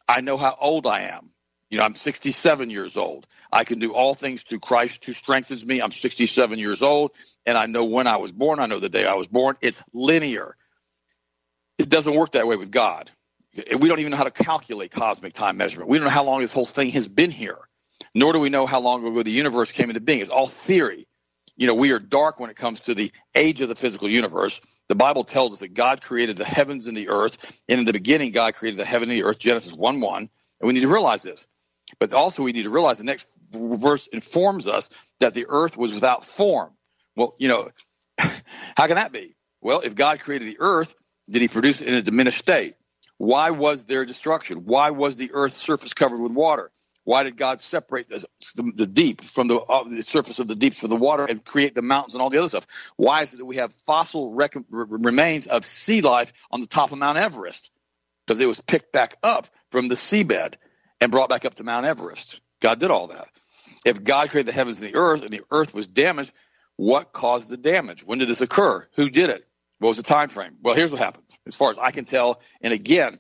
I 0.09 0.21
know 0.23 0.37
how 0.37 0.57
old 0.59 0.87
I 0.87 1.03
am. 1.03 1.31
You 1.69 1.79
know, 1.79 1.85
I'm 1.85 1.95
67 1.95 2.71
years 2.71 2.97
old. 2.97 3.27
I 3.53 3.65
can 3.65 3.79
do 3.79 3.93
all 3.93 4.15
things 4.15 4.43
through 4.43 4.61
Christ 4.61 5.05
who 5.05 5.13
strengthens 5.13 5.65
me. 5.65 5.81
I'm 5.81 5.93
67 5.93 6.59
years 6.59 6.83
old, 6.83 7.13
and 7.47 7.57
I 7.57 7.67
know 7.67 7.85
when 7.85 8.07
I 8.07 8.17
was 8.17 8.33
born. 8.33 8.59
I 8.59 8.67
know 8.67 8.81
the 8.81 8.89
day 8.89 9.07
I 9.07 9.15
was 9.15 9.29
born. 9.29 9.57
It's 9.61 9.83
linear. 9.93 10.57
It 11.79 11.89
doesn't 11.89 12.15
work 12.15 12.33
that 12.33 12.47
way 12.47 12.57
with 12.57 12.71
God. 12.71 13.11
We 13.55 13.89
don't 13.89 14.01
even 14.01 14.11
know 14.11 14.17
how 14.17 14.25
to 14.25 14.31
calculate 14.31 14.91
cosmic 14.91 15.33
time 15.33 15.57
measurement. 15.57 15.91
We 15.91 15.99
don't 15.99 16.05
know 16.05 16.13
how 16.13 16.25
long 16.25 16.41
this 16.41 16.53
whole 16.53 16.67
thing 16.67 16.91
has 16.91 17.09
been 17.09 17.31
here, 17.31 17.59
nor 18.15 18.33
do 18.33 18.41
we 18.41 18.49
know 18.49 18.67
how 18.67 18.81
long 18.81 19.07
ago 19.07 19.23
the 19.23 19.31
universe 19.31 19.73
came 19.73 19.91
into 19.91 20.01
being. 20.01 20.21
It's 20.21 20.31
all 20.31 20.47
theory. 20.47 21.07
You 21.57 21.67
know, 21.67 21.75
we 21.75 21.93
are 21.93 21.99
dark 21.99 22.41
when 22.41 22.51
it 22.51 22.57
comes 22.57 22.81
to 22.83 22.95
the 22.95 23.13
age 23.35 23.61
of 23.61 23.69
the 23.69 23.75
physical 23.75 24.09
universe. 24.09 24.61
The 24.89 24.95
Bible 24.95 25.25
tells 25.25 25.53
us 25.53 25.59
that 25.61 25.75
God 25.75 26.01
created 26.03 26.37
the 26.37 26.45
heavens 26.45 26.87
and 26.87 26.97
the 26.97 27.11
earth. 27.11 27.59
And 27.69 27.81
in 27.81 27.85
the 27.85 27.93
beginning, 27.93 28.33
God 28.33 28.55
created 28.55 28.79
the 28.79 28.85
heaven 28.85 29.11
and 29.11 29.19
the 29.19 29.25
earth, 29.25 29.39
Genesis 29.39 29.73
1 29.73 30.01
1. 30.01 30.19
And 30.23 30.31
we 30.67 30.73
need 30.73 30.81
to 30.81 30.89
realize 30.89 31.23
this. 31.23 31.47
But 31.99 32.13
also, 32.13 32.43
we 32.43 32.53
need 32.53 32.63
to 32.63 32.71
realize 32.71 32.99
the 32.99 33.05
next 33.05 33.29
verse 33.53 34.07
informs 34.07 34.67
us 34.67 34.91
that 35.19 35.35
the 35.35 35.47
earth 35.49 35.77
was 35.77 35.93
without 35.93 36.25
form. 36.25 36.73
Well, 37.17 37.35
you 37.39 37.49
know, 37.49 37.69
how 38.19 38.87
can 38.87 38.95
that 38.95 39.13
be? 39.13 39.35
Well, 39.61 39.81
if 39.81 39.95
God 39.95 40.21
created 40.21 40.49
the 40.49 40.59
earth, 40.61 40.95
did 41.29 41.43
he 41.43 41.49
produce 41.49 41.81
it 41.81 41.89
in 41.89 41.95
a 41.95 42.03
diminished 42.03 42.39
state? 42.39 42.77
Why 43.19 43.51
was 43.51 43.85
there 43.85 44.05
destruction? 44.07 44.65
Why 44.65 44.91
was 44.91 45.17
the 45.17 45.31
earth's 45.35 45.57
surface 45.57 45.93
covered 45.93 46.23
with 46.23 46.33
water? 46.33 46.71
Why 47.05 47.23
did 47.23 47.37
God 47.37 47.61
separate 47.61 48.09
the, 48.09 48.25
the 48.75 48.87
deep 48.87 49.25
from 49.25 49.49
the, 49.49 49.57
uh, 49.57 49.85
the, 49.85 50.03
surface 50.03 50.39
of 50.39 50.49
the 50.49 50.55
deep 50.55 50.75
for 50.75 50.87
the 50.87 50.97
water 50.97 51.25
and 51.25 51.45
create 51.45 51.75
the 51.75 51.83
mountains 51.83 52.15
and 52.15 52.23
all 52.23 52.31
the 52.31 52.39
other 52.39 52.49
stuff? 52.49 52.67
Why 52.97 53.23
is 53.23 53.35
it 53.35 53.39
that 53.39 53.47
we 53.47 53.57
have 53.57 53.73
fossil 53.73 54.33
rec- 54.33 54.57
remains 54.69 55.47
of 55.47 55.65
sea 55.65 56.03
life 56.03 56.33
on 56.51 56.61
the 56.61 56.67
top 56.67 56.93
of 56.93 56.99
Mount 56.99 57.19
Everest? 57.19 57.71
Because 58.27 58.39
it 58.41 58.47
was 58.47 58.61
picked 58.61 58.93
back 58.93 59.17
up 59.23 59.49
from 59.71 59.89
the 59.89 59.95
seabed 59.95 60.55
and 61.01 61.11
brought 61.11 61.31
back 61.31 61.45
up 61.45 61.55
to 61.55 61.65
Mount 61.65 61.87
Everest. 61.87 62.41
God 62.61 62.79
did 62.79 62.91
all 62.91 63.09
that. 63.09 63.29
If 63.85 64.05
God 64.05 64.31
created 64.31 64.49
the 64.49 64.53
heavens 64.53 64.81
and 64.81 64.93
the 64.93 64.99
earth 64.99 65.23
and 65.23 65.31
the 65.31 65.43
earth 65.51 65.73
was 65.75 65.89
damaged, 65.89 66.33
What 66.77 67.13
caused 67.13 67.49
the 67.51 67.57
damage? 67.57 68.05
When 68.05 68.19
did 68.19 68.29
this 68.29 68.41
occur? 68.41 68.87
Who 68.97 69.11
did 69.11 69.31
it? 69.31 69.47
What 69.79 69.89
was 69.89 69.97
the 69.97 70.03
time 70.03 70.29
frame? 70.29 70.59
Well, 70.63 70.75
here's 70.75 70.93
what 70.93 71.01
happens. 71.01 71.39
As 71.47 71.57
far 71.57 71.71
as 71.71 71.79
I 71.79 71.91
can 71.91 72.05
tell, 72.05 72.41
and 72.61 72.73
again, 72.73 73.19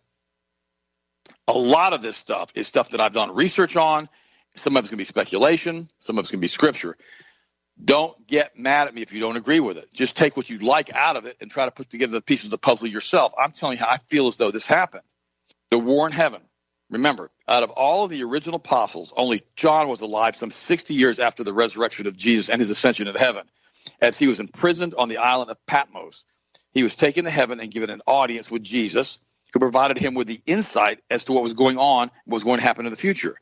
a 1.50 1.58
lot 1.58 1.92
of 1.92 2.02
this 2.02 2.16
stuff 2.16 2.52
is 2.54 2.68
stuff 2.68 2.90
that 2.90 3.00
I've 3.00 3.12
done 3.12 3.34
research 3.34 3.76
on. 3.76 4.08
Some 4.56 4.76
of 4.76 4.84
it's 4.84 4.90
going 4.90 4.96
to 4.96 5.00
be 5.00 5.04
speculation. 5.04 5.88
Some 5.98 6.18
of 6.18 6.22
it's 6.22 6.30
going 6.30 6.38
to 6.38 6.42
be 6.42 6.48
scripture. 6.48 6.96
Don't 7.82 8.26
get 8.26 8.58
mad 8.58 8.88
at 8.88 8.94
me 8.94 9.02
if 9.02 9.12
you 9.12 9.20
don't 9.20 9.36
agree 9.36 9.60
with 9.60 9.78
it. 9.78 9.92
Just 9.92 10.16
take 10.16 10.36
what 10.36 10.50
you 10.50 10.58
like 10.58 10.92
out 10.92 11.16
of 11.16 11.26
it 11.26 11.36
and 11.40 11.50
try 11.50 11.64
to 11.64 11.70
put 11.70 11.88
together 11.88 12.12
the 12.12 12.22
pieces 12.22 12.46
of 12.46 12.50
the 12.50 12.58
puzzle 12.58 12.88
yourself. 12.88 13.32
I'm 13.38 13.52
telling 13.52 13.78
you 13.78 13.84
how 13.84 13.90
I 13.90 13.96
feel 13.96 14.26
as 14.26 14.36
though 14.36 14.50
this 14.50 14.66
happened. 14.66 15.04
The 15.70 15.78
war 15.78 16.06
in 16.06 16.12
heaven. 16.12 16.42
Remember, 16.90 17.30
out 17.46 17.62
of 17.62 17.70
all 17.70 18.04
of 18.04 18.10
the 18.10 18.24
original 18.24 18.56
apostles, 18.56 19.14
only 19.16 19.42
John 19.54 19.88
was 19.88 20.00
alive 20.00 20.34
some 20.34 20.50
60 20.50 20.92
years 20.92 21.20
after 21.20 21.44
the 21.44 21.52
resurrection 21.52 22.08
of 22.08 22.16
Jesus 22.16 22.50
and 22.50 22.60
his 22.60 22.70
ascension 22.70 23.06
into 23.06 23.20
heaven. 23.20 23.46
As 24.00 24.18
he 24.18 24.26
was 24.26 24.40
imprisoned 24.40 24.94
on 24.98 25.08
the 25.08 25.18
island 25.18 25.50
of 25.50 25.66
Patmos, 25.66 26.24
he 26.72 26.82
was 26.82 26.96
taken 26.96 27.24
to 27.24 27.30
heaven 27.30 27.60
and 27.60 27.70
given 27.70 27.90
an 27.90 28.02
audience 28.06 28.50
with 28.50 28.62
Jesus, 28.62 29.20
who 29.52 29.58
provided 29.58 29.98
him 29.98 30.14
with 30.14 30.26
the 30.26 30.40
insight 30.46 31.00
as 31.10 31.24
to 31.24 31.32
what 31.32 31.42
was 31.42 31.54
going 31.54 31.78
on, 31.78 32.10
what 32.24 32.36
was 32.36 32.44
going 32.44 32.58
to 32.58 32.66
happen 32.66 32.86
in 32.86 32.90
the 32.90 32.96
future. 32.96 33.36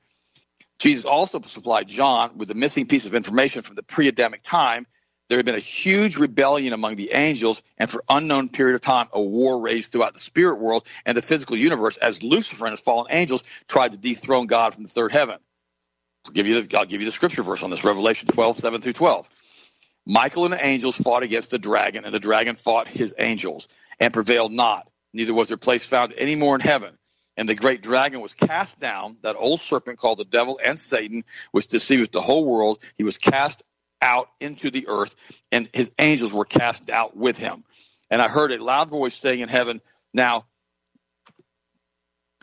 Jesus 0.79 1.05
also 1.05 1.41
supplied 1.41 1.89
John 1.89 2.39
with 2.39 2.49
the 2.49 2.55
missing 2.55 2.87
piece 2.87 3.07
of 3.07 3.15
information 3.15 3.63
from 3.63 3.77
the 3.77 3.83
pre 3.83 4.09
Adamic 4.09 4.43
time. 4.43 4.87
There 5.29 5.37
had 5.37 5.45
been 5.45 5.57
a 5.57 5.61
huge 5.61 6.17
rebellion 6.17 6.73
among 6.73 6.97
the 6.97 7.11
angels, 7.13 7.63
and 7.77 7.91
for 7.91 8.03
unknown 8.09 8.49
period 8.49 8.77
of 8.77 8.81
time, 8.81 9.09
a 9.13 9.21
war 9.21 9.61
raged 9.61 9.93
throughout 9.93 10.15
the 10.15 10.21
spirit 10.21 10.59
world 10.59 10.87
and 11.05 11.17
the 11.17 11.23
physical 11.23 11.57
universe 11.57 11.99
as 11.99 12.23
Lucifer 12.23 12.65
and 12.65 12.73
his 12.73 12.81
fallen 12.81 13.09
angels 13.11 13.45
tried 13.67 13.93
to 13.93 13.99
dethrone 13.99 14.47
God 14.47 14.73
from 14.73 14.85
the 14.85 14.89
third 14.89 15.13
heaven. 15.13 15.39
I'll 16.27 16.33
give 16.33 16.47
you 16.47 16.63
the, 16.63 16.79
I'll 16.79 16.87
give 16.87 17.01
you 17.01 17.07
the 17.07 17.13
scripture 17.13 17.43
verse 17.43 17.63
on 17.63 17.69
this, 17.69 17.85
Revelation 17.85 18.29
12, 18.29 18.59
7 18.59 18.81
through 18.81 18.93
12. 18.95 19.29
Michael 20.07 20.45
and 20.45 20.55
the 20.55 20.65
angels 20.65 20.97
fought 20.97 21.23
against 21.23 21.51
the 21.51 21.59
dragon, 21.59 22.07
and 22.07 22.15
the 22.15 22.19
dragon 22.19 22.55
fought 22.55 22.89
his 22.89 23.15
angels 23.19 23.69
and 24.01 24.15
prevailed 24.15 24.53
not. 24.53 24.89
Neither 25.13 25.35
was 25.35 25.49
their 25.49 25.57
place 25.57 25.87
found 25.87 26.15
any 26.17 26.35
more 26.35 26.55
in 26.55 26.61
heaven. 26.61 26.97
And 27.37 27.49
the 27.49 27.55
great 27.55 27.83
dragon 27.83 28.21
was 28.21 28.35
cast 28.35 28.81
down, 28.81 29.17
that 29.23 29.37
old 29.39 29.61
serpent 29.61 29.99
called 29.99 30.19
the 30.19 30.25
devil 30.25 30.59
and 30.63 30.79
Satan, 30.79 31.25
which 31.53 31.69
deceives 31.69 32.09
the 32.09 32.21
whole 32.21 32.45
world. 32.45 32.81
He 32.97 33.05
was 33.05 33.17
cast 33.17 33.63
out 34.03 34.29
into 34.41 34.71
the 34.71 34.89
earth, 34.89 35.15
and 35.53 35.69
his 35.73 35.91
angels 35.99 36.33
were 36.33 36.45
cast 36.45 36.91
out 36.91 37.17
with 37.17 37.39
him. 37.39 37.65
And 38.11 38.21
I 38.21 38.29
heard 38.29 38.53
a 38.53 38.63
loud 38.63 38.91
voice 38.91 39.15
saying 39.15 39.41
in 39.41 39.49
heaven, 39.49 39.81
Now 40.13 40.47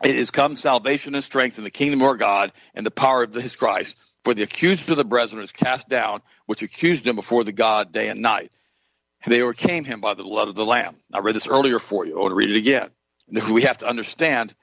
it 0.02 0.14
is 0.14 0.30
come 0.30 0.56
salvation 0.56 1.14
and 1.14 1.24
strength 1.24 1.58
in 1.58 1.64
the 1.64 1.70
kingdom 1.70 2.02
of 2.02 2.08
our 2.08 2.16
God 2.16 2.52
and 2.74 2.84
the 2.84 2.90
power 2.90 3.22
of 3.22 3.34
his 3.34 3.56
Christ. 3.56 3.98
For 4.24 4.34
the 4.34 4.42
accuser 4.42 4.92
of 4.92 4.98
the 4.98 5.04
brethren 5.04 5.42
is 5.42 5.52
cast 5.52 5.88
down, 5.88 6.20
which 6.46 6.62
accused 6.62 7.04
them 7.04 7.16
before 7.16 7.44
the 7.44 7.52
God 7.52 7.92
day 7.92 8.08
and 8.08 8.22
night. 8.22 8.50
They 9.24 9.42
overcame 9.42 9.84
him 9.84 10.00
by 10.00 10.14
the 10.14 10.22
blood 10.22 10.48
of 10.48 10.54
the 10.54 10.64
Lamb. 10.64 10.96
I 11.12 11.20
read 11.20 11.34
this 11.34 11.48
earlier 11.48 11.78
for 11.78 12.04
you. 12.06 12.16
I 12.16 12.20
want 12.20 12.32
to 12.32 12.36
read 12.36 12.50
it 12.50 12.56
again. 12.56 12.90
We 13.50 13.62
have 13.62 13.78
to 13.78 13.88
understand 13.88 14.54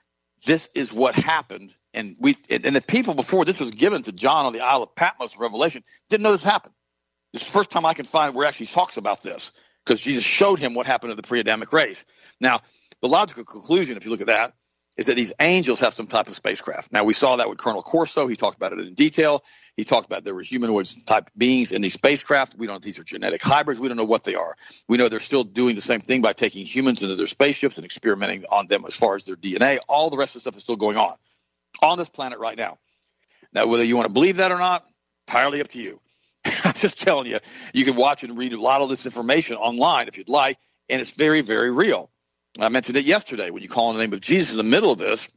this 0.45 0.69
is 0.73 0.93
what 0.93 1.15
happened. 1.15 1.75
And 1.93 2.15
we 2.19 2.35
and 2.49 2.75
the 2.75 2.81
people 2.81 3.13
before 3.13 3.45
this 3.45 3.59
was 3.59 3.71
given 3.71 4.01
to 4.03 4.11
John 4.11 4.45
on 4.45 4.53
the 4.53 4.61
Isle 4.61 4.83
of 4.83 4.95
Patmos, 4.95 5.37
Revelation, 5.37 5.83
didn't 6.09 6.23
know 6.23 6.31
this 6.31 6.43
happened. 6.43 6.73
This 7.33 7.41
is 7.41 7.47
the 7.47 7.53
first 7.53 7.71
time 7.71 7.85
I 7.85 7.93
can 7.93 8.05
find 8.05 8.35
where 8.35 8.47
actually 8.47 8.67
talks 8.67 8.97
about 8.97 9.21
this 9.21 9.51
because 9.83 9.99
Jesus 9.99 10.23
showed 10.23 10.59
him 10.59 10.75
what 10.75 10.85
happened 10.85 11.11
to 11.11 11.15
the 11.15 11.23
pre-Adamic 11.23 11.73
race. 11.73 12.05
Now, 12.39 12.61
the 13.01 13.07
logical 13.07 13.43
conclusion, 13.43 13.97
if 13.97 14.05
you 14.05 14.11
look 14.11 14.21
at 14.21 14.27
that, 14.27 14.53
is 14.97 15.07
that 15.07 15.15
these 15.15 15.33
angels 15.39 15.79
have 15.79 15.93
some 15.93 16.07
type 16.07 16.27
of 16.27 16.35
spacecraft. 16.35 16.91
Now, 16.91 17.03
we 17.03 17.13
saw 17.13 17.37
that 17.37 17.49
with 17.49 17.57
Colonel 17.57 17.81
Corso. 17.81 18.27
He 18.27 18.35
talked 18.35 18.57
about 18.57 18.73
it 18.73 18.79
in 18.79 18.93
detail. 18.93 19.43
He 19.75 19.83
talked 19.83 20.05
about 20.05 20.23
there 20.23 20.35
were 20.35 20.41
humanoid 20.41 20.87
type 21.07 21.31
beings 21.35 21.71
in 21.71 21.81
these 21.81 21.93
spacecraft. 21.93 22.55
We 22.55 22.67
don't 22.67 22.75
know 22.75 22.77
if 22.77 22.83
these 22.83 22.99
are 22.99 23.03
genetic 23.03 23.41
hybrids. 23.41 23.79
We 23.79 23.87
don't 23.87 23.97
know 23.97 24.03
what 24.03 24.23
they 24.23 24.35
are. 24.35 24.55
We 24.87 24.97
know 24.97 25.09
they're 25.09 25.19
still 25.19 25.43
doing 25.43 25.75
the 25.75 25.81
same 25.81 26.01
thing 26.01 26.21
by 26.21 26.33
taking 26.33 26.65
humans 26.65 27.01
into 27.01 27.15
their 27.15 27.27
spaceships 27.27 27.77
and 27.77 27.85
experimenting 27.85 28.45
on 28.51 28.67
them 28.67 28.85
as 28.85 28.95
far 28.95 29.15
as 29.15 29.25
their 29.25 29.35
DNA. 29.35 29.79
All 29.89 30.11
the 30.11 30.17
rest 30.17 30.35
of 30.35 30.35
the 30.35 30.41
stuff 30.41 30.57
is 30.57 30.63
still 30.63 30.75
going 30.75 30.97
on 30.97 31.15
on 31.81 31.97
this 31.97 32.09
planet 32.09 32.39
right 32.39 32.57
now. 32.57 32.77
Now, 33.53 33.67
whether 33.67 33.83
you 33.83 33.95
want 33.95 34.07
to 34.07 34.13
believe 34.13 34.37
that 34.37 34.51
or 34.51 34.57
not, 34.57 34.85
entirely 35.27 35.61
up 35.61 35.69
to 35.69 35.81
you. 35.81 35.99
I'm 36.45 36.73
just 36.73 37.01
telling 37.01 37.27
you, 37.27 37.39
you 37.73 37.85
can 37.85 37.95
watch 37.95 38.23
and 38.23 38.37
read 38.37 38.53
a 38.53 38.61
lot 38.61 38.81
of 38.81 38.89
this 38.89 39.05
information 39.05 39.57
online 39.57 40.07
if 40.07 40.17
you'd 40.17 40.29
like, 40.29 40.57
and 40.89 41.01
it's 41.01 41.13
very, 41.13 41.41
very 41.41 41.71
real. 41.71 42.09
I 42.59 42.69
mentioned 42.69 42.97
it 42.97 43.05
yesterday. 43.05 43.49
When 43.49 43.63
you 43.63 43.69
call 43.69 43.91
in 43.91 43.97
the 43.97 44.03
name 44.03 44.13
of 44.13 44.21
Jesus 44.21 44.51
in 44.51 44.57
the 44.57 44.63
middle 44.63 44.91
of 44.91 44.99
this, 44.99 45.29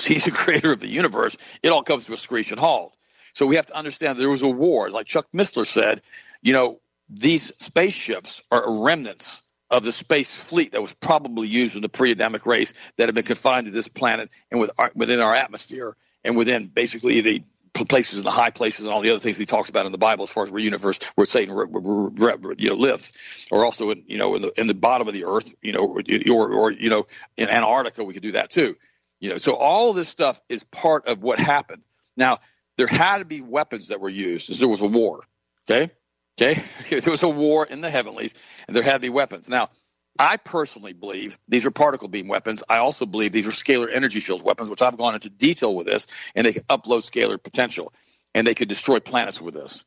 he's 0.00 0.24
the 0.24 0.30
creator 0.32 0.72
of 0.72 0.80
the 0.80 0.88
universe, 0.88 1.36
it 1.62 1.70
all 1.70 1.82
comes 1.82 2.06
to 2.06 2.12
a 2.12 2.16
screeching 2.16 2.58
halt. 2.58 2.96
So 3.34 3.46
we 3.46 3.56
have 3.56 3.66
to 3.66 3.76
understand 3.76 4.18
there 4.18 4.30
was 4.30 4.42
a 4.42 4.48
war. 4.48 4.90
Like 4.90 5.06
Chuck 5.06 5.26
Missler 5.34 5.66
said, 5.66 6.02
you 6.40 6.52
know, 6.52 6.80
these 7.08 7.52
spaceships 7.58 8.42
are 8.50 8.82
remnants 8.82 9.42
of 9.70 9.82
the 9.82 9.92
space 9.92 10.42
fleet 10.42 10.72
that 10.72 10.80
was 10.80 10.94
probably 10.94 11.48
used 11.48 11.76
in 11.76 11.82
the 11.82 11.88
pre-Adamic 11.88 12.46
race 12.46 12.72
that 12.96 13.08
have 13.08 13.14
been 13.14 13.24
confined 13.24 13.66
to 13.66 13.72
this 13.72 13.88
planet 13.88 14.30
and 14.50 14.60
with 14.60 14.70
our, 14.78 14.92
within 14.94 15.20
our 15.20 15.34
atmosphere 15.34 15.96
and 16.22 16.36
within 16.36 16.66
basically 16.66 17.20
the 17.20 17.42
places 17.74 18.20
in 18.20 18.24
the 18.24 18.30
high 18.30 18.50
places 18.50 18.86
and 18.86 18.94
all 18.94 19.00
the 19.00 19.10
other 19.10 19.18
things 19.18 19.36
he 19.36 19.46
talks 19.46 19.68
about 19.68 19.84
in 19.84 19.90
the 19.90 19.98
Bible 19.98 20.22
as 20.22 20.30
far 20.30 20.44
as 20.44 20.50
where 20.50 20.60
universe 20.60 21.00
where 21.16 21.26
Satan 21.26 21.56
you 21.56 22.68
know 22.68 22.74
lives, 22.76 23.12
or 23.50 23.64
also 23.64 23.90
in 23.90 24.04
you 24.06 24.16
know 24.16 24.36
in 24.36 24.42
the 24.42 24.52
in 24.60 24.68
the 24.68 24.74
bottom 24.74 25.08
of 25.08 25.14
the 25.14 25.24
earth, 25.24 25.52
you 25.60 25.72
know, 25.72 25.98
or 26.30 26.52
or 26.52 26.70
you 26.70 26.88
know 26.88 27.08
in 27.36 27.48
Antarctica 27.48 28.04
we 28.04 28.14
could 28.14 28.22
do 28.22 28.32
that 28.32 28.50
too, 28.50 28.76
you 29.18 29.30
know. 29.30 29.38
So 29.38 29.56
all 29.56 29.92
this 29.92 30.08
stuff 30.08 30.40
is 30.48 30.62
part 30.62 31.08
of 31.08 31.20
what 31.20 31.40
happened. 31.40 31.82
Now 32.16 32.38
there 32.76 32.86
had 32.86 33.18
to 33.18 33.24
be 33.24 33.40
weapons 33.40 33.88
that 33.88 34.00
were 34.00 34.08
used 34.08 34.50
as 34.50 34.60
there 34.60 34.68
was 34.68 34.80
a 34.80 34.86
war. 34.86 35.24
Okay, 35.68 35.92
okay, 36.40 36.62
there 36.90 37.10
was 37.10 37.22
a 37.22 37.28
war 37.28 37.66
in 37.66 37.80
the 37.80 37.90
heavenlies, 37.90 38.34
and 38.66 38.74
there 38.74 38.82
had 38.82 38.94
to 38.94 39.00
be 39.00 39.08
weapons. 39.08 39.48
Now 39.48 39.70
I 40.18 40.36
personally 40.36 40.92
believe 40.92 41.38
these 41.48 41.66
are 41.66 41.70
particle 41.70 42.08
beam 42.08 42.28
weapons. 42.28 42.62
I 42.68 42.78
also 42.78 43.06
believe 43.06 43.32
these 43.32 43.46
are 43.46 43.50
scalar 43.50 43.88
energy 43.92 44.20
field 44.20 44.42
weapons, 44.42 44.70
which 44.70 44.82
I've 44.82 44.96
gone 44.96 45.14
into 45.14 45.30
detail 45.30 45.74
with 45.74 45.86
this, 45.86 46.06
and 46.34 46.46
they 46.46 46.52
can 46.52 46.62
upload 46.64 47.02
scalar 47.02 47.42
potential, 47.42 47.92
and 48.34 48.46
they 48.46 48.54
could 48.54 48.68
destroy 48.68 49.00
planets 49.00 49.40
with 49.40 49.54
this. 49.54 49.84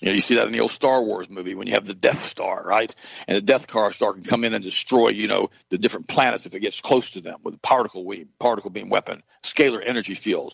You 0.00 0.08
know, 0.08 0.14
you 0.14 0.20
see 0.20 0.34
that 0.34 0.46
in 0.46 0.52
the 0.52 0.60
old 0.60 0.70
Star 0.70 1.02
Wars 1.02 1.30
movie 1.30 1.54
when 1.54 1.66
you 1.66 1.72
have 1.72 1.86
the 1.86 1.94
Death 1.94 2.18
Star, 2.18 2.62
right? 2.62 2.94
And 3.26 3.36
the 3.36 3.40
Death 3.40 3.66
Car 3.66 3.92
Star 3.92 4.12
can 4.12 4.22
come 4.22 4.44
in 4.44 4.52
and 4.52 4.62
destroy, 4.62 5.08
you 5.08 5.26
know, 5.26 5.48
the 5.70 5.78
different 5.78 6.06
planets 6.06 6.44
if 6.44 6.54
it 6.54 6.60
gets 6.60 6.82
close 6.82 7.10
to 7.10 7.22
them 7.22 7.36
with 7.42 7.54
a 7.54 7.58
particle 7.58 8.06
beam, 8.06 8.28
particle 8.38 8.70
beam 8.70 8.90
weapon, 8.90 9.22
scalar 9.42 9.82
energy 9.84 10.14
field. 10.14 10.52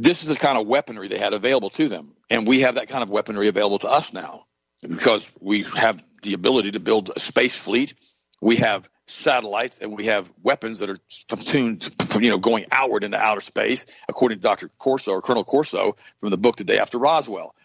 This 0.00 0.22
is 0.22 0.28
the 0.28 0.36
kind 0.36 0.56
of 0.56 0.68
weaponry 0.68 1.08
they 1.08 1.18
had 1.18 1.32
available 1.32 1.70
to 1.70 1.88
them, 1.88 2.12
and 2.30 2.46
we 2.46 2.60
have 2.60 2.76
that 2.76 2.88
kind 2.88 3.02
of 3.02 3.10
weaponry 3.10 3.48
available 3.48 3.80
to 3.80 3.88
us 3.88 4.12
now 4.12 4.46
because 4.80 5.28
we 5.40 5.64
have 5.64 6.00
the 6.22 6.34
ability 6.34 6.70
to 6.72 6.80
build 6.80 7.10
a 7.14 7.18
space 7.18 7.58
fleet. 7.58 7.94
We 8.40 8.56
have 8.56 8.88
satellites 9.06 9.78
and 9.78 9.96
we 9.96 10.06
have 10.06 10.32
weapons 10.40 10.78
that 10.78 10.90
are 10.90 10.98
tuned, 11.36 11.90
you 12.20 12.30
know, 12.30 12.38
going 12.38 12.66
outward 12.70 13.02
into 13.02 13.18
outer 13.18 13.40
space, 13.40 13.86
according 14.08 14.38
to 14.38 14.42
Dr. 14.42 14.70
Corso 14.78 15.12
or 15.12 15.20
Colonel 15.20 15.44
Corso 15.44 15.96
from 16.20 16.30
the 16.30 16.38
book 16.38 16.56
The 16.56 16.64
Day 16.64 16.78
After 16.78 16.98
Roswell. 16.98 17.56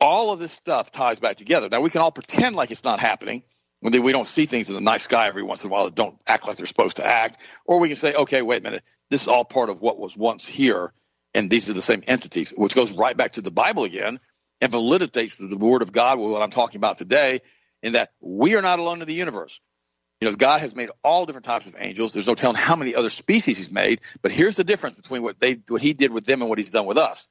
All 0.00 0.32
of 0.32 0.40
this 0.40 0.52
stuff 0.52 0.90
ties 0.90 1.20
back 1.20 1.36
together. 1.36 1.68
Now 1.68 1.82
we 1.82 1.90
can 1.90 2.00
all 2.00 2.10
pretend 2.10 2.56
like 2.56 2.72
it's 2.72 2.84
not 2.84 2.98
happening 2.98 3.44
when 3.80 4.02
we 4.02 4.12
don't 4.12 4.26
see 4.26 4.46
things 4.46 4.70
in 4.70 4.74
the 4.74 4.80
night 4.80 5.02
sky 5.02 5.28
every 5.28 5.42
once 5.42 5.62
in 5.62 5.70
a 5.70 5.72
while 5.72 5.84
that 5.84 5.94
don't 5.94 6.18
act 6.26 6.48
like 6.48 6.56
they're 6.56 6.66
supposed 6.66 6.96
to 6.96 7.06
act, 7.06 7.40
or 7.64 7.78
we 7.78 7.88
can 7.88 7.96
say, 7.96 8.14
okay, 8.14 8.42
wait 8.42 8.58
a 8.58 8.62
minute, 8.62 8.82
this 9.08 9.22
is 9.22 9.28
all 9.28 9.44
part 9.44 9.70
of 9.70 9.80
what 9.80 9.98
was 9.98 10.16
once 10.16 10.46
here, 10.46 10.92
and 11.34 11.50
these 11.50 11.70
are 11.70 11.74
the 11.74 11.82
same 11.82 12.02
entities, 12.06 12.52
which 12.56 12.74
goes 12.74 12.92
right 12.92 13.16
back 13.16 13.32
to 13.32 13.40
the 13.40 13.50
Bible 13.50 13.84
again 13.84 14.20
and 14.60 14.72
validates 14.72 15.36
the 15.36 15.56
Word 15.56 15.82
of 15.82 15.92
God 15.92 16.18
with 16.18 16.30
what 16.30 16.42
I'm 16.42 16.50
talking 16.50 16.78
about 16.78 16.98
today 16.98 17.40
in 17.82 17.94
that 17.94 18.10
we 18.20 18.56
are 18.56 18.62
not 18.62 18.78
alone 18.78 19.00
in 19.00 19.08
the 19.08 19.14
universe. 19.14 19.60
You 20.20 20.28
know, 20.28 20.36
God 20.36 20.60
has 20.60 20.74
made 20.76 20.90
all 21.02 21.24
different 21.24 21.46
types 21.46 21.66
of 21.66 21.76
angels. 21.78 22.12
There's 22.12 22.28
no 22.28 22.34
telling 22.34 22.56
how 22.56 22.76
many 22.76 22.94
other 22.94 23.08
species 23.08 23.56
He's 23.56 23.70
made. 23.70 24.00
But 24.20 24.32
here's 24.32 24.56
the 24.56 24.64
difference 24.64 24.94
between 24.94 25.22
what 25.22 25.40
they, 25.40 25.60
what 25.68 25.80
He 25.80 25.94
did 25.94 26.12
with 26.12 26.26
them 26.26 26.42
and 26.42 26.48
what 26.50 26.58
He's 26.58 26.70
done 26.70 26.84
with 26.84 26.98
us. 26.98 27.26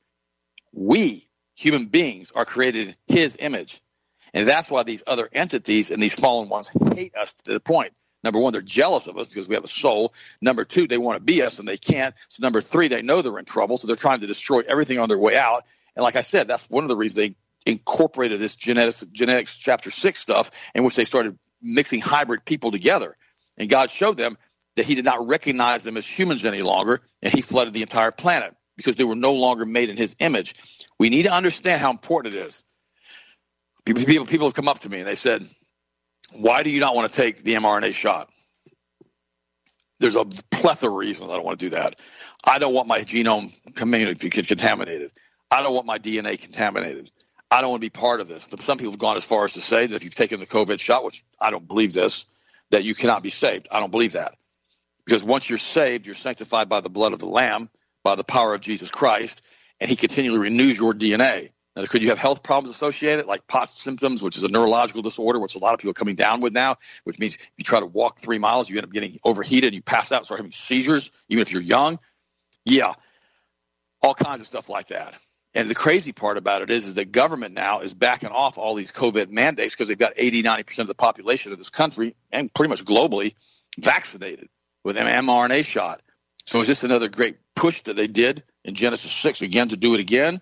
We, 0.71 1.30
human 1.55 1.86
beings, 1.86 2.32
are 2.32 2.45
created 2.45 2.88
in 2.88 2.95
His 3.15 3.38
image, 3.39 3.80
and 4.34 4.47
that's 4.47 4.71
why 4.71 4.84
these 4.84 5.03
other 5.05 5.30
entities 5.32 5.91
and 5.91 6.01
these 6.01 6.15
fallen 6.15 6.49
ones 6.49 6.71
hate 6.95 7.15
us 7.15 7.36
to 7.45 7.53
the 7.53 7.59
point. 7.59 7.93
Number 8.24 8.39
one, 8.39 8.51
they're 8.51 8.61
jealous 8.61 9.07
of 9.07 9.17
us 9.17 9.28
because 9.28 9.47
we 9.47 9.55
have 9.55 9.63
a 9.63 9.70
soul. 9.70 10.13
Number 10.41 10.65
two, 10.65 10.88
they 10.88 10.97
want 10.97 11.17
to 11.17 11.24
be 11.24 11.41
us 11.41 11.59
and 11.59 11.67
they 11.67 11.78
can't. 11.78 12.13
So 12.28 12.41
number 12.41 12.61
three, 12.61 12.89
they 12.89 13.01
know 13.01 13.22
they're 13.22 13.39
in 13.39 13.45
trouble, 13.45 13.78
so 13.78 13.88
they're 13.88 13.95
trying 13.95 14.22
to 14.22 14.28
destroy 14.28 14.61
everything 14.67 14.99
on 14.99 15.07
their 15.07 15.17
way 15.17 15.38
out. 15.38 15.65
And 15.95 16.03
like 16.03 16.15
I 16.15 16.22
said, 16.22 16.47
that's 16.47 16.70
one 16.70 16.84
of 16.84 16.89
the 16.89 16.97
reasons 16.97 17.15
they 17.15 17.36
incorporated 17.65 18.39
this 18.39 18.55
genetics, 18.55 19.05
genetics 19.11 19.57
chapter 19.57 19.91
six 19.91 20.20
stuff 20.20 20.51
in 20.74 20.84
which 20.84 20.95
they 20.95 21.05
started 21.05 21.38
mixing 21.61 22.01
hybrid 22.01 22.45
people 22.45 22.72
together. 22.72 23.15
And 23.57 23.70
God 23.70 23.89
showed 23.89 24.17
them 24.17 24.38
that 24.76 24.86
he 24.86 24.95
did 24.95 25.05
not 25.05 25.28
recognize 25.28 25.84
them 25.84 25.97
as 25.97 26.07
humans 26.07 26.45
any 26.45 26.61
longer, 26.61 27.01
and 27.22 27.34
he 27.34 27.41
flooded 27.41 27.74
the 27.74 27.82
entire 27.82 28.11
planet 28.11 28.55
because 28.78 28.95
they 28.95 29.03
were 29.03 29.15
no 29.15 29.34
longer 29.34 29.65
made 29.65 29.89
in 29.89 29.97
his 29.97 30.15
image. 30.20 30.55
We 30.97 31.09
need 31.09 31.24
to 31.24 31.34
understand 31.34 31.82
how 31.82 31.91
important 31.91 32.34
it 32.34 32.39
is. 32.39 32.63
People, 33.86 34.05
people, 34.05 34.26
people 34.26 34.47
have 34.47 34.53
come 34.53 34.70
up 34.70 34.80
to 34.80 34.89
me 34.89 34.99
and 34.99 35.07
they 35.07 35.15
said, 35.15 35.45
Why 36.34 36.63
do 36.63 36.69
you 36.69 36.80
not 36.80 36.95
want 36.95 37.11
to 37.11 37.21
take 37.21 37.43
the 37.43 37.55
mRNA 37.55 37.93
shot? 37.93 38.30
There's 39.99 40.15
a 40.15 40.25
plethora 40.51 40.91
of 40.91 40.97
reasons 40.97 41.32
I 41.32 41.36
don't 41.36 41.45
want 41.45 41.59
to 41.59 41.65
do 41.65 41.75
that. 41.75 41.99
I 42.45 42.59
don't 42.59 42.73
want 42.73 42.88
my 42.88 43.01
genome 43.01 43.53
contaminated. 43.75 45.11
I 45.51 45.61
don't 45.61 45.73
want 45.73 45.86
my 45.86 45.99
DNA 45.99 46.39
contaminated. 46.39 47.11
I 47.51 47.61
don't 47.61 47.71
want 47.71 47.82
to 47.82 47.86
be 47.86 47.89
part 47.89 48.21
of 48.21 48.27
this. 48.27 48.49
Some 48.59 48.77
people 48.77 48.91
have 48.91 48.99
gone 48.99 49.17
as 49.17 49.25
far 49.25 49.45
as 49.45 49.53
to 49.53 49.61
say 49.61 49.88
that 49.88 49.95
if 49.95 50.03
you've 50.03 50.15
taken 50.15 50.39
the 50.39 50.45
COVID 50.45 50.80
shot, 50.80 51.03
which 51.03 51.23
I 51.39 51.51
don't 51.51 51.67
believe 51.67 51.93
this, 51.93 52.27
that 52.69 52.84
you 52.84 52.93
cannot 52.93 53.23
be 53.23 53.30
saved. 53.30 53.67
I 53.71 53.80
don't 53.80 53.91
believe 53.91 54.13
that. 54.13 54.36
Because 55.05 55.23
once 55.23 55.49
you're 55.49 55.57
saved, 55.57 56.05
you're 56.05 56.15
sanctified 56.15 56.69
by 56.69 56.82
the 56.82 56.89
blood 56.89 57.13
of 57.13 57.19
the 57.19 57.25
Lamb, 57.25 57.69
by 58.03 58.15
the 58.15 58.23
power 58.23 58.53
of 58.53 58.61
Jesus 58.61 58.91
Christ, 58.91 59.41
and 59.80 59.89
He 59.89 59.95
continually 59.95 60.39
renews 60.39 60.77
your 60.77 60.93
DNA. 60.93 61.49
Now, 61.80 61.86
could 61.86 62.01
you 62.01 62.09
have 62.09 62.17
health 62.17 62.43
problems 62.43 62.75
associated, 62.75 63.25
like 63.25 63.47
POTS 63.47 63.82
symptoms, 63.82 64.21
which 64.21 64.36
is 64.36 64.43
a 64.43 64.49
neurological 64.49 65.01
disorder, 65.01 65.39
which 65.39 65.55
a 65.55 65.59
lot 65.59 65.73
of 65.73 65.80
people 65.80 65.91
are 65.91 65.93
coming 65.93 66.15
down 66.15 66.41
with 66.41 66.51
now, 66.51 66.75
which 67.05 67.19
means 67.19 67.36
if 67.36 67.49
you 67.57 67.63
try 67.63 67.80
to 67.80 67.86
walk 67.86 68.19
three 68.19 68.38
miles, 68.38 68.69
you 68.69 68.77
end 68.77 68.86
up 68.86 68.91
getting 68.91 69.17
overheated, 69.23 69.67
and 69.67 69.75
you 69.75 69.82
pass 69.82 70.11
out, 70.11 70.25
start 70.25 70.39
having 70.39 70.51
seizures, 70.51 71.09
even 71.30 71.41
if 71.41 71.53
you're 71.53 71.61
young? 71.61 71.97
Yeah, 72.65 72.93
all 74.01 74.13
kinds 74.13 74.41
of 74.41 74.47
stuff 74.47 74.67
like 74.67 74.88
that. 74.88 75.13
And 75.53 75.69
the 75.69 75.75
crazy 75.75 76.11
part 76.11 76.38
about 76.38 76.61
it 76.61 76.69
is, 76.69 76.86
is 76.86 76.95
that 76.95 77.13
government 77.13 77.55
now 77.55 77.80
is 77.80 77.93
backing 77.93 78.30
off 78.30 78.57
all 78.57 78.75
these 78.75 78.91
COVID 78.91 79.30
mandates 79.30 79.73
because 79.73 79.88
they've 79.88 79.97
got 79.97 80.13
80, 80.17 80.43
90% 80.43 80.80
of 80.80 80.88
the 80.88 80.95
population 80.95 81.53
of 81.53 81.57
this 81.57 81.69
country 81.69 82.13
and 82.30 82.53
pretty 82.53 82.69
much 82.69 82.84
globally 82.84 83.36
vaccinated 83.77 84.49
with 84.84 84.97
an 84.97 85.07
mRNA 85.07 85.65
shot. 85.65 86.01
So 86.45 86.61
is 86.61 86.67
this 86.67 86.84
another 86.84 87.07
great 87.07 87.38
push 87.55 87.82
that 87.82 87.95
they 87.95 88.07
did 88.07 88.43
in 88.65 88.75
Genesis 88.75 89.11
6 89.11 89.41
again 89.41 89.69
to 89.69 89.77
do 89.77 89.93
it 89.93 90.01
again? 90.01 90.41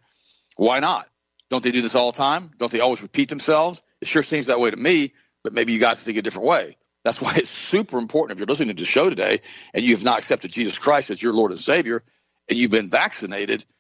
Why 0.58 0.80
not? 0.80 1.08
Don't 1.50 1.64
they 1.64 1.72
do 1.72 1.82
this 1.82 1.96
all 1.96 2.12
the 2.12 2.18
time? 2.18 2.52
Don't 2.58 2.72
they 2.72 2.80
always 2.80 3.02
repeat 3.02 3.30
themselves? 3.30 3.82
It 4.02 4.08
sure 4.08 4.24
seems 4.24 4.48
that 4.48 4.60
way 4.60 4.70
to 4.70 4.78
me, 4.78 5.14
but 5.44 5.54
maybe 5.54 5.74
you 5.74 5.80
guys 5.80 6.04
think 6.04 6.18
a 6.18 6.22
different 6.22 6.48
way. 6.48 6.78
That's 7.04 7.22
why 7.22 7.36
it's 7.36 7.50
super 7.50 7.98
important 7.98 8.36
if 8.36 8.40
you're 8.40 8.48
listening 8.48 8.76
to 8.76 8.82
the 8.82 8.86
show 8.86 9.10
today 9.10 9.42
and 9.74 9.84
you 9.84 9.96
have 9.96 10.04
not 10.04 10.20
accepted 10.20 10.52
Jesus 10.52 10.78
Christ 10.80 11.10
as 11.10 11.22
your 11.22 11.34
Lord 11.34 11.52
and 11.52 11.60
Savior 11.60 12.04
and 12.50 12.58
you've 12.58 12.72
been 12.72 12.90
vaccinated– 12.90 13.66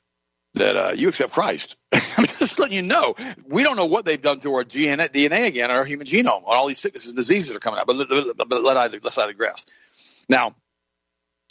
that 0.57 0.75
uh, 0.75 0.91
you 0.95 1.09
accept 1.09 1.33
Christ. 1.33 1.77
I'm 1.93 2.25
just 2.25 2.59
letting 2.59 2.75
you 2.75 2.83
know. 2.83 3.15
We 3.45 3.63
don't 3.63 3.75
know 3.75 3.85
what 3.85 4.05
they've 4.05 4.21
done 4.21 4.39
to 4.41 4.53
our 4.55 4.63
DNA 4.63 5.47
again, 5.47 5.71
our 5.71 5.85
human 5.85 6.05
genome, 6.05 6.43
all 6.45 6.67
these 6.67 6.79
sicknesses 6.79 7.11
and 7.11 7.17
diseases 7.17 7.55
are 7.55 7.59
coming 7.59 7.77
out. 7.77 7.87
But 7.87 7.95
let, 7.95 8.11
let, 8.11 8.63
let, 8.63 8.77
I, 8.77 8.87
let's 8.87 9.17
I 9.17 9.27
digress. 9.27 9.65
Now, 10.29 10.55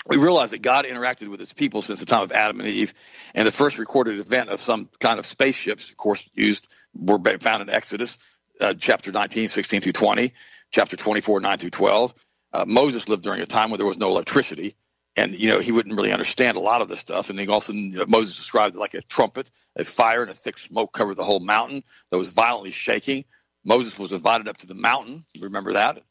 we 0.06 0.18
realize 0.18 0.52
that 0.52 0.62
God 0.62 0.84
interacted 0.84 1.28
with 1.28 1.40
his 1.40 1.52
people 1.52 1.82
since 1.82 2.00
the 2.00 2.06
time 2.06 2.22
of 2.22 2.32
Adam 2.32 2.60
and 2.60 2.68
Eve, 2.68 2.94
and 3.34 3.46
the 3.46 3.52
first 3.52 3.78
recorded 3.78 4.18
event 4.18 4.50
of 4.50 4.60
some 4.60 4.88
kind 5.00 5.18
of 5.18 5.26
spaceships, 5.26 5.90
of 5.90 5.96
course, 5.96 6.28
used 6.34 6.68
were 6.94 7.18
found 7.40 7.62
in 7.62 7.70
Exodus 7.70 8.18
uh, 8.60 8.74
chapter 8.74 9.12
19, 9.12 9.48
16 9.48 9.80
through 9.80 9.92
20, 9.92 10.32
chapter 10.70 10.96
24, 10.96 11.40
9 11.40 11.58
through 11.58 11.70
12. 11.70 12.14
Uh, 12.52 12.64
Moses 12.66 13.08
lived 13.08 13.22
during 13.22 13.42
a 13.42 13.46
time 13.46 13.70
when 13.70 13.78
there 13.78 13.86
was 13.86 13.98
no 13.98 14.08
electricity 14.08 14.76
and 15.16 15.34
you 15.38 15.48
know 15.48 15.60
he 15.60 15.72
wouldn't 15.72 15.96
really 15.96 16.12
understand 16.12 16.56
a 16.56 16.60
lot 16.60 16.82
of 16.82 16.88
this 16.88 17.00
stuff. 17.00 17.30
And 17.30 17.38
then 17.38 17.48
also 17.48 17.72
Moses 17.72 18.36
described 18.36 18.74
it 18.74 18.78
like 18.78 18.94
a 18.94 19.02
trumpet, 19.02 19.50
a 19.74 19.84
fire 19.84 20.22
and 20.22 20.30
a 20.30 20.34
thick 20.34 20.58
smoke 20.58 20.92
covered 20.92 21.16
the 21.16 21.24
whole 21.24 21.40
mountain 21.40 21.82
that 22.10 22.18
was 22.18 22.32
violently 22.32 22.70
shaking. 22.70 23.24
Moses 23.64 23.98
was 23.98 24.12
invited 24.12 24.46
up 24.46 24.58
to 24.58 24.66
the 24.66 24.74
mountain. 24.74 25.24
Remember 25.40 25.72
that? 25.72 26.02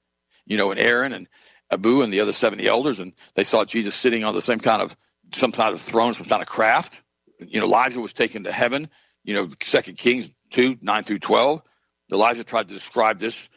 You 0.46 0.58
know, 0.58 0.72
and 0.72 0.80
Aaron 0.80 1.14
and 1.14 1.28
Abihu 1.72 2.02
and 2.02 2.12
the 2.12 2.22
other 2.22 2.34
seventy 2.34 2.68
elders, 2.68 3.00
and 3.00 3.14
they 3.36 3.44
saw 3.44 3.64
Jesus 3.64 3.96
sitting 3.96 4.24
on 4.24 4.34
the 4.34 4.42
same 4.42 4.60
kind 4.60 4.82
of 4.82 4.96
some 5.34 5.52
kind 5.52 5.74
of 5.74 5.82
throne, 5.82 6.14
some 6.14 6.28
kind 6.28 6.42
of 6.42 6.48
craft. 6.48 7.02
You 7.40 7.60
know, 7.60 7.66
Elijah 7.66 8.00
was 8.00 8.14
taken 8.14 8.44
to 8.46 8.52
heaven. 8.52 8.90
You 9.24 9.36
know, 9.36 9.50
Second 9.62 9.98
Kings 9.98 10.32
two 10.50 10.78
nine 10.82 11.04
through 11.04 11.20
twelve. 11.20 11.62
Elijah 12.12 12.44
tried 12.44 12.68
to 12.68 12.74
describe 12.74 13.20
this 13.20 13.50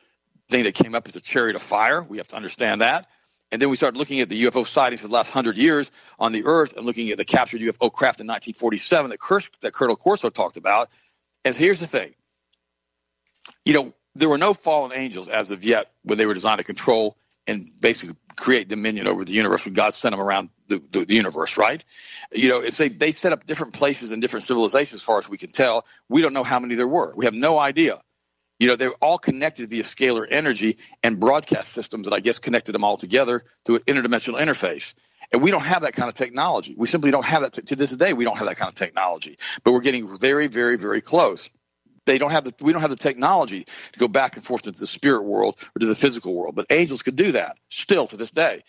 thing 0.51 0.64
that 0.64 0.74
came 0.74 0.95
up 0.95 1.07
as 1.09 1.16
a 1.16 1.20
chariot 1.20 1.57
of 1.57 1.62
fire. 1.62 2.03
We 2.03 2.18
have 2.18 2.29
to 2.29 2.37
understand 2.37 2.81
that. 2.81 3.07
And 3.51 3.62
then 3.62 3.70
we 3.70 3.76
started 3.76 3.99
looking 3.99 4.20
at 4.20 4.29
the 4.29 4.45
UFO 4.45 4.66
sightings 4.66 5.01
for 5.01 5.09
the 5.09 5.14
last 5.14 5.31
hundred 5.31 5.57
years 5.57 5.91
on 6.18 6.33
the 6.33 6.45
Earth 6.45 6.74
and 6.76 6.85
looking 6.85 7.11
at 7.11 7.16
the 7.16 7.24
captured 7.24 7.61
UFO 7.61 7.91
craft 7.91 8.20
in 8.20 8.26
1947 8.26 9.11
that, 9.11 9.49
that 9.61 9.72
Colonel 9.72 9.97
Corso 9.97 10.29
talked 10.29 10.57
about. 10.57 10.91
And 11.45 11.57
here's 11.57 11.81
the 11.81 11.87
thing. 11.87 12.14
You 13.64 13.72
know, 13.72 13.95
there 14.14 14.29
were 14.29 14.39
no 14.39 14.53
fallen 14.53 14.93
angels 14.93 15.29
as 15.29 15.51
of 15.51 15.64
yet 15.64 15.91
when 16.03 16.18
they 16.18 16.26
were 16.26 16.35
designed 16.35 16.59
to 16.59 16.64
control 16.64 17.16
and 17.47 17.68
basically 17.81 18.16
create 18.37 18.68
dominion 18.68 19.07
over 19.07 19.24
the 19.24 19.33
universe 19.33 19.64
when 19.64 19.74
God 19.74 19.95
sent 19.95 20.12
them 20.12 20.20
around 20.20 20.51
the, 20.69 21.05
the, 21.05 21.14
universe, 21.14 21.57
right? 21.57 21.85
You 22.33 22.49
know, 22.49 22.61
it's 22.61 22.77
they, 22.77 22.89
they 22.89 23.12
set 23.12 23.33
up 23.33 23.47
different 23.47 23.75
places 23.75 24.12
and 24.12 24.23
different 24.23 24.45
civilizations 24.45 25.01
as 25.01 25.03
far 25.03 25.19
as 25.19 25.29
we 25.29 25.39
can 25.39 25.51
tell. 25.51 25.85
We 26.09 26.23
don't 26.23 26.33
know 26.33 26.45
how 26.45 26.61
many 26.61 26.75
there 26.75 26.89
were. 26.89 27.12
We 27.16 27.25
have 27.25 27.35
no 27.35 27.59
idea. 27.59 28.01
You 28.59 28.69
know, 28.69 28.77
they're 28.77 28.95
all 28.95 29.19
connected 29.19 29.71
via 29.71 29.85
scalar 29.85 30.27
energy 30.29 30.79
and 31.03 31.21
broadcast 31.21 31.73
systems 31.73 32.09
that 32.09 32.14
I 32.14 32.21
guess 32.21 32.39
connected 32.39 32.73
them 32.73 32.85
all 32.85 32.97
together 32.97 33.45
through 33.64 33.77
an 33.77 33.83
interdimensional 33.83 34.41
interface. 34.41 34.95
And 35.33 35.43
we 35.43 35.51
don't 35.51 35.62
have 35.62 35.83
that 35.83 35.93
kind 35.93 36.09
of 36.09 36.14
technology. 36.14 36.75
We 36.77 36.87
simply 36.87 37.11
don't 37.11 37.25
have 37.25 37.43
that 37.43 37.53
to 37.53 37.77
this 37.77 37.91
day. 37.91 38.12
We 38.14 38.25
don't 38.25 38.39
have 38.39 38.49
that 38.49 38.57
kind 38.57 38.71
of 38.71 38.75
technology, 38.75 39.39
but 39.62 39.73
we're 39.73 39.81
getting 39.81 40.19
very, 40.19 40.49
very, 40.49 40.77
very 40.77 41.01
close. 41.01 41.51
They 42.07 42.16
don't 42.16 42.31
have 42.31 42.45
the, 42.45 42.55
we 42.61 42.73
don't 42.73 42.81
have 42.81 42.91
the 42.91 42.97
technology 42.97 43.64
to 43.93 43.99
go 43.99 44.09
back 44.09 44.37
and 44.37 44.45
forth 44.45 44.66
into 44.66 44.81
the 44.81 44.87
spirit 44.87 45.25
world 45.25 45.57
or 45.77 45.81
to 45.81 45.87
the 45.87 45.95
physical 45.95 46.35
world, 46.35 46.55
but 46.55 46.66
angels 46.71 47.03
could 47.03 47.16
do 47.16 47.33
that 47.33 47.59
still 47.69 48.07
to 48.07 48.16
this 48.16 48.31
day. 48.31 48.62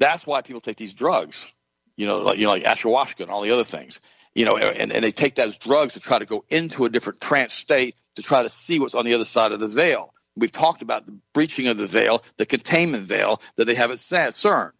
That's 0.00 0.26
why 0.26 0.40
people 0.40 0.62
take 0.62 0.76
these 0.76 0.94
drugs, 0.94 1.52
you 1.94 2.06
know, 2.06 2.20
like, 2.20 2.38
you 2.38 2.44
know, 2.44 2.50
like 2.50 2.64
ayahuasca 2.64 3.20
and 3.20 3.30
all 3.30 3.42
the 3.42 3.52
other 3.52 3.64
things, 3.64 4.00
you 4.34 4.46
know, 4.46 4.56
and, 4.56 4.90
and 4.90 5.04
they 5.04 5.12
take 5.12 5.34
those 5.34 5.58
drugs 5.58 5.94
to 5.94 6.00
try 6.00 6.18
to 6.18 6.24
go 6.24 6.44
into 6.48 6.86
a 6.86 6.88
different 6.88 7.20
trance 7.20 7.52
state 7.52 7.94
to 8.16 8.22
try 8.22 8.42
to 8.42 8.48
see 8.48 8.80
what's 8.80 8.94
on 8.94 9.04
the 9.04 9.14
other 9.14 9.26
side 9.26 9.52
of 9.52 9.60
the 9.60 9.68
veil. 9.68 10.14
We've 10.34 10.50
talked 10.50 10.80
about 10.80 11.04
the 11.04 11.18
breaching 11.34 11.68
of 11.68 11.76
the 11.76 11.86
veil, 11.86 12.24
the 12.38 12.46
containment 12.46 13.04
veil 13.04 13.42
that 13.56 13.66
they 13.66 13.74
have 13.74 13.90
at 13.90 13.98
CERN. 13.98 14.72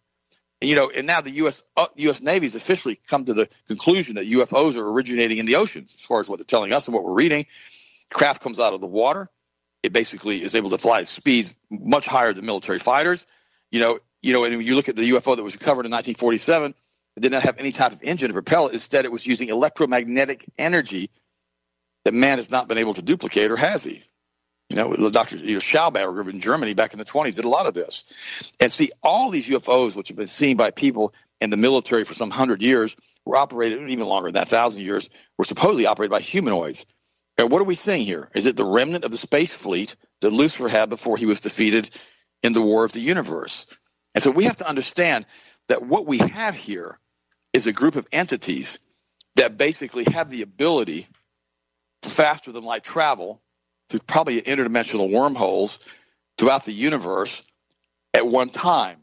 And, 0.59 0.69
you 0.69 0.75
know, 0.75 0.89
and 0.89 1.05
now 1.05 1.21
the 1.21 1.31
U.S. 1.31 1.61
Uh, 1.77 1.87
U.S. 1.97 2.21
Navy 2.21 2.45
has 2.45 2.55
officially 2.55 2.99
come 3.07 3.25
to 3.25 3.33
the 3.33 3.49
conclusion 3.67 4.15
that 4.15 4.27
UFOs 4.27 4.77
are 4.77 4.89
originating 4.89 5.37
in 5.37 5.45
the 5.45 5.57
oceans, 5.57 5.93
as 5.93 6.01
far 6.01 6.19
as 6.19 6.27
what 6.27 6.37
they're 6.37 6.45
telling 6.45 6.73
us 6.73 6.87
and 6.87 6.95
what 6.95 7.03
we're 7.03 7.13
reading. 7.13 7.45
Craft 8.11 8.41
comes 8.41 8.59
out 8.59 8.73
of 8.73 8.81
the 8.81 8.87
water. 8.87 9.29
It 9.83 9.93
basically 9.93 10.41
is 10.43 10.55
able 10.55 10.71
to 10.71 10.77
fly 10.77 10.99
at 10.99 11.07
speeds 11.07 11.53
much 11.69 12.07
higher 12.07 12.33
than 12.33 12.45
military 12.45 12.79
fighters. 12.79 13.25
You 13.71 13.79
know, 13.79 13.99
you 14.21 14.33
know, 14.33 14.43
and 14.43 14.57
when 14.57 14.65
you 14.65 14.75
look 14.75 14.89
at 14.89 14.95
the 14.95 15.09
UFO 15.11 15.35
that 15.35 15.43
was 15.43 15.55
recovered 15.55 15.85
in 15.85 15.91
1947, 15.91 16.73
it 17.17 17.19
did 17.19 17.31
not 17.31 17.43
have 17.43 17.59
any 17.59 17.71
type 17.71 17.91
of 17.91 18.03
engine 18.03 18.29
to 18.29 18.33
propel 18.33 18.67
it. 18.67 18.73
Instead, 18.73 19.05
it 19.05 19.11
was 19.11 19.25
using 19.25 19.49
electromagnetic 19.49 20.45
energy 20.57 21.09
that 22.05 22.13
man 22.13 22.37
has 22.37 22.49
not 22.49 22.67
been 22.67 22.77
able 22.77 22.93
to 22.93 23.01
duplicate, 23.01 23.51
or 23.51 23.57
has 23.57 23.83
he? 23.83 24.03
You 24.69 24.77
know, 24.77 24.95
the 24.95 25.09
Dr. 25.09 25.37
Schauberger 25.37 26.31
in 26.31 26.39
Germany 26.39 26.73
back 26.73 26.93
in 26.93 26.99
the 26.99 27.05
20s 27.05 27.35
did 27.35 27.43
a 27.43 27.49
lot 27.49 27.65
of 27.65 27.73
this. 27.73 28.05
And 28.59 28.71
see, 28.71 28.91
all 29.03 29.29
these 29.29 29.49
UFOs, 29.49 29.95
which 29.95 30.07
have 30.07 30.17
been 30.17 30.27
seen 30.27 30.55
by 30.55 30.71
people 30.71 31.13
in 31.41 31.49
the 31.49 31.57
military 31.57 32.05
for 32.05 32.13
some 32.13 32.29
hundred 32.29 32.61
years, 32.61 32.95
were 33.25 33.35
operated, 33.35 33.89
even 33.89 34.07
longer 34.07 34.29
than 34.29 34.35
that, 34.35 34.47
thousand 34.47 34.85
years, 34.85 35.09
were 35.37 35.43
supposedly 35.43 35.87
operated 35.87 36.11
by 36.11 36.21
humanoids. 36.21 36.85
And 37.37 37.51
what 37.51 37.61
are 37.61 37.65
we 37.65 37.75
seeing 37.75 38.05
here? 38.05 38.29
Is 38.33 38.45
it 38.45 38.55
the 38.55 38.65
remnant 38.65 39.03
of 39.03 39.11
the 39.11 39.17
space 39.17 39.55
fleet 39.55 39.95
that 40.21 40.29
Lucifer 40.29 40.69
had 40.69 40.89
before 40.89 41.17
he 41.17 41.25
was 41.25 41.41
defeated 41.41 41.89
in 42.41 42.53
the 42.53 42.61
War 42.61 42.85
of 42.85 42.93
the 42.93 43.01
Universe? 43.01 43.65
And 44.13 44.23
so 44.23 44.31
we 44.31 44.45
have 44.45 44.57
to 44.57 44.67
understand 44.67 45.25
that 45.67 45.83
what 45.83 46.05
we 46.05 46.17
have 46.19 46.55
here 46.55 46.99
is 47.53 47.67
a 47.67 47.73
group 47.73 47.95
of 47.95 48.07
entities 48.11 48.79
that 49.35 49.57
basically 49.57 50.05
have 50.05 50.29
the 50.29 50.41
ability 50.41 51.07
faster 52.03 52.51
than 52.51 52.63
light 52.63 52.83
travel 52.83 53.41
through 53.89 53.99
probably 54.07 54.41
interdimensional 54.41 55.11
wormholes 55.11 55.79
throughout 56.37 56.65
the 56.65 56.73
universe 56.73 57.43
at 58.13 58.25
one 58.25 58.49
time. 58.49 58.97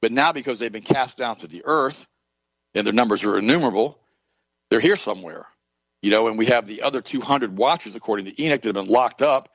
But 0.00 0.12
now, 0.12 0.32
because 0.32 0.58
they've 0.58 0.72
been 0.72 0.82
cast 0.82 1.18
down 1.18 1.36
to 1.36 1.46
the 1.46 1.62
earth 1.64 2.06
and 2.74 2.86
their 2.86 2.94
numbers 2.94 3.24
are 3.24 3.38
innumerable, 3.38 3.98
they're 4.70 4.80
here 4.80 4.96
somewhere. 4.96 5.46
You 6.02 6.12
know, 6.12 6.28
and 6.28 6.38
we 6.38 6.46
have 6.46 6.66
the 6.66 6.82
other 6.82 7.00
200 7.00 7.56
watchers, 7.56 7.96
according 7.96 8.26
to 8.26 8.42
Enoch, 8.42 8.62
that 8.62 8.76
have 8.76 8.86
been 8.86 8.92
locked 8.92 9.22
up. 9.22 9.48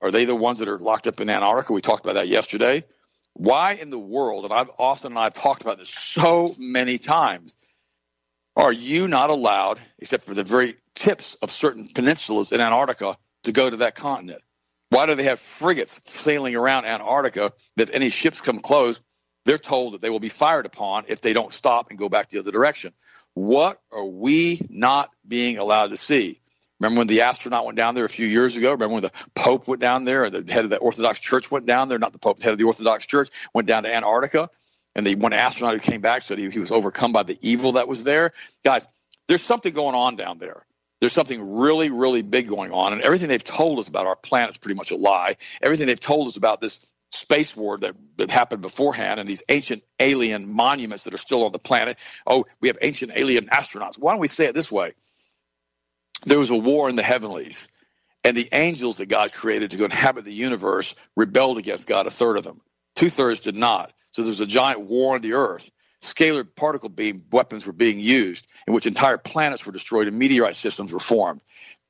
Are 0.00 0.10
they 0.10 0.24
the 0.24 0.34
ones 0.34 0.60
that 0.60 0.68
are 0.68 0.78
locked 0.78 1.06
up 1.06 1.20
in 1.20 1.28
Antarctica? 1.28 1.74
We 1.74 1.82
talked 1.82 2.04
about 2.04 2.14
that 2.14 2.28
yesterday. 2.28 2.84
Why 3.34 3.72
in 3.72 3.90
the 3.90 3.98
world, 3.98 4.44
and 4.44 4.52
I've 4.52 4.70
Austin 4.78 5.12
and 5.12 5.18
I've 5.18 5.34
talked 5.34 5.62
about 5.62 5.78
this 5.78 5.90
so 5.90 6.54
many 6.58 6.98
times, 6.98 7.56
are 8.56 8.72
you 8.72 9.08
not 9.08 9.30
allowed, 9.30 9.80
except 9.98 10.24
for 10.24 10.34
the 10.34 10.44
very 10.44 10.76
tips 10.94 11.36
of 11.36 11.50
certain 11.50 11.88
peninsulas 11.88 12.52
in 12.52 12.60
Antarctica, 12.60 13.16
to 13.44 13.52
go 13.52 13.70
to 13.70 13.78
that 13.78 13.94
continent? 13.94 14.42
Why 14.90 15.06
do 15.06 15.14
they 15.14 15.24
have 15.24 15.40
frigates 15.40 16.00
sailing 16.04 16.56
around 16.56 16.84
Antarctica 16.84 17.52
that 17.76 17.88
if 17.88 17.94
any 17.94 18.10
ships 18.10 18.40
come 18.40 18.58
close, 18.58 19.00
they're 19.46 19.56
told 19.56 19.94
that 19.94 20.00
they 20.00 20.10
will 20.10 20.20
be 20.20 20.28
fired 20.28 20.66
upon 20.66 21.04
if 21.08 21.20
they 21.20 21.32
don't 21.32 21.52
stop 21.52 21.90
and 21.90 21.98
go 21.98 22.08
back 22.08 22.28
the 22.28 22.40
other 22.40 22.50
direction? 22.50 22.92
What 23.34 23.80
are 23.92 24.04
we 24.04 24.60
not 24.68 25.10
being 25.26 25.58
allowed 25.58 25.88
to 25.88 25.96
see? 25.96 26.40
Remember 26.80 27.00
when 27.00 27.06
the 27.06 27.22
astronaut 27.22 27.66
went 27.66 27.76
down 27.76 27.94
there 27.94 28.06
a 28.06 28.08
few 28.08 28.26
years 28.26 28.56
ago? 28.56 28.72
Remember 28.72 28.94
when 28.94 29.02
the 29.02 29.12
Pope 29.34 29.68
went 29.68 29.80
down 29.80 30.04
there, 30.04 30.24
or 30.24 30.30
the 30.30 30.50
head 30.50 30.64
of 30.64 30.70
the 30.70 30.78
Orthodox 30.78 31.20
Church 31.20 31.50
went 31.50 31.66
down 31.66 31.88
there? 31.88 31.98
Not 31.98 32.12
the 32.12 32.18
Pope, 32.18 32.38
the 32.38 32.44
head 32.44 32.52
of 32.52 32.58
the 32.58 32.64
Orthodox 32.64 33.06
Church 33.06 33.28
went 33.52 33.68
down 33.68 33.82
to 33.82 33.94
Antarctica 33.94 34.48
and 34.94 35.06
the 35.06 35.14
one 35.14 35.32
astronaut 35.32 35.74
who 35.74 35.80
came 35.80 36.00
back 36.00 36.22
said 36.22 36.38
he, 36.38 36.48
he 36.50 36.58
was 36.58 36.70
overcome 36.70 37.12
by 37.12 37.22
the 37.22 37.38
evil 37.40 37.72
that 37.72 37.88
was 37.88 38.04
there. 38.04 38.32
Guys, 38.64 38.88
there's 39.28 39.42
something 39.42 39.72
going 39.72 39.94
on 39.94 40.16
down 40.16 40.38
there. 40.38 40.64
There's 41.00 41.12
something 41.12 41.58
really, 41.58 41.90
really 41.90 42.22
big 42.22 42.48
going 42.48 42.72
on, 42.72 42.92
and 42.92 43.00
everything 43.00 43.28
they've 43.28 43.42
told 43.42 43.78
us 43.78 43.88
about 43.88 44.06
our 44.06 44.16
planet 44.16 44.50
is 44.50 44.58
pretty 44.58 44.74
much 44.74 44.90
a 44.90 44.96
lie. 44.96 45.36
Everything 45.62 45.86
they've 45.86 45.98
told 45.98 46.28
us 46.28 46.36
about 46.36 46.60
this 46.60 46.84
space 47.10 47.56
war 47.56 47.78
that, 47.78 47.94
that 48.18 48.30
happened 48.30 48.62
beforehand 48.62 49.18
and 49.18 49.28
these 49.28 49.42
ancient 49.48 49.82
alien 49.98 50.52
monuments 50.52 51.04
that 51.04 51.14
are 51.14 51.18
still 51.18 51.44
on 51.44 51.52
the 51.52 51.58
planet. 51.58 51.98
Oh, 52.26 52.44
we 52.60 52.68
have 52.68 52.78
ancient 52.82 53.12
alien 53.14 53.46
astronauts. 53.46 53.98
Why 53.98 54.12
don't 54.12 54.20
we 54.20 54.28
say 54.28 54.46
it 54.46 54.54
this 54.54 54.70
way? 54.70 54.92
There 56.26 56.38
was 56.38 56.50
a 56.50 56.56
war 56.56 56.88
in 56.90 56.96
the 56.96 57.02
heavenlies, 57.02 57.62
And 58.24 58.38
the 58.38 58.50
angels 58.52 58.98
that 58.98 59.08
God 59.08 59.34
created 59.34 59.72
to 59.72 59.78
go 59.78 59.86
inhabit 59.86 60.26
the 60.26 60.34
universe 60.34 60.94
rebelled 61.16 61.58
against 61.58 61.88
God, 61.88 62.06
a 62.06 62.12
third 62.12 62.38
of 62.38 62.44
them. 62.44 62.62
Two 62.96 63.10
thirds 63.10 63.40
did 63.40 63.56
not. 63.56 63.92
So 64.12 64.22
there 64.22 64.30
was 64.30 64.42
a 64.42 64.46
giant 64.46 64.82
war 64.82 65.16
on 65.16 65.22
the 65.22 65.34
earth. 65.34 65.70
Scalar 66.02 66.44
particle 66.56 66.90
beam 66.90 67.24
weapons 67.32 67.66
were 67.66 67.74
being 67.74 68.00
used, 68.00 68.48
in 68.68 68.74
which 68.74 68.86
entire 68.86 69.18
planets 69.18 69.66
were 69.66 69.72
destroyed 69.72 70.08
and 70.08 70.18
meteorite 70.18 70.56
systems 70.56 70.92
were 70.94 71.00
formed. 71.00 71.42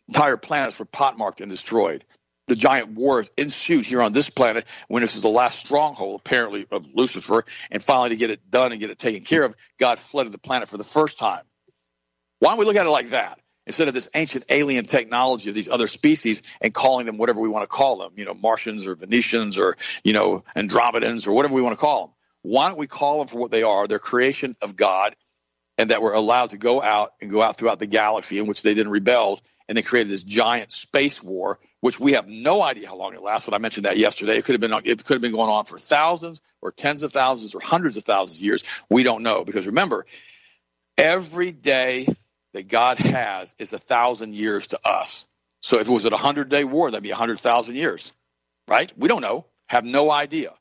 Entire 0.09 0.37
planets 0.39 0.78
were 0.78 0.87
potmarked 0.87 1.41
and 1.41 1.51
destroyed. 1.51 2.05
The 2.49 2.57
giant 2.57 2.93
war 2.93 3.24
ensued 3.39 3.87
here 3.87 4.03
on 4.03 4.12
this 4.12 4.31
planet 4.31 4.66
when 4.89 5.03
this 5.03 5.16
is 5.16 5.22
the 5.22 5.28
last 5.28 5.59
stronghold, 5.61 6.20
apparently, 6.24 6.66
of 6.70 6.87
Lucifer. 6.95 7.45
And 7.70 7.83
finally, 7.83 8.11
to 8.11 8.16
get 8.16 8.31
it 8.31 8.51
done 8.51 8.72
and 8.72 8.81
get 8.81 8.91
it 8.91 8.99
taken 8.99 9.22
care 9.24 9.45
of, 9.45 9.57
God 9.78 9.99
flooded 9.99 10.33
the 10.33 10.39
planet 10.39 10.68
for 10.68 10.78
the 10.78 10.85
first 10.85 11.18
time. 11.18 11.45
Why 12.41 12.51
don't 12.51 12.59
we 12.61 12.66
look 12.66 12.76
at 12.76 12.87
it 12.87 12.91
like 12.91 13.11
that? 13.11 13.41
Instead 13.71 13.87
of 13.87 13.95
this 13.95 14.09
ancient 14.14 14.45
alien 14.49 14.85
technology 14.85 15.49
of 15.49 15.55
these 15.55 15.68
other 15.68 15.87
species 15.87 16.43
and 16.61 16.75
calling 16.75 17.07
them 17.07 17.18
whatever 17.18 17.39
we 17.39 17.49
want 17.49 17.62
to 17.62 17.68
call 17.68 17.99
them, 17.99 18.11
you 18.16 18.25
know, 18.25 18.35
Martians 18.35 18.85
or 18.85 18.97
Venetians 18.97 19.57
or, 19.59 19.77
you 20.03 20.12
know, 20.12 20.43
Andromedans 20.57 21.29
or 21.29 21.35
whatever 21.35 21.55
we 21.55 21.62
want 21.62 21.77
to 21.77 21.81
call 21.81 22.07
them. 22.07 22.14
Why 22.43 22.68
don't 22.68 22.79
we 22.79 22.89
call 22.89 23.18
them 23.18 23.29
for 23.29 23.39
what 23.39 23.53
they 23.53 23.62
are? 23.62 23.87
They're 23.87 24.01
creation 24.01 24.57
of 24.61 24.75
God 24.75 25.14
and 25.79 25.91
that 25.91 26.03
were 26.03 26.14
allowed 26.14 26.51
to 26.51 26.59
go 26.59 26.83
out 26.83 27.12
and 27.21 27.31
go 27.31 27.43
out 27.43 27.59
throughout 27.59 27.79
the 27.79 27.87
galaxy 27.87 28.41
in 28.41 28.49
which 28.49 28.62
they 28.62 28.75
then 28.75 28.89
rebelled 28.89 29.41
and 29.68 29.79
they 29.79 29.83
created 29.83 30.11
this 30.11 30.25
giant 30.25 30.73
space 30.73 31.23
war, 31.23 31.61
which 31.81 32.01
we 32.01 32.14
have 32.14 32.27
no 32.27 32.61
idea 32.61 32.89
how 32.89 32.97
long 32.97 33.14
it 33.14 33.23
lasts. 33.23 33.47
But 33.47 33.55
I 33.55 33.59
mentioned 33.59 33.85
that 33.85 33.99
yesterday. 33.99 34.37
It 34.37 34.45
could 34.45 34.61
have 34.61 34.61
been 34.61 34.73
it 34.85 35.05
could 35.05 35.14
have 35.14 35.23
been 35.23 35.31
going 35.31 35.49
on 35.49 35.64
for 35.64 35.79
thousands 35.79 36.41
or 36.61 36.73
tens 36.73 37.05
of 37.05 37.12
thousands 37.12 37.55
or 37.55 37.61
hundreds 37.61 37.97
of 37.97 38.03
thousands 38.03 38.41
of 38.41 38.45
years. 38.45 38.64
We 38.91 39.05
don't 39.05 39.23
know 39.23 39.45
because 39.45 39.68
remember, 39.68 40.07
every 40.99 41.53
day 41.53 42.09
that 42.55 42.68
God 42.68 42.98
has 42.98 43.55
is 43.59 43.72
a 43.72 43.78
thousand 43.78 44.34
years 44.34 44.68
to 44.68 44.80
us. 44.84 45.26
So 45.61 45.78
if 45.78 45.88
it 45.88 45.92
was 45.92 46.05
a 46.05 46.16
hundred 46.16 46.48
day 46.48 46.64
war, 46.64 46.90
that'd 46.90 47.03
be 47.03 47.11
a 47.11 47.16
hundred 47.16 47.38
thousand 47.38 47.76
years, 47.76 48.12
right? 48.66 48.92
We 48.96 49.09
don't 49.09 49.20
know, 49.20 49.46
have 49.68 49.84
no 49.84 50.11
idea. 50.11 50.53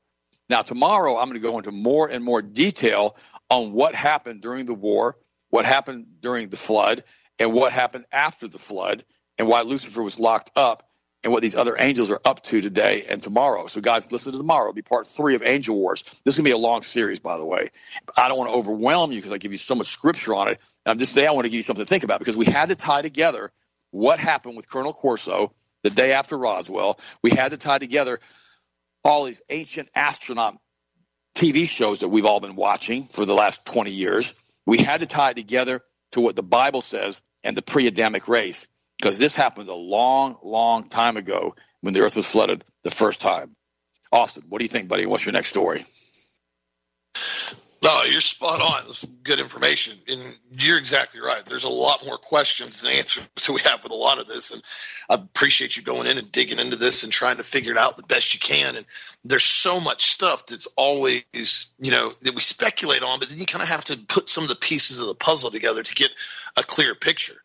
Now, 0.49 0.63
tomorrow, 0.63 1.17
I'm 1.17 1.29
going 1.29 1.41
to 1.41 1.47
go 1.47 1.57
into 1.57 1.71
more 1.71 2.07
and 2.07 2.23
more 2.23 2.41
detail 2.41 3.15
on 3.49 3.71
what 3.71 3.95
happened 3.95 4.41
during 4.41 4.65
the 4.65 4.73
war, 4.73 5.17
what 5.49 5.65
happened 5.65 6.07
during 6.21 6.49
the 6.49 6.57
flood, 6.57 7.03
and 7.37 7.53
what 7.53 7.71
happened 7.71 8.05
after 8.11 8.47
the 8.47 8.59
flood, 8.59 9.05
and 9.37 9.47
why 9.47 9.61
Lucifer 9.61 10.03
was 10.03 10.19
locked 10.19 10.51
up, 10.55 10.88
and 11.23 11.33
what 11.33 11.41
these 11.41 11.55
other 11.55 11.75
angels 11.77 12.11
are 12.11 12.21
up 12.23 12.43
to 12.43 12.61
today 12.61 13.05
and 13.09 13.21
tomorrow. 13.21 13.67
So, 13.67 13.81
guys, 13.81 14.11
listen 14.11 14.31
to 14.31 14.37
tomorrow. 14.37 14.65
It'll 14.65 14.73
be 14.73 14.81
part 14.81 15.05
three 15.05 15.35
of 15.35 15.43
Angel 15.43 15.75
Wars. 15.75 16.03
This 16.23 16.35
is 16.35 16.37
going 16.37 16.45
to 16.45 16.49
be 16.49 16.53
a 16.53 16.57
long 16.57 16.81
series, 16.81 17.19
by 17.19 17.37
the 17.37 17.45
way. 17.45 17.71
I 18.15 18.29
don't 18.29 18.37
want 18.37 18.51
to 18.51 18.55
overwhelm 18.55 19.11
you 19.11 19.17
because 19.17 19.33
I 19.33 19.37
give 19.37 19.51
you 19.51 19.57
so 19.57 19.75
much 19.75 19.87
scripture 19.87 20.35
on 20.35 20.49
it. 20.49 20.59
I'm 20.85 20.97
just 20.97 21.15
today 21.15 21.27
I 21.27 21.31
want 21.31 21.45
to 21.45 21.49
give 21.49 21.57
you 21.57 21.63
something 21.63 21.85
to 21.85 21.89
think 21.89 22.03
about 22.03 22.19
because 22.19 22.37
we 22.37 22.45
had 22.45 22.69
to 22.69 22.75
tie 22.75 23.01
together 23.01 23.51
what 23.91 24.19
happened 24.19 24.55
with 24.55 24.69
Colonel 24.69 24.93
Corso 24.93 25.53
the 25.83 25.89
day 25.89 26.13
after 26.13 26.37
Roswell. 26.37 26.99
We 27.21 27.31
had 27.31 27.51
to 27.51 27.57
tie 27.57 27.79
together 27.79 28.19
all 29.03 29.25
these 29.25 29.41
ancient 29.49 29.89
astronaut 29.95 30.57
TV 31.35 31.67
shows 31.67 31.99
that 31.99 32.09
we've 32.09 32.25
all 32.25 32.39
been 32.39 32.55
watching 32.55 33.07
for 33.07 33.25
the 33.25 33.33
last 33.33 33.65
20 33.65 33.91
years. 33.91 34.33
We 34.65 34.77
had 34.77 35.01
to 35.01 35.05
tie 35.05 35.31
it 35.31 35.35
together 35.35 35.81
to 36.11 36.21
what 36.21 36.35
the 36.35 36.43
Bible 36.43 36.81
says 36.81 37.21
and 37.43 37.55
the 37.55 37.61
pre 37.61 37.87
Adamic 37.87 38.27
race 38.27 38.67
because 38.99 39.17
this 39.17 39.35
happened 39.35 39.69
a 39.69 39.75
long, 39.75 40.37
long 40.43 40.89
time 40.89 41.17
ago 41.17 41.55
when 41.81 41.93
the 41.93 42.01
earth 42.01 42.15
was 42.15 42.29
flooded 42.29 42.63
the 42.83 42.91
first 42.91 43.21
time. 43.21 43.55
Austin, 44.11 44.43
what 44.49 44.59
do 44.59 44.65
you 44.65 44.69
think, 44.69 44.89
buddy? 44.89 45.05
What's 45.05 45.25
your 45.25 45.33
next 45.33 45.49
story? 45.49 45.85
No, 47.81 48.03
you're 48.03 48.19
spot 48.19 48.59
on. 48.59 48.87
It's 48.87 49.05
good 49.23 49.39
information. 49.39 49.97
And 50.07 50.35
you're 50.51 50.77
exactly 50.77 51.21
right. 51.21 51.45
There's 51.45 51.63
a 51.63 51.69
lot 51.69 52.05
more 52.05 52.17
questions 52.17 52.81
than 52.81 52.91
answers 52.91 53.23
that 53.35 53.49
we 53.53 53.61
have 53.61 53.83
with 53.83 53.93
a 53.93 53.95
lot 53.95 54.19
of 54.19 54.27
this. 54.27 54.51
And 54.51 54.61
I 55.09 55.13
appreciate 55.13 55.77
you 55.77 55.83
going 55.83 56.05
in 56.05 56.17
and 56.17 56.29
digging 56.29 56.59
into 56.59 56.75
this 56.75 57.03
and 57.03 57.13
trying 57.13 57.37
to 57.37 57.43
figure 57.43 57.71
it 57.71 57.77
out 57.77 57.95
the 57.95 58.03
best 58.03 58.33
you 58.33 58.39
can. 58.41 58.75
And 58.75 58.85
there's 59.23 59.45
so 59.45 59.79
much 59.79 60.11
stuff 60.11 60.45
that's 60.47 60.67
always, 60.75 61.23
you 61.79 61.91
know, 61.91 62.11
that 62.21 62.35
we 62.35 62.41
speculate 62.41 63.01
on, 63.01 63.19
but 63.19 63.29
then 63.29 63.39
you 63.39 63.45
kind 63.45 63.63
of 63.63 63.69
have 63.69 63.85
to 63.85 63.95
put 63.95 64.27
some 64.27 64.43
of 64.43 64.49
the 64.49 64.55
pieces 64.55 64.99
of 64.99 65.07
the 65.07 65.15
puzzle 65.15 65.51
together 65.51 65.81
to 65.81 65.95
get 65.95 66.09
a 66.57 66.63
clear 66.63 66.95
picture. 66.95 67.37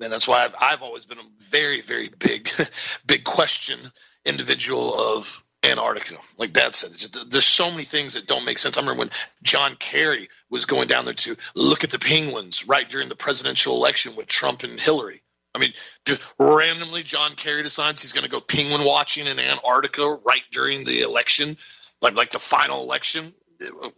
And 0.00 0.12
that's 0.12 0.26
why 0.26 0.44
I've, 0.44 0.54
I've 0.58 0.82
always 0.82 1.04
been 1.04 1.18
a 1.18 1.44
very, 1.50 1.80
very 1.80 2.08
big, 2.08 2.50
big 3.06 3.24
question 3.24 3.78
individual 4.24 4.94
of 4.94 5.44
Antarctica. 5.62 6.16
Like 6.38 6.52
Dad 6.52 6.74
said, 6.74 6.92
there's 7.30 7.44
so 7.44 7.70
many 7.70 7.84
things 7.84 8.14
that 8.14 8.26
don't 8.26 8.44
make 8.44 8.58
sense. 8.58 8.76
I 8.76 8.80
remember 8.80 9.00
when 9.00 9.10
John 9.42 9.76
Kerry 9.76 10.28
was 10.48 10.64
going 10.64 10.88
down 10.88 11.04
there 11.04 11.14
to 11.14 11.36
look 11.54 11.84
at 11.84 11.90
the 11.90 11.98
penguins 11.98 12.66
right 12.66 12.88
during 12.88 13.08
the 13.08 13.16
presidential 13.16 13.76
election 13.76 14.16
with 14.16 14.26
Trump 14.26 14.62
and 14.62 14.80
Hillary. 14.80 15.22
I 15.54 15.58
mean, 15.58 15.72
just 16.06 16.22
randomly, 16.38 17.02
John 17.02 17.34
Kerry 17.34 17.62
decides 17.62 18.00
he's 18.00 18.12
going 18.12 18.24
to 18.24 18.30
go 18.30 18.40
penguin 18.40 18.84
watching 18.84 19.26
in 19.26 19.38
Antarctica 19.38 20.18
right 20.24 20.44
during 20.52 20.84
the 20.84 21.02
election, 21.02 21.56
like 22.00 22.14
like 22.14 22.30
the 22.30 22.38
final 22.38 22.82
election. 22.82 23.34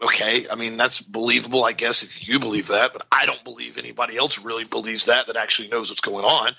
Okay, 0.03 0.49
I 0.49 0.57
mean 0.57 0.77
that's 0.77 1.01
believable, 1.01 1.65
I 1.65 1.73
guess, 1.73 2.03
if 2.03 2.29
you 2.29 2.39
believe 2.39 2.69
that, 2.69 2.93
but 2.93 3.07
I 3.13 3.27
don't 3.27 3.45
believe 3.45 3.79
anybody 3.79 4.17
else 4.17 4.39
really 4.39 4.65
believes 4.65 5.07
that 5.07 5.29
that 5.29 5.37
actually 5.37 5.69
knows 5.69 5.89
what's 5.91 6.01
going 6.01 6.25
on. 6.25 6.53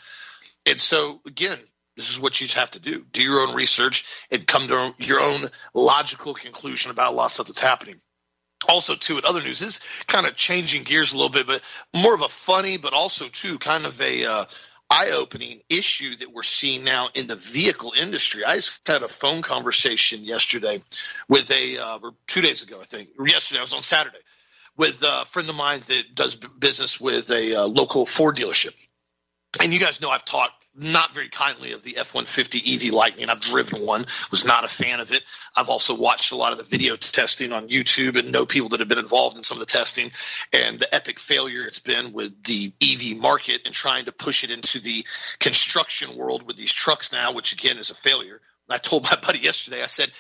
And 0.66 0.80
so, 0.80 1.20
again, 1.28 1.60
this 1.96 2.10
is 2.10 2.20
what 2.20 2.40
you 2.40 2.48
have 2.56 2.72
to 2.72 2.80
do. 2.80 3.06
Do 3.12 3.22
your 3.22 3.42
own 3.42 3.56
research 3.56 4.06
and 4.32 4.48
come 4.48 4.68
to 4.68 4.94
your 4.98 5.20
own 5.20 5.42
logical 5.74 6.34
conclusion 6.34 6.92
about 6.92 7.14
a 7.14 7.16
lot 7.16 7.26
of 7.26 7.32
stuff 7.32 7.48
that's 7.48 7.60
happening. 7.60 8.00
Also, 8.70 8.96
too, 8.96 9.18
in 9.18 9.26
other 9.26 9.42
news, 9.42 9.60
this 9.60 9.76
is 9.76 9.82
kind 10.08 10.26
of 10.26 10.36
changing 10.38 10.84
gears 10.84 11.12
a 11.12 11.18
little 11.18 11.30
bit, 11.30 11.46
but 11.46 11.62
more 11.94 12.16
of 12.16 12.22
a 12.22 12.30
funny, 12.30 12.78
but 12.78 12.94
also, 12.94 13.28
too, 13.28 13.60
kind 13.60 13.86
of 13.86 14.00
a 14.02 14.26
uh, 14.26 14.46
eye-opening 14.90 15.62
issue 15.70 16.16
that 16.18 16.32
we're 16.32 16.44
seeing 16.44 16.84
now 16.84 17.10
in 17.16 17.28
the 17.28 17.36
vehicle 17.36 17.94
industry. 18.00 18.44
I 18.46 18.56
just 18.56 18.80
had 18.86 19.04
a 19.04 19.08
phone 19.08 19.42
conversation 19.42 20.24
yesterday 20.24 20.84
with 21.28 21.50
a, 21.52 21.78
uh, 21.78 22.00
or 22.02 22.12
two 22.28 22.42
days 22.42 22.64
ago, 22.64 22.80
I 22.80 22.86
think, 22.86 23.10
yesterday, 23.24 23.60
I 23.60 23.64
was 23.64 23.74
on 23.74 23.82
Saturday, 23.82 24.18
with 24.78 25.04
a 25.04 25.26
friend 25.26 25.50
of 25.50 25.56
mine 25.56 25.82
that 25.88 26.16
does 26.16 26.36
business 26.36 27.00
with 27.00 27.32
a 27.32 27.56
uh, 27.56 27.66
local 27.66 28.06
Ford 28.06 28.36
dealership. 28.36 28.76
And 29.62 29.74
you 29.74 29.80
guys 29.80 30.02
know 30.02 30.10
I've 30.10 30.26
talked 30.26 30.63
not 30.76 31.14
very 31.14 31.30
kindly 31.30 31.74
of 31.74 31.84
the 31.84 31.98
F-150 31.98 32.88
EV 32.88 32.94
Lightning. 32.94 33.30
I've 33.30 33.40
driven 33.40 33.86
one, 33.86 34.06
was 34.32 34.46
not 34.46 34.64
a 34.64 34.68
fan 34.68 35.00
of 35.00 35.12
it. 35.12 35.24
I've 35.56 35.70
also 35.70 35.96
watched 35.96 36.32
a 36.32 36.36
lot 36.36 36.52
of 36.52 36.58
the 36.58 36.64
video 36.64 36.96
testing 36.96 37.52
on 37.54 37.70
YouTube 37.70 38.18
and 38.18 38.32
know 38.32 38.46
people 38.46 38.70
that 38.70 38.80
have 38.80 38.90
been 38.90 38.98
involved 38.98 39.38
in 39.38 39.44
some 39.44 39.58
of 39.58 39.60
the 39.60 39.72
testing 39.72 40.12
and 40.52 40.80
the 40.80 40.94
epic 40.94 41.20
failure 41.20 41.66
it's 41.66 41.80
been 41.80 42.14
with 42.14 42.44
the 42.44 42.74
EV 42.82 43.18
market 43.18 43.62
and 43.66 43.74
trying 43.74 44.06
to 44.06 44.12
push 44.12 44.44
it 44.44 44.52
into 44.52 44.80
the 44.80 45.06
construction 45.40 46.16
world 46.16 46.46
with 46.46 46.58
these 46.58 46.74
trucks 46.74 47.12
now, 47.12 47.34
which 47.34 47.54
again 47.54 47.78
is 47.78 47.90
a 47.90 47.96
failure. 47.96 48.42
I 48.70 48.78
told 48.78 49.04
my 49.04 49.16
buddy 49.26 49.40
yesterday, 49.40 49.84
I 49.84 49.88
said, 49.88 50.12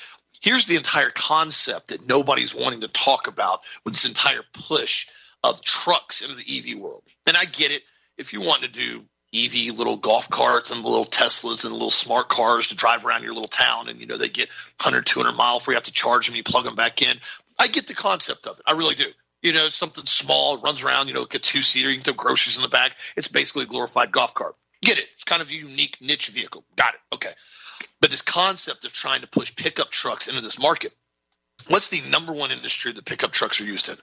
here's 0.42 0.68
the 0.68 0.76
entire 0.76 1.10
concept 1.10 1.88
that 1.90 2.08
nobody's 2.08 2.54
wanting 2.54 2.82
to 2.82 2.88
talk 2.88 3.28
about 3.28 3.62
with 3.84 3.94
this 3.94 4.06
entire 4.06 4.44
push 4.68 5.08
of 5.44 5.62
trucks 5.62 6.22
into 6.22 6.36
the 6.36 6.74
EV 6.74 6.80
world. 6.80 7.04
And 7.28 7.36
I 7.36 7.46
get 7.46 7.72
it. 7.72 7.82
If 8.16 8.32
you 8.32 8.42
want 8.42 8.62
to 8.62 8.68
do 8.68 9.04
EV 9.34 9.76
little 9.76 9.98
golf 9.98 10.30
carts 10.30 10.72
and 10.72 10.84
little 10.84 11.06
Teslas 11.06 11.64
and 11.64 11.74
little 11.74 11.90
smart 11.90 12.30
cars 12.30 12.68
to 12.68 12.76
drive 12.76 13.06
around 13.06 13.24
your 13.24 13.34
little 13.34 13.50
town. 13.50 13.90
And, 13.90 14.00
you 14.00 14.06
know, 14.06 14.18
they 14.18 14.30
get 14.30 14.50
100, 14.82 15.06
200 15.06 15.32
miles 15.34 15.62
before 15.62 15.74
you 15.74 15.78
have 15.78 15.84
to 15.84 15.92
charge 15.92 16.28
them. 16.28 16.36
You 16.36 16.44
plug 16.44 16.66
them 16.66 16.76
back 16.76 17.02
in. 17.02 17.18
I 17.58 17.68
get 17.68 17.88
the 17.88 17.96
concept 17.96 18.48
of 18.48 18.60
it. 18.60 18.66
I 18.68 18.74
really 18.74 18.96
do. 18.96 19.06
You 19.42 19.54
know, 19.54 19.70
something 19.70 20.06
small, 20.06 20.58
runs 20.60 20.84
around, 20.84 21.08
you 21.08 21.14
know, 21.14 21.22
like 21.22 21.34
a 21.34 21.40
two 21.40 21.62
seater, 21.62 21.90
you 21.90 21.96
can 21.96 22.04
throw 22.04 22.14
groceries 22.14 22.56
in 22.56 22.62
the 22.62 22.70
back. 22.70 22.96
It's 23.18 23.28
basically 23.28 23.64
a 23.64 23.68
glorified 23.68 24.12
golf 24.12 24.34
cart. 24.34 24.56
Get 24.82 24.98
it. 24.98 25.06
It's 25.16 25.24
kind 25.24 25.42
of 25.42 25.50
a 25.50 25.54
unique 25.54 25.98
niche 26.00 26.28
vehicle. 26.28 26.64
Got 26.76 26.94
it. 26.94 27.00
Okay. 27.16 27.32
But 28.00 28.12
this 28.12 28.22
concept 28.22 28.86
of 28.86 28.94
trying 28.94 29.22
to 29.22 29.28
push 29.28 29.56
pickup 29.56 29.90
trucks 29.90 30.28
into 30.28 30.42
this 30.42 30.60
market, 30.60 30.94
what's 31.68 31.90
the 31.90 32.02
number 32.10 32.34
one 32.34 32.52
industry 32.52 32.92
that 32.92 33.06
pickup 33.06 33.32
trucks 33.32 33.62
are 33.62 33.66
used 33.66 33.90
in? 33.90 33.96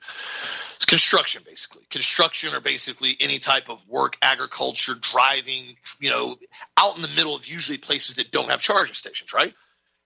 It's 0.77 0.87
construction, 0.87 1.43
basically. 1.45 1.83
Construction 1.91 2.55
or 2.55 2.61
basically 2.61 3.17
any 3.21 3.39
type 3.39 3.69
of 3.69 3.87
work, 3.89 4.17
agriculture, 4.23 4.95
driving, 4.95 5.77
you 5.99 6.11
know, 6.11 6.37
out 6.77 6.97
in 6.97 7.03
the 7.03 7.09
middle 7.09 7.35
of 7.35 7.47
usually 7.47 7.79
places 7.79 8.17
that 8.17 8.31
don't 8.31 8.51
have 8.51 8.61
charging 8.61 8.95
stations, 8.95 9.33
right? 9.33 9.55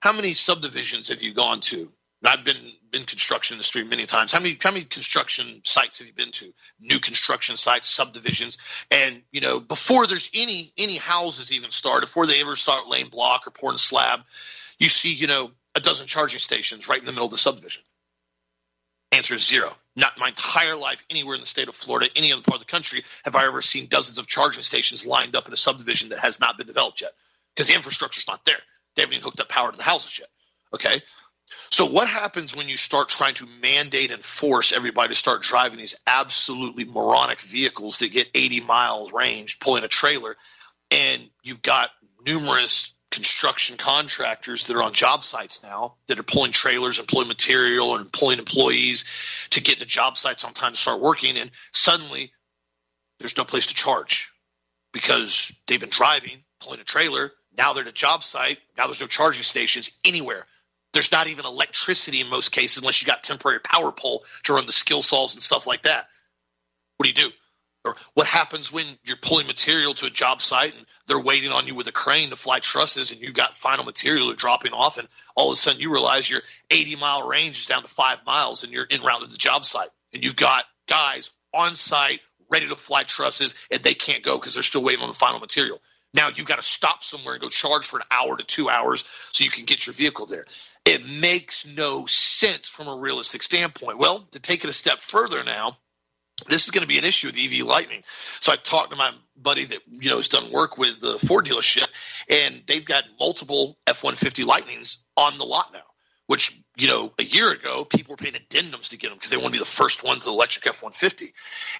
How 0.00 0.12
many 0.12 0.34
subdivisions 0.34 1.08
have 1.08 1.22
you 1.22 1.32
gone 1.34 1.60
to? 1.60 1.90
I've 2.24 2.44
been 2.44 2.72
in 2.92 3.04
construction 3.04 3.54
industry 3.54 3.84
many 3.84 4.06
times. 4.06 4.32
How 4.32 4.40
many 4.40 4.56
how 4.60 4.70
many 4.70 4.84
construction 4.84 5.60
sites 5.64 5.98
have 5.98 6.06
you 6.06 6.14
been 6.14 6.30
to? 6.32 6.52
New 6.80 6.98
construction 6.98 7.56
sites, 7.56 7.88
subdivisions, 7.88 8.58
and 8.90 9.22
you 9.30 9.40
know 9.40 9.60
before 9.60 10.06
there's 10.06 10.30
any 10.32 10.72
any 10.78 10.96
houses 10.96 11.52
even 11.52 11.70
start, 11.70 12.00
before 12.00 12.26
they 12.26 12.40
ever 12.40 12.56
start 12.56 12.88
laying 12.88 13.08
block 13.08 13.46
or 13.46 13.50
pouring 13.50 13.78
slab, 13.78 14.20
you 14.78 14.88
see 14.88 15.12
you 15.12 15.26
know 15.26 15.50
a 15.74 15.80
dozen 15.80 16.06
charging 16.06 16.40
stations 16.40 16.88
right 16.88 16.98
in 16.98 17.04
the 17.04 17.12
middle 17.12 17.26
of 17.26 17.30
the 17.30 17.38
subdivision. 17.38 17.82
Answer 19.12 19.34
is 19.34 19.46
zero. 19.46 19.72
Not 19.94 20.18
my 20.18 20.28
entire 20.28 20.74
life, 20.74 21.04
anywhere 21.08 21.34
in 21.34 21.40
the 21.40 21.46
state 21.46 21.68
of 21.68 21.74
Florida, 21.76 22.10
any 22.16 22.32
other 22.32 22.42
part 22.42 22.60
of 22.60 22.66
the 22.66 22.70
country, 22.70 23.04
have 23.24 23.36
I 23.36 23.46
ever 23.46 23.60
seen 23.60 23.86
dozens 23.86 24.18
of 24.18 24.26
charging 24.26 24.62
stations 24.62 25.06
lined 25.06 25.36
up 25.36 25.46
in 25.46 25.52
a 25.52 25.56
subdivision 25.56 26.08
that 26.08 26.18
has 26.18 26.40
not 26.40 26.58
been 26.58 26.66
developed 26.66 27.00
yet 27.00 27.12
because 27.54 27.68
the 27.68 27.74
infrastructure's 27.74 28.26
not 28.26 28.44
there. 28.44 28.58
They 28.94 29.02
haven't 29.02 29.14
even 29.14 29.24
hooked 29.24 29.40
up 29.40 29.48
power 29.48 29.70
to 29.70 29.76
the 29.76 29.82
houses 29.82 30.18
yet. 30.18 30.28
Okay. 30.74 31.00
So 31.70 31.86
what 31.86 32.08
happens 32.08 32.56
when 32.56 32.68
you 32.68 32.76
start 32.76 33.08
trying 33.08 33.34
to 33.34 33.46
mandate 33.60 34.10
and 34.10 34.24
force 34.24 34.72
everybody 34.72 35.08
to 35.08 35.14
start 35.14 35.42
driving 35.42 35.78
these 35.78 35.96
absolutely 36.06 36.84
moronic 36.84 37.40
vehicles 37.40 37.98
that 37.98 38.12
get 38.12 38.30
80 38.34 38.60
miles 38.60 39.12
range, 39.12 39.60
pulling 39.60 39.84
a 39.84 39.88
trailer, 39.88 40.36
and 40.90 41.28
you've 41.42 41.62
got 41.62 41.90
numerous 42.26 42.93
construction 43.14 43.76
contractors 43.76 44.66
that 44.66 44.76
are 44.76 44.82
on 44.82 44.92
job 44.92 45.24
sites 45.24 45.62
now 45.62 45.94
that 46.08 46.18
are 46.18 46.24
pulling 46.24 46.52
trailers 46.52 46.98
and 46.98 47.06
pulling 47.06 47.28
material 47.28 47.96
and 47.96 48.12
pulling 48.12 48.38
employees 48.38 49.04
to 49.50 49.60
get 49.60 49.78
the 49.78 49.84
job 49.84 50.18
sites 50.18 50.44
on 50.44 50.52
time 50.52 50.72
to 50.72 50.78
start 50.78 51.00
working. 51.00 51.36
And 51.36 51.50
suddenly 51.72 52.32
there's 53.20 53.36
no 53.36 53.44
place 53.44 53.68
to 53.68 53.74
charge 53.74 54.30
because 54.92 55.52
they've 55.66 55.80
been 55.80 55.90
driving, 55.90 56.42
pulling 56.60 56.80
a 56.80 56.84
trailer. 56.84 57.32
Now 57.56 57.72
they're 57.72 57.84
at 57.84 57.88
a 57.88 57.92
job 57.92 58.24
site. 58.24 58.58
Now 58.76 58.86
there's 58.86 59.00
no 59.00 59.06
charging 59.06 59.44
stations 59.44 59.92
anywhere. 60.04 60.46
There's 60.92 61.12
not 61.12 61.28
even 61.28 61.46
electricity 61.46 62.20
in 62.20 62.28
most 62.28 62.50
cases 62.50 62.78
unless 62.78 63.00
you 63.00 63.06
got 63.06 63.22
temporary 63.22 63.60
power 63.60 63.92
pole 63.92 64.24
to 64.44 64.54
run 64.54 64.66
the 64.66 64.72
skill 64.72 65.02
saws 65.02 65.34
and 65.34 65.42
stuff 65.42 65.66
like 65.66 65.82
that. 65.82 66.06
What 66.96 67.04
do 67.04 67.08
you 67.08 67.28
do? 67.28 67.34
Or 67.84 67.96
what 68.14 68.26
happens 68.26 68.72
when 68.72 68.86
you're 69.04 69.18
pulling 69.20 69.46
material 69.46 69.94
to 69.94 70.06
a 70.06 70.10
job 70.10 70.40
site 70.40 70.74
and 70.74 70.86
they're 71.06 71.20
waiting 71.20 71.52
on 71.52 71.66
you 71.66 71.74
with 71.74 71.86
a 71.86 71.92
crane 71.92 72.30
to 72.30 72.36
fly 72.36 72.60
trusses 72.60 73.12
and 73.12 73.20
you 73.20 73.32
got 73.32 73.56
final 73.56 73.84
material 73.84 74.32
dropping 74.34 74.72
off 74.72 74.98
and 74.98 75.08
all 75.36 75.50
of 75.50 75.54
a 75.54 75.60
sudden 75.60 75.80
you 75.80 75.92
realize 75.92 76.28
your 76.28 76.40
80 76.70 76.96
mile 76.96 77.26
range 77.26 77.60
is 77.60 77.66
down 77.66 77.82
to 77.82 77.88
five 77.88 78.18
miles 78.26 78.64
and 78.64 78.72
you're 78.72 78.84
in 78.84 79.02
route 79.02 79.22
to 79.22 79.26
the 79.26 79.36
job 79.36 79.64
site 79.64 79.90
and 80.12 80.24
you've 80.24 80.36
got 80.36 80.64
guys 80.88 81.30
on 81.52 81.74
site 81.74 82.20
ready 82.50 82.68
to 82.68 82.76
fly 82.76 83.02
trusses 83.02 83.54
and 83.70 83.82
they 83.82 83.94
can't 83.94 84.22
go 84.22 84.38
because 84.38 84.54
they're 84.54 84.62
still 84.62 84.82
waiting 84.82 85.02
on 85.02 85.08
the 85.08 85.14
final 85.14 85.40
material. 85.40 85.80
Now 86.12 86.28
you've 86.28 86.46
got 86.46 86.56
to 86.56 86.62
stop 86.62 87.02
somewhere 87.02 87.34
and 87.34 87.42
go 87.42 87.48
charge 87.48 87.86
for 87.86 87.98
an 87.98 88.06
hour 88.10 88.36
to 88.36 88.44
two 88.44 88.70
hours 88.70 89.04
so 89.32 89.44
you 89.44 89.50
can 89.50 89.64
get 89.64 89.86
your 89.86 89.94
vehicle 89.94 90.26
there. 90.26 90.46
It 90.84 91.06
makes 91.06 91.66
no 91.66 92.06
sense 92.06 92.68
from 92.68 92.88
a 92.88 92.96
realistic 92.96 93.42
standpoint. 93.42 93.98
Well, 93.98 94.26
to 94.32 94.40
take 94.40 94.64
it 94.64 94.70
a 94.70 94.72
step 94.72 95.00
further 95.00 95.42
now, 95.42 95.76
this 96.48 96.64
is 96.64 96.70
going 96.70 96.82
to 96.82 96.88
be 96.88 96.98
an 96.98 97.04
issue 97.04 97.28
with 97.28 97.36
EV 97.36 97.66
Lightning. 97.66 98.02
So 98.40 98.52
I 98.52 98.56
talked 98.56 98.90
to 98.90 98.96
my 98.96 99.12
buddy 99.36 99.64
that 99.64 99.80
you 99.88 100.10
know 100.10 100.16
has 100.16 100.28
done 100.28 100.52
work 100.52 100.78
with 100.78 101.00
the 101.00 101.18
Ford 101.18 101.46
dealership, 101.46 101.86
and 102.28 102.62
they've 102.66 102.84
got 102.84 103.04
multiple 103.18 103.76
F-150 103.86 104.44
Lightnings 104.44 104.98
on 105.16 105.38
the 105.38 105.44
lot 105.44 105.70
now. 105.72 105.80
Which 106.26 106.58
you 106.76 106.88
know 106.88 107.12
a 107.18 107.22
year 107.22 107.50
ago 107.52 107.84
people 107.84 108.12
were 108.12 108.16
paying 108.16 108.34
addendums 108.34 108.88
to 108.90 108.96
get 108.96 109.08
them 109.08 109.18
because 109.18 109.30
they 109.30 109.36
want 109.36 109.48
to 109.48 109.52
be 109.52 109.58
the 109.58 109.64
first 109.64 110.02
ones 110.02 110.24
with 110.24 110.32
electric 110.32 110.66
F-150, 110.66 111.32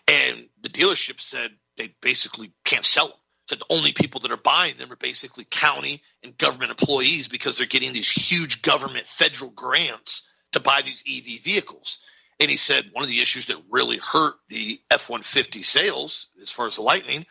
and 0.09 0.49
the 0.63 0.69
dealership 0.69 1.21
said 1.21 1.51
they 1.77 1.95
basically 2.03 2.53
can't 2.65 2.85
sell 2.85 3.09
them. 3.09 3.17
Said 3.49 3.59
the 3.59 3.67
only 3.69 3.93
people 3.93 4.21
that 4.21 4.33
are 4.33 4.39
buying 4.39 4.77
them 4.79 4.91
are 4.91 4.97
basically 4.97 5.45
county 5.45 6.03
and 6.23 6.37
government 6.37 6.71
employees 6.71 7.29
because 7.29 7.59
they're 7.59 7.67
getting 7.67 7.93
these 7.93 8.11
huge 8.11 8.63
government 8.63 9.07
federal 9.07 9.51
grants 9.51 10.27
to 10.53 10.61
buy 10.61 10.83
these 10.83 11.03
EV 11.07 11.43
vehicles. 11.43 11.99
And 12.45 12.51
he 12.51 12.59
said 12.59 12.91
one 12.93 13.03
of 13.03 13.09
the 13.09 13.23
issues 13.23 13.47
that 13.47 13.57
really 13.71 13.97
hurt 13.97 14.35
the 14.49 14.79
F 14.91 15.09
150 15.09 15.63
sales, 15.63 16.27
as 16.43 16.51
far 16.51 16.67
as 16.67 16.77
the 16.77 16.83
Lightning, 16.83 17.25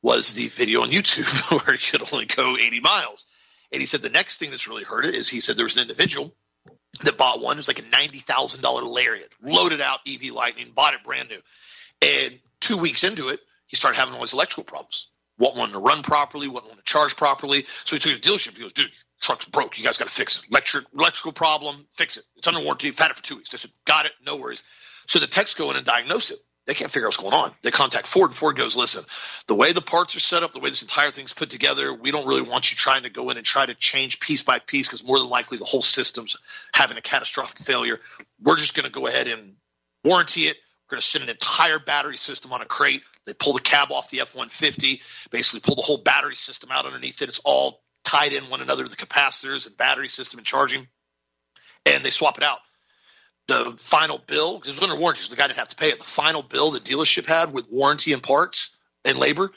was 0.00 0.32
the 0.34 0.46
video 0.46 0.82
on 0.82 0.92
YouTube 0.92 1.26
where 1.66 1.74
it 1.74 1.82
could 1.82 2.04
only 2.12 2.26
go 2.26 2.56
80 2.56 2.78
miles. 2.78 3.26
And 3.72 3.82
he 3.82 3.86
said 3.86 4.00
the 4.00 4.10
next 4.10 4.36
thing 4.36 4.52
that's 4.52 4.68
really 4.68 4.84
hurt 4.84 5.06
it 5.06 5.16
is 5.16 5.28
he 5.28 5.40
said 5.40 5.56
there 5.56 5.64
was 5.64 5.76
an 5.76 5.82
individual 5.82 6.32
that 7.02 7.18
bought 7.18 7.40
one. 7.40 7.56
It 7.56 7.58
was 7.58 7.66
like 7.66 7.80
a 7.80 7.82
$90,000 7.82 8.62
Lariat, 8.62 9.34
loaded 9.42 9.80
out 9.80 9.98
EV 10.06 10.30
Lightning, 10.32 10.70
bought 10.72 10.94
it 10.94 11.02
brand 11.02 11.30
new. 11.30 11.40
And 12.00 12.38
two 12.60 12.76
weeks 12.76 13.02
into 13.02 13.30
it, 13.30 13.40
he 13.66 13.74
started 13.74 13.98
having 13.98 14.14
all 14.14 14.20
these 14.20 14.34
electrical 14.34 14.62
problems. 14.62 15.08
Wasn't 15.36 15.58
one 15.58 15.72
to 15.72 15.80
run 15.80 16.04
properly, 16.04 16.46
wasn't 16.46 16.68
one 16.68 16.78
to 16.78 16.84
charge 16.84 17.16
properly. 17.16 17.66
So 17.82 17.96
he 17.96 17.98
took 17.98 18.12
it 18.12 18.22
to 18.22 18.30
the 18.30 18.36
dealership. 18.36 18.54
He 18.54 18.62
goes, 18.62 18.72
dude, 18.72 18.92
truck's 19.20 19.44
broke. 19.44 19.78
You 19.78 19.84
guys 19.84 19.98
got 19.98 20.08
to 20.08 20.14
fix 20.14 20.38
it. 20.38 20.44
Electric, 20.50 20.86
electrical 20.94 21.32
problem, 21.32 21.86
fix 21.92 22.16
it. 22.16 22.24
It's 22.36 22.48
under 22.48 22.60
warranty. 22.60 22.88
You've 22.88 22.98
had 22.98 23.10
it 23.10 23.16
for 23.16 23.22
two 23.22 23.36
weeks. 23.36 23.50
They 23.50 23.58
said, 23.58 23.70
got 23.86 24.06
it, 24.06 24.12
no 24.24 24.36
worries. 24.36 24.62
So 25.06 25.18
the 25.18 25.26
techs 25.26 25.54
go 25.54 25.70
in 25.70 25.76
and 25.76 25.84
diagnose 25.84 26.30
it. 26.30 26.38
They 26.66 26.74
can't 26.74 26.90
figure 26.90 27.06
out 27.06 27.08
what's 27.08 27.16
going 27.16 27.34
on. 27.34 27.52
They 27.62 27.70
contact 27.70 28.06
Ford, 28.06 28.30
and 28.30 28.36
Ford 28.36 28.56
goes, 28.56 28.76
listen, 28.76 29.04
the 29.48 29.54
way 29.54 29.72
the 29.72 29.80
parts 29.80 30.14
are 30.14 30.20
set 30.20 30.42
up, 30.42 30.52
the 30.52 30.60
way 30.60 30.68
this 30.68 30.82
entire 30.82 31.10
thing's 31.10 31.32
put 31.32 31.50
together, 31.50 31.92
we 31.92 32.10
don't 32.10 32.26
really 32.26 32.42
want 32.42 32.70
you 32.70 32.76
trying 32.76 33.04
to 33.04 33.10
go 33.10 33.30
in 33.30 33.36
and 33.36 33.46
try 33.46 33.66
to 33.66 33.74
change 33.74 34.20
piece 34.20 34.42
by 34.42 34.58
piece 34.58 34.86
because 34.86 35.04
more 35.04 35.18
than 35.18 35.28
likely 35.28 35.58
the 35.58 35.64
whole 35.64 35.82
system's 35.82 36.36
having 36.72 36.96
a 36.96 37.00
catastrophic 37.00 37.58
failure. 37.58 37.98
We're 38.40 38.56
just 38.56 38.74
going 38.74 38.84
to 38.84 38.90
go 38.90 39.06
ahead 39.06 39.26
and 39.26 39.56
warranty 40.04 40.42
it. 40.42 40.56
We're 40.86 40.96
going 40.96 41.00
to 41.00 41.06
send 41.06 41.24
an 41.24 41.30
entire 41.30 41.78
battery 41.78 42.16
system 42.16 42.52
on 42.52 42.62
a 42.62 42.66
crate. 42.66 43.02
They 43.24 43.32
pull 43.32 43.54
the 43.54 43.60
cab 43.60 43.90
off 43.90 44.10
the 44.10 44.20
F 44.20 44.34
150, 44.34 45.00
basically 45.30 45.60
pull 45.60 45.76
the 45.76 45.82
whole 45.82 45.98
battery 45.98 46.36
system 46.36 46.70
out 46.70 46.86
underneath 46.86 47.22
it. 47.22 47.28
It's 47.28 47.40
all 47.40 47.80
tied 48.04 48.32
in 48.32 48.50
one 48.50 48.60
another, 48.60 48.86
the 48.88 48.96
capacitors 48.96 49.66
and 49.66 49.76
battery 49.76 50.08
system 50.08 50.38
and 50.38 50.46
charging, 50.46 50.88
and 51.86 52.04
they 52.04 52.10
swap 52.10 52.38
it 52.38 52.44
out. 52.44 52.58
The 53.48 53.74
final 53.78 54.18
bill, 54.18 54.58
because 54.58 54.76
it 54.76 54.80
was 54.80 54.90
under 54.90 55.00
warranty, 55.00 55.22
so 55.22 55.30
the 55.30 55.36
guy 55.36 55.46
didn't 55.46 55.58
have 55.58 55.68
to 55.68 55.76
pay 55.76 55.90
it. 55.90 55.98
The 55.98 56.04
final 56.04 56.42
bill 56.42 56.70
the 56.70 56.80
dealership 56.80 57.26
had 57.26 57.52
with 57.52 57.70
warranty 57.70 58.12
and 58.12 58.22
parts 58.22 58.76
and 59.04 59.18
labor, 59.18 59.50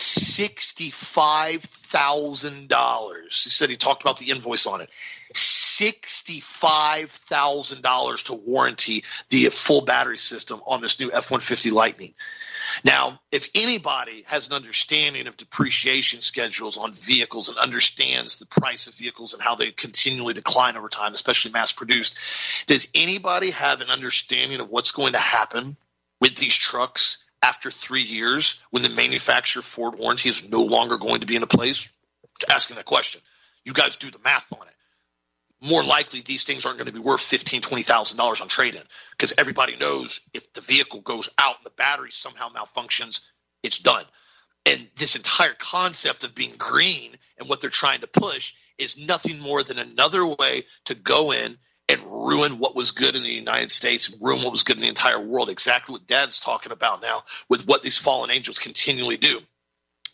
sixty-five 0.00 1.62
thousand 1.62 2.68
dollars. 2.68 3.42
He 3.44 3.50
said 3.50 3.70
he 3.70 3.76
talked 3.76 4.02
about 4.02 4.18
the 4.18 4.30
invoice 4.30 4.66
on 4.66 4.80
it. 4.80 4.90
Sixty-five 5.34 7.10
thousand 7.10 7.82
dollars 7.82 8.24
to 8.24 8.34
warranty 8.34 9.04
the 9.28 9.46
full 9.46 9.84
battery 9.84 10.18
system 10.18 10.60
on 10.66 10.80
this 10.80 10.98
new 11.00 11.10
F 11.12 11.30
one 11.30 11.40
fifty 11.40 11.70
Lightning. 11.70 12.14
Now, 12.84 13.20
if 13.32 13.48
anybody 13.54 14.24
has 14.26 14.48
an 14.48 14.54
understanding 14.54 15.26
of 15.26 15.36
depreciation 15.36 16.20
schedules 16.20 16.76
on 16.76 16.92
vehicles 16.92 17.48
and 17.48 17.58
understands 17.58 18.38
the 18.38 18.46
price 18.46 18.86
of 18.86 18.94
vehicles 18.94 19.32
and 19.32 19.42
how 19.42 19.54
they 19.54 19.70
continually 19.70 20.34
decline 20.34 20.76
over 20.76 20.88
time, 20.88 21.14
especially 21.14 21.52
mass 21.52 21.72
produced, 21.72 22.16
does 22.66 22.88
anybody 22.94 23.50
have 23.50 23.80
an 23.80 23.90
understanding 23.90 24.60
of 24.60 24.70
what's 24.70 24.92
going 24.92 25.14
to 25.14 25.18
happen 25.18 25.76
with 26.20 26.36
these 26.36 26.54
trucks 26.54 27.18
after 27.42 27.70
three 27.70 28.02
years 28.02 28.60
when 28.70 28.82
the 28.82 28.88
manufacturer 28.88 29.62
Ford 29.62 29.98
warranty 29.98 30.28
is 30.28 30.48
no 30.48 30.62
longer 30.62 30.98
going 30.98 31.20
to 31.20 31.26
be 31.26 31.36
in 31.36 31.42
a 31.42 31.46
place? 31.46 31.88
Asking 32.48 32.76
that 32.76 32.86
question. 32.86 33.20
You 33.64 33.72
guys 33.72 33.96
do 33.96 34.10
the 34.10 34.18
math 34.18 34.52
on 34.52 34.66
it 34.66 34.74
more 35.60 35.84
likely 35.84 36.20
these 36.20 36.44
things 36.44 36.64
aren't 36.64 36.78
going 36.78 36.86
to 36.86 36.92
be 36.92 37.00
worth 37.00 37.20
fifteen, 37.20 37.60
twenty 37.60 37.82
thousand 37.82 38.16
dollars 38.16 38.40
on 38.40 38.48
trade-in 38.48 38.82
because 39.12 39.34
everybody 39.36 39.76
knows 39.76 40.20
if 40.32 40.52
the 40.52 40.60
vehicle 40.60 41.00
goes 41.00 41.28
out 41.38 41.56
and 41.58 41.66
the 41.66 41.70
battery 41.70 42.10
somehow 42.10 42.48
malfunctions, 42.48 43.20
it's 43.62 43.78
done. 43.78 44.04
And 44.66 44.88
this 44.96 45.16
entire 45.16 45.54
concept 45.58 46.24
of 46.24 46.34
being 46.34 46.54
green 46.56 47.16
and 47.38 47.48
what 47.48 47.60
they're 47.60 47.70
trying 47.70 48.00
to 48.00 48.06
push 48.06 48.54
is 48.78 48.96
nothing 48.98 49.38
more 49.40 49.62
than 49.62 49.78
another 49.78 50.24
way 50.24 50.64
to 50.86 50.94
go 50.94 51.32
in 51.32 51.58
and 51.90 52.02
ruin 52.06 52.58
what 52.58 52.76
was 52.76 52.92
good 52.92 53.16
in 53.16 53.24
the 53.24 53.28
United 53.28 53.70
States 53.70 54.14
ruin 54.20 54.42
what 54.42 54.52
was 54.52 54.62
good 54.62 54.76
in 54.76 54.82
the 54.82 54.88
entire 54.88 55.20
world. 55.20 55.48
Exactly 55.48 55.92
what 55.92 56.06
Dad's 56.06 56.38
talking 56.38 56.70
about 56.70 57.02
now 57.02 57.24
with 57.48 57.66
what 57.66 57.82
these 57.82 57.98
fallen 57.98 58.30
angels 58.30 58.60
continually 58.60 59.16
do. 59.16 59.40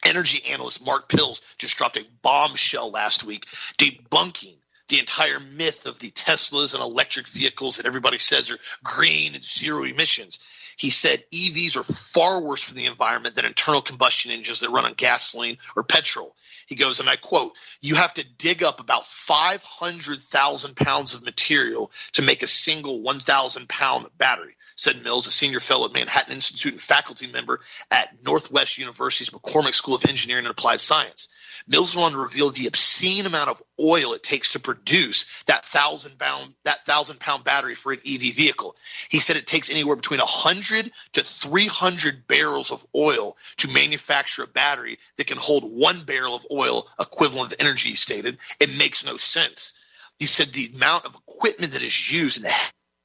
Energy 0.03 0.43
analyst 0.49 0.85
Mark 0.85 1.13
Mills 1.13 1.43
just 1.59 1.77
dropped 1.77 1.99
a 1.99 2.07
bombshell 2.23 2.91
last 2.91 3.25
week 3.25 3.47
debunking 3.79 4.57
the 4.89 5.01
entire 5.01 5.41
myth 5.41 5.85
of 5.85 5.99
the 5.99 6.11
Teslas 6.13 6.73
and 6.73 6.83
electric 6.83 7.27
vehicles 7.29 7.77
that 7.77 7.87
everybody 7.87 8.19
says 8.19 8.51
are 8.51 8.59
green 8.83 9.35
and 9.35 9.45
zero 9.45 9.85
emissions. 9.85 10.39
He 10.77 10.91
said 10.91 11.25
EVs 11.33 11.77
are 11.77 11.83
far 11.83 12.41
worse 12.41 12.63
for 12.63 12.75
the 12.75 12.87
environment 12.87 13.35
than 13.35 13.45
internal 13.45 13.83
combustion 13.83 14.31
engines 14.31 14.61
that 14.61 14.71
run 14.71 14.85
on 14.85 14.95
gasoline 14.95 15.59
or 15.75 15.83
petrol. 15.83 16.37
He 16.67 16.75
goes, 16.75 16.99
and 16.99 17.09
I 17.09 17.17
quote, 17.17 17.55
you 17.81 17.95
have 17.95 18.13
to 18.15 18.25
dig 18.25 18.63
up 18.63 18.81
about 18.81 19.07
500,000 19.07 20.77
pounds 20.77 21.15
of 21.15 21.25
material 21.25 21.93
to 22.13 22.23
make 22.23 22.43
a 22.43 22.49
single 22.49 23.03
1,000 23.03 23.69
pound 23.69 24.07
battery, 24.19 24.57
said 24.75 25.03
Mills, 25.03 25.29
a 25.29 25.31
senior 25.31 25.61
fellow 25.61 25.87
at 25.87 25.93
Manhattan 25.93 26.35
Institute 26.35 26.73
and 26.73 26.83
faculty 26.83 27.29
member 27.29 27.61
at 27.91 28.17
Northwest 28.25 28.79
University's 28.79 29.31
McCormick 29.31 29.75
School 29.75 29.95
of 29.95 30.05
Engineering 30.07 30.45
and 30.45 30.51
Applied 30.51 30.81
Science. 30.81 31.29
Mills 31.69 31.95
to 31.95 32.17
reveal 32.17 32.51
the 32.51 32.69
obscene 32.69 33.27
amount 33.27 33.51
of 33.51 33.63
oil 33.81 34.13
it 34.13 34.23
takes 34.23 34.53
to 34.53 34.61
produce 34.61 35.27
that 35.47 35.65
thousand 35.65 36.17
pound 36.19 36.55
that 36.65 36.85
thousand 36.85 37.19
pound 37.19 37.43
battery 37.43 37.75
for 37.75 37.93
an 37.93 37.99
EV 38.07 38.35
vehicle. 38.35 38.77
He 39.09 39.19
said 39.19 39.37
it 39.37 39.49
takes 39.49 39.69
anywhere 39.69 39.97
between 39.97 40.21
hundred 40.23 40.93
to 41.13 41.25
three 41.25 41.67
hundred 41.67 42.29
barrels 42.29 42.71
of 42.71 42.87
oil 42.95 43.37
to 43.59 43.69
manufacture 43.69 44.45
a 44.45 44.47
battery 44.47 44.99
that 45.17 45.27
can 45.27 45.39
hold 45.39 45.65
one 45.65 46.05
barrel 46.05 46.37
of 46.37 46.47
oil 46.53 46.87
equivalent 47.01 47.53
of 47.53 47.61
energy. 47.61 47.91
He 47.91 47.97
stated 47.97 48.39
it 48.61 48.77
makes 48.77 49.05
no 49.05 49.17
sense. 49.17 49.75
He 50.19 50.27
said 50.27 50.53
the 50.53 50.71
amount 50.75 51.05
of 51.05 51.17
equipment 51.17 51.73
that 51.73 51.83
is 51.83 52.13
used 52.13 52.37
and 52.37 52.47
the 52.47 52.55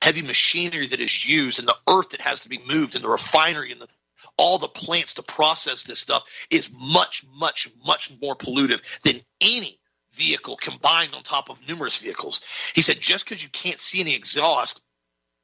heavy 0.01 0.21
machinery 0.21 0.87
that 0.87 1.01
is 1.01 1.27
used 1.27 1.59
and 1.59 1.67
the 1.67 1.77
earth 1.89 2.11
that 2.11 2.21
has 2.21 2.41
to 2.41 2.49
be 2.49 2.61
moved 2.67 2.95
and 2.95 3.03
the 3.03 3.09
refinery 3.09 3.71
and 3.71 3.81
the 3.81 3.87
all 4.37 4.57
the 4.57 4.67
plants 4.67 5.15
to 5.15 5.23
process 5.23 5.83
this 5.83 5.99
stuff 5.99 6.23
is 6.49 6.69
much, 6.73 7.23
much, 7.35 7.69
much 7.85 8.11
more 8.21 8.35
pollutive 8.35 8.81
than 9.03 9.21
any 9.39 9.79
vehicle 10.13 10.57
combined 10.57 11.13
on 11.13 11.23
top 11.23 11.49
of 11.49 11.67
numerous 11.67 11.97
vehicles. 11.97 12.41
He 12.73 12.81
said 12.81 12.99
just 12.99 13.25
because 13.25 13.43
you 13.43 13.49
can't 13.49 13.79
see 13.79 14.01
any 14.01 14.15
exhaust 14.15 14.81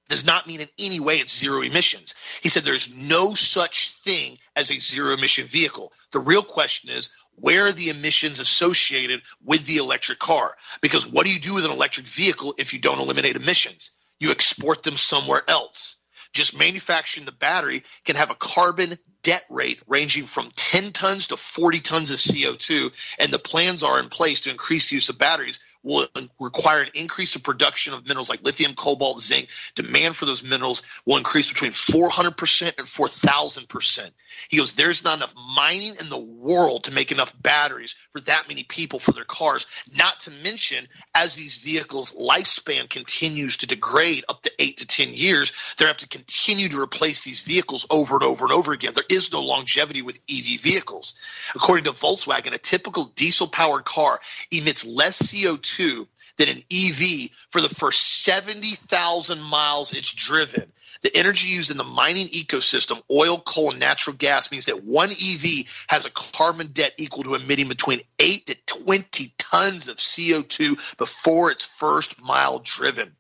does 0.09 0.25
not 0.25 0.47
mean 0.47 0.61
in 0.61 0.69
any 0.79 0.99
way 0.99 1.17
it's 1.17 1.38
zero 1.38 1.61
emissions. 1.61 2.15
He 2.41 2.49
said 2.49 2.63
there's 2.63 2.93
no 2.93 3.33
such 3.33 3.89
thing 4.03 4.38
as 4.55 4.71
a 4.71 4.79
zero 4.79 5.13
emission 5.13 5.47
vehicle. 5.47 5.91
The 6.11 6.19
real 6.19 6.43
question 6.43 6.89
is 6.89 7.09
where 7.35 7.65
are 7.65 7.71
the 7.71 7.89
emissions 7.89 8.39
associated 8.39 9.21
with 9.43 9.65
the 9.65 9.77
electric 9.77 10.19
car? 10.19 10.55
Because 10.81 11.05
what 11.05 11.25
do 11.25 11.31
you 11.31 11.39
do 11.39 11.53
with 11.53 11.65
an 11.65 11.71
electric 11.71 12.07
vehicle 12.07 12.55
if 12.57 12.73
you 12.73 12.79
don't 12.79 12.99
eliminate 12.99 13.35
emissions? 13.35 13.91
You 14.19 14.31
export 14.31 14.81
them 14.83 14.97
somewhere 14.97 15.43
else 15.47 15.97
just 16.38 16.57
manufacturing 16.57 17.25
the 17.25 17.31
battery 17.31 17.83
can 18.05 18.15
have 18.15 18.29
a 18.29 18.35
carbon 18.35 18.97
debt 19.23 19.43
rate 19.49 19.79
ranging 19.88 20.25
from 20.25 20.51
10 20.55 20.93
tons 20.93 21.27
to 21.27 21.38
40 21.38 21.81
tons 21.81 22.11
of 22.11 22.17
CO2. 22.17 22.93
And 23.19 23.31
the 23.31 23.39
plans 23.39 23.83
are 23.83 23.99
in 23.99 24.09
place 24.09 24.41
to 24.41 24.51
increase 24.51 24.89
the 24.89 24.95
use 24.95 25.09
of 25.09 25.17
batteries 25.17 25.59
will 25.83 26.07
require 26.39 26.81
an 26.81 26.89
increase 26.93 27.35
in 27.35 27.41
production 27.41 27.93
of 27.93 28.05
minerals 28.07 28.29
like 28.29 28.43
lithium, 28.43 28.73
cobalt, 28.73 29.21
zinc. 29.21 29.49
Demand 29.75 30.15
for 30.15 30.25
those 30.25 30.43
minerals 30.43 30.83
will 31.05 31.17
increase 31.17 31.47
between 31.47 31.71
400% 31.71 32.77
and 32.77 32.88
4,000%. 32.88 34.11
He 34.49 34.57
goes, 34.57 34.73
there's 34.73 35.03
not 35.03 35.17
enough 35.17 35.33
mining 35.35 35.95
in 35.99 36.09
the 36.09 36.17
world 36.17 36.85
to 36.85 36.91
make 36.91 37.11
enough 37.11 37.33
batteries 37.41 37.95
for 38.11 38.21
that 38.21 38.47
many 38.47 38.63
people 38.63 38.99
for 38.99 39.11
their 39.11 39.23
cars. 39.23 39.67
Not 39.95 40.21
to 40.21 40.31
mention, 40.31 40.88
as 41.13 41.35
these 41.35 41.57
vehicles' 41.57 42.13
lifespan 42.13 42.89
continues 42.89 43.57
to 43.57 43.67
degrade 43.67 44.25
up 44.29 44.41
to 44.43 44.51
eight 44.59 44.77
to 44.77 44.85
10 44.85 45.13
years, 45.13 45.51
they 45.77 45.85
have 45.85 45.97
to 45.97 46.07
continue 46.07 46.69
to 46.69 46.81
replace 46.81 47.23
these 47.23 47.41
vehicles 47.41 47.85
over 47.89 48.15
and 48.15 48.23
over 48.23 48.45
and 48.45 48.53
over 48.53 48.73
again. 48.73 48.93
There 48.93 49.03
is 49.09 49.31
no 49.31 49.41
longevity 49.41 50.01
with 50.01 50.19
EV 50.29 50.59
vehicles. 50.61 51.15
According 51.55 51.85
to 51.85 51.91
Volkswagen, 51.91 52.53
a 52.53 52.57
typical 52.57 53.05
diesel 53.15 53.47
powered 53.47 53.85
car 53.85 54.19
emits 54.51 54.85
less 54.85 55.21
CO2 55.21 56.07
than 56.38 56.49
an 56.49 56.63
EV 56.71 57.29
for 57.49 57.61
the 57.61 57.69
first 57.69 58.23
70,000 58.23 59.41
miles 59.41 59.93
it's 59.93 60.11
driven. 60.11 60.71
The 61.01 61.15
energy 61.15 61.49
used 61.49 61.71
in 61.71 61.77
the 61.77 61.83
mining 61.83 62.27
ecosystem, 62.27 63.01
oil, 63.11 63.39
coal, 63.39 63.71
and 63.71 63.79
natural 63.79 64.15
gas, 64.15 64.51
means 64.51 64.65
that 64.65 64.83
one 64.83 65.11
EV 65.11 65.65
has 65.88 66.05
a 66.05 66.11
carbon 66.11 66.67
debt 66.67 66.93
equal 66.97 67.23
to 67.23 67.35
emitting 67.35 67.67
between 67.67 68.01
8 68.19 68.47
to 68.47 68.55
20 68.65 69.33
tons 69.38 69.88
of 69.88 69.97
CO2 69.97 70.97
before 70.97 71.51
its 71.51 71.65
first 71.65 72.21
mile 72.21 72.59
driven. 72.59 73.15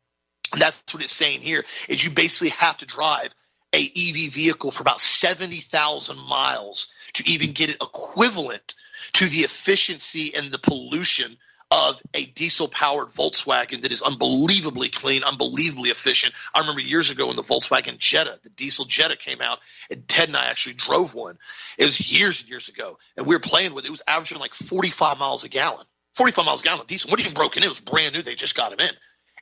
And 0.53 0.61
that's 0.61 0.93
what 0.93 1.03
it's 1.03 1.11
saying 1.11 1.41
here 1.41 1.65
is 1.89 2.03
you 2.03 2.09
basically 2.09 2.49
have 2.49 2.77
to 2.77 2.85
drive 2.85 3.33
a 3.73 3.79
EV 3.79 4.31
vehicle 4.31 4.71
for 4.71 4.81
about 4.81 5.01
70,000 5.01 6.17
miles 6.17 6.87
to 7.13 7.29
even 7.29 7.51
get 7.51 7.69
it 7.69 7.77
equivalent 7.81 8.73
to 9.13 9.27
the 9.27 9.39
efficiency 9.39 10.33
and 10.35 10.51
the 10.51 10.57
pollution 10.57 11.37
of 11.69 12.01
a 12.13 12.25
diesel 12.25 12.67
powered 12.67 13.09
Volkswagen 13.09 13.81
that 13.81 13.91
is 13.91 14.01
unbelievably 14.01 14.89
clean, 14.89 15.23
unbelievably 15.23 15.89
efficient. 15.89 16.33
I 16.53 16.59
remember 16.61 16.81
years 16.81 17.09
ago 17.09 17.27
when 17.27 17.35
the 17.35 17.43
Volkswagen 17.43 17.97
Jetta, 17.97 18.39
the 18.43 18.49
diesel 18.49 18.85
Jetta 18.85 19.17
came 19.17 19.41
out, 19.41 19.59
and 19.91 20.07
Ted 20.07 20.29
and 20.29 20.37
I 20.37 20.45
actually 20.45 20.75
drove 20.75 21.13
one. 21.13 21.37
It 21.77 21.83
was 21.83 22.11
years 22.11 22.41
and 22.41 22.49
years 22.49 22.69
ago, 22.69 22.97
and 23.17 23.25
we 23.25 23.35
were 23.35 23.41
playing 23.41 23.73
with 23.73 23.83
it. 23.83 23.89
It 23.89 23.91
was 23.91 24.01
averaging 24.07 24.39
like 24.39 24.53
45 24.53 25.17
miles 25.17 25.43
a 25.43 25.49
gallon. 25.49 25.85
45 26.13 26.45
miles 26.45 26.61
a 26.61 26.63
gallon 26.63 26.85
diesel. 26.87 27.11
What 27.11 27.19
even 27.19 27.33
broken 27.33 27.63
in? 27.63 27.67
It 27.67 27.69
was 27.69 27.79
brand 27.79 28.15
new. 28.15 28.21
They 28.21 28.35
just 28.35 28.55
got 28.55 28.71
them 28.71 28.79
in. 28.79 28.95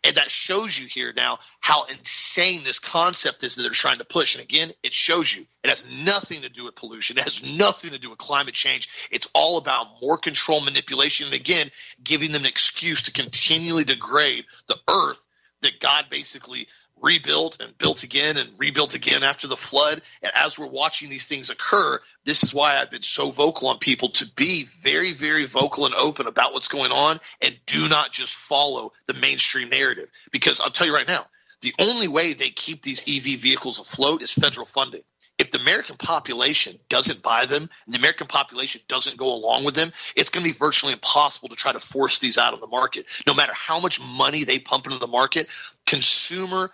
And 0.06 0.18
that 0.18 0.30
shows 0.30 0.78
you 0.78 0.86
here 0.86 1.14
now 1.16 1.40
how 1.60 1.86
insane 1.86 2.64
this 2.64 2.78
concept 2.78 3.44
is 3.44 3.56
that 3.56 3.64
they're 3.64 3.72
trying 3.72 3.98
to 3.98 4.06
push. 4.06 4.36
And 4.36 4.44
again, 4.44 4.72
it 4.84 4.94
shows 4.94 5.36
you 5.36 5.46
it 5.64 5.70
has 5.70 5.84
nothing 5.90 6.44
to 6.44 6.50
do 6.50 6.66
with 6.66 6.76
pollution. 6.76 7.18
It 7.18 7.24
has 7.24 7.44
nothing 7.44 7.92
to 7.92 7.98
do 7.98 8.12
with 8.12 8.20
climate 8.20 8.54
change. 8.54 8.88
It's 9.12 9.28
all 9.34 9.58
about 9.58 10.00
more 10.00 10.20
control 10.20 10.62
manipulation. 10.62 11.26
And 11.26 11.34
again, 11.34 11.72
giving 12.04 12.32
them 12.32 12.44
an 12.44 12.48
excuse 12.48 13.04
to 13.04 13.12
continually 13.12 13.84
degrade 13.84 14.46
the 14.68 14.78
earth 14.88 15.26
that 15.62 15.80
God 15.80 16.06
basically 16.12 16.68
rebuilt 17.06 17.62
and 17.62 17.78
built 17.78 18.04
again 18.04 18.36
and 18.36 18.50
rebuilt 18.58 18.96
again 18.96 19.24
after 19.24 19.48
the 19.48 19.56
flood. 19.56 20.02
And 20.24 20.32
as 20.34 20.58
we're 20.58 20.68
watching 20.68 21.10
these 21.10 21.26
things 21.26 21.52
occur, 21.52 22.02
this 22.26 22.44
is 22.44 22.54
why 22.54 22.78
I've 22.78 22.90
been 22.90 23.04
so 23.04 23.30
vocal 23.30 23.70
on 23.70 23.78
people 23.78 24.10
to 24.10 24.26
be 24.36 24.66
very, 24.82 25.14
very 25.14 25.46
vocal 25.46 25.86
and 25.86 25.94
open 25.94 26.26
about 26.28 26.54
what's 26.54 26.68
going 26.68 26.92
on 26.92 27.20
and 27.42 27.56
do 27.68 27.88
not 27.88 28.12
just 28.12 28.34
follow 28.34 28.92
the 29.06 29.14
mainstream 29.14 29.70
narrative. 29.70 30.10
Because 30.32 30.60
I'll 30.60 30.72
tell 30.72 30.88
you 30.88 30.96
right 30.96 31.08
now, 31.08 31.26
the 31.62 31.76
only 31.80 32.08
way 32.08 32.34
they 32.34 32.50
keep 32.50 32.82
these 32.82 33.02
EV 33.08 33.40
vehicles 33.40 33.80
afloat 33.80 34.22
is 34.22 34.32
federal 34.32 34.66
funding. 34.66 35.04
If 35.38 35.52
the 35.52 35.60
American 35.60 35.98
population 35.98 36.80
doesn't 36.88 37.22
buy 37.22 37.46
them 37.46 37.70
and 37.86 37.94
the 37.94 37.98
American 37.98 38.28
population 38.28 38.82
doesn't 38.88 39.18
go 39.18 39.34
along 39.34 39.66
with 39.66 39.76
them, 39.76 39.92
it's 40.16 40.30
going 40.30 40.46
to 40.46 40.50
be 40.50 40.58
virtually 40.58 40.94
impossible 40.94 41.50
to 41.50 41.56
try 41.56 41.74
to 41.74 41.80
force 41.80 42.20
these 42.20 42.38
out 42.38 42.54
of 42.54 42.62
the 42.62 42.68
market. 42.68 43.06
No 43.28 43.34
matter 43.34 43.52
how 43.54 43.80
much 43.80 44.00
money 44.00 44.46
they 44.46 44.60
pump 44.60 44.86
into 44.86 44.98
the 44.98 45.08
market, 45.08 45.50
consumer 45.86 46.72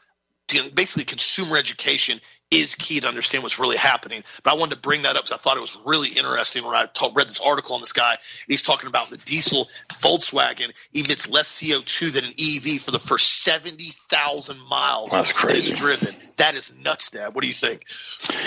basically 0.74 1.06
consumer 1.06 1.58
education 1.58 2.20
is 2.52 2.76
key 2.76 2.99
to 2.99 3.08
understand 3.08 3.43
what's 3.43 3.60
really 3.60 3.78
happening. 3.78 4.24
But 4.43 4.54
I 4.54 4.58
wanted 4.58 4.76
to 4.76 4.82
bring 4.82 5.04
that 5.04 5.16
up 5.16 5.24
because 5.24 5.32
I 5.32 5.38
thought 5.38 5.56
it 5.56 5.62
was 5.62 5.78
really 5.86 6.10
interesting 6.10 6.66
when 6.66 6.76
I 6.76 6.88
read 7.16 7.30
this 7.30 7.39
article 7.39 7.76
on 7.76 7.82
this 7.82 7.93
guy. 7.93 8.18
He's 8.47 8.62
talking 8.62 8.88
about 8.88 9.10
the 9.10 9.18
diesel 9.18 9.70
Volkswagen 9.93 10.74
emits 10.93 11.30
less 11.30 11.62
CO2 11.62 12.12
than 12.12 12.26
an 12.26 12.34
EV 12.38 12.82
for 12.82 12.91
the 12.91 12.99
first 12.99 13.43
70,000 13.43 14.60
miles 14.68 15.12
That's 15.12 15.32
crazy. 15.32 15.70
that 15.70 15.74
is 15.74 15.80
driven. 15.80 16.16
That 16.38 16.56
is 16.56 16.76
nuts, 16.76 17.10
Dad. 17.12 17.34
What 17.34 17.41
do 17.41 17.47
you 17.47 17.54
think? 17.54 17.86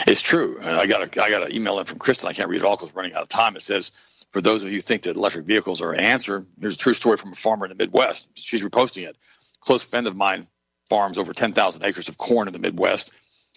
It's 0.06 0.20
true. 0.20 0.58
I 0.62 0.86
got 0.86 1.16
a, 1.16 1.22
I 1.22 1.30
got 1.30 1.44
an 1.44 1.54
email 1.54 1.78
in 1.78 1.86
from 1.86 1.98
Kristen. 1.98 2.28
I 2.28 2.34
can't 2.34 2.50
read 2.50 2.60
it 2.60 2.66
all 2.66 2.76
because 2.76 2.94
we're 2.94 3.00
running 3.00 3.16
out 3.16 3.22
of 3.22 3.28
time. 3.30 3.56
It 3.56 3.62
says, 3.62 3.92
for 4.32 4.42
those 4.42 4.64
of 4.64 4.68
you 4.68 4.76
who 4.76 4.80
think 4.82 5.02
that 5.02 5.16
electric 5.16 5.46
vehicles 5.46 5.80
are 5.80 5.92
an 5.92 6.00
answer, 6.00 6.44
there's 6.58 6.74
a 6.74 6.78
true 6.78 6.92
story 6.94 7.16
from 7.16 7.32
a 7.32 7.36
farmer 7.36 7.64
in 7.64 7.70
the 7.70 7.76
Midwest. 7.76 8.28
She's 8.34 8.62
reposting 8.62 9.08
it. 9.08 9.16
Close 9.60 9.82
friend 9.82 10.06
of 10.06 10.14
mine 10.14 10.46
farms 10.88 11.18
over 11.18 11.32
10,000 11.32 11.84
acres 11.84 12.08
of 12.08 12.18
corn 12.18 12.48
in 12.48 12.52
the 12.52 12.58
Midwest. 12.58 13.12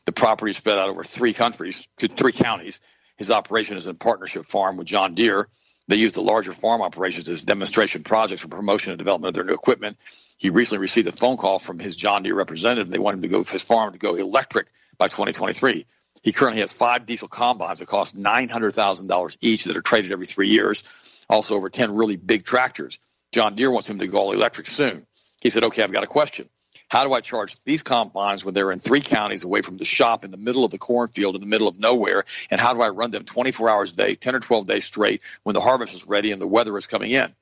The 0.06 0.12
property 0.12 0.52
is 0.52 0.58
spread 0.58 0.78
out 0.78 0.90
over 0.90 1.04
three 1.04 1.34
countries, 1.34 1.88
three 1.98 2.32
counties. 2.32 2.80
His 3.18 3.32
operation 3.32 3.78
is 3.78 3.88
a 3.88 3.94
partnership 3.94 4.46
farm 4.46 4.78
with 4.78 4.88
John 4.88 5.16
Deere. 5.16 5.48
They 5.88 5.96
use 5.96 6.14
the 6.14 6.22
larger 6.22 6.52
farm 6.52 6.82
operations 6.82 7.30
as 7.30 7.44
demonstration 7.44 8.04
projects 8.04 8.42
for 8.42 8.50
promotion 8.50 8.92
and 8.92 9.00
development 9.00 9.30
of 9.30 9.34
their 9.36 9.46
new 9.46 9.54
equipment. 9.54 9.98
He 10.38 10.50
recently 10.50 10.80
received 10.80 11.08
a 11.08 11.12
phone 11.12 11.38
call 11.38 11.60
from 11.60 11.80
his 11.80 11.96
John 11.96 12.24
Deere 12.24 12.36
representative. 12.36 12.92
They 12.92 13.00
want 13.00 13.16
him 13.16 13.22
to 13.24 13.28
go 13.28 13.44
his 13.44 13.64
farm 13.64 13.94
to 13.94 14.00
go 14.00 14.16
electric 14.16 14.68
by 14.98 15.08
2023. 15.08 15.86
He 16.24 16.32
currently 16.32 16.62
has 16.62 16.74
five 16.74 17.06
diesel 17.06 17.28
combines 17.28 17.80
that 17.80 17.88
cost 17.88 18.18
$900,000 18.18 19.38
each 19.42 19.64
that 19.66 19.78
are 19.78 19.82
traded 19.82 20.12
every 20.12 20.26
three 20.26 20.50
years. 20.50 20.84
Also 21.30 21.56
over 21.56 21.70
10 21.70 21.96
really 21.96 22.16
big 22.16 22.44
tractors. 22.46 23.00
John 23.32 23.56
Deere 23.56 23.72
wants 23.72 23.90
him 23.90 24.00
to 24.00 24.08
go 24.08 24.18
all 24.18 24.32
electric 24.32 24.68
soon. 24.68 25.06
He 25.42 25.50
said, 25.50 25.66
okay, 25.66 25.84
I've 25.84 25.92
got 25.92 26.04
a 26.04 26.08
question. 26.08 26.50
How 26.90 27.04
do 27.04 27.14
I 27.14 27.20
charge 27.20 27.62
these 27.66 27.84
combines 27.84 28.46
when 28.46 28.54
they're 28.54 28.72
in 28.72 28.80
three 28.80 29.02
counties 29.02 29.44
away 29.44 29.62
from 29.62 29.78
the 29.78 29.84
shop 29.84 30.24
in 30.24 30.32
the 30.32 30.38
middle 30.38 30.64
of 30.64 30.72
the 30.72 30.78
cornfield 30.78 31.36
in 31.36 31.42
the 31.42 31.48
middle 31.48 31.68
of 31.68 31.78
nowhere? 31.80 32.24
And 32.50 32.62
how 32.62 32.74
do 32.74 32.82
I 32.82 32.90
run 32.90 33.12
them 33.12 33.26
24 33.26 33.70
hours 33.70 33.92
a 33.92 33.96
day, 33.98 34.16
10 34.16 34.36
or 34.36 34.40
12 34.40 34.68
days 34.68 34.86
straight 34.86 35.22
when 35.44 35.54
the 35.54 35.60
harvest 35.60 35.96
is 35.96 36.08
ready 36.08 36.32
and 36.32 36.42
the 36.42 36.48
weather 36.48 36.78
is 36.78 36.88
coming 36.88 37.12
in? 37.12 37.34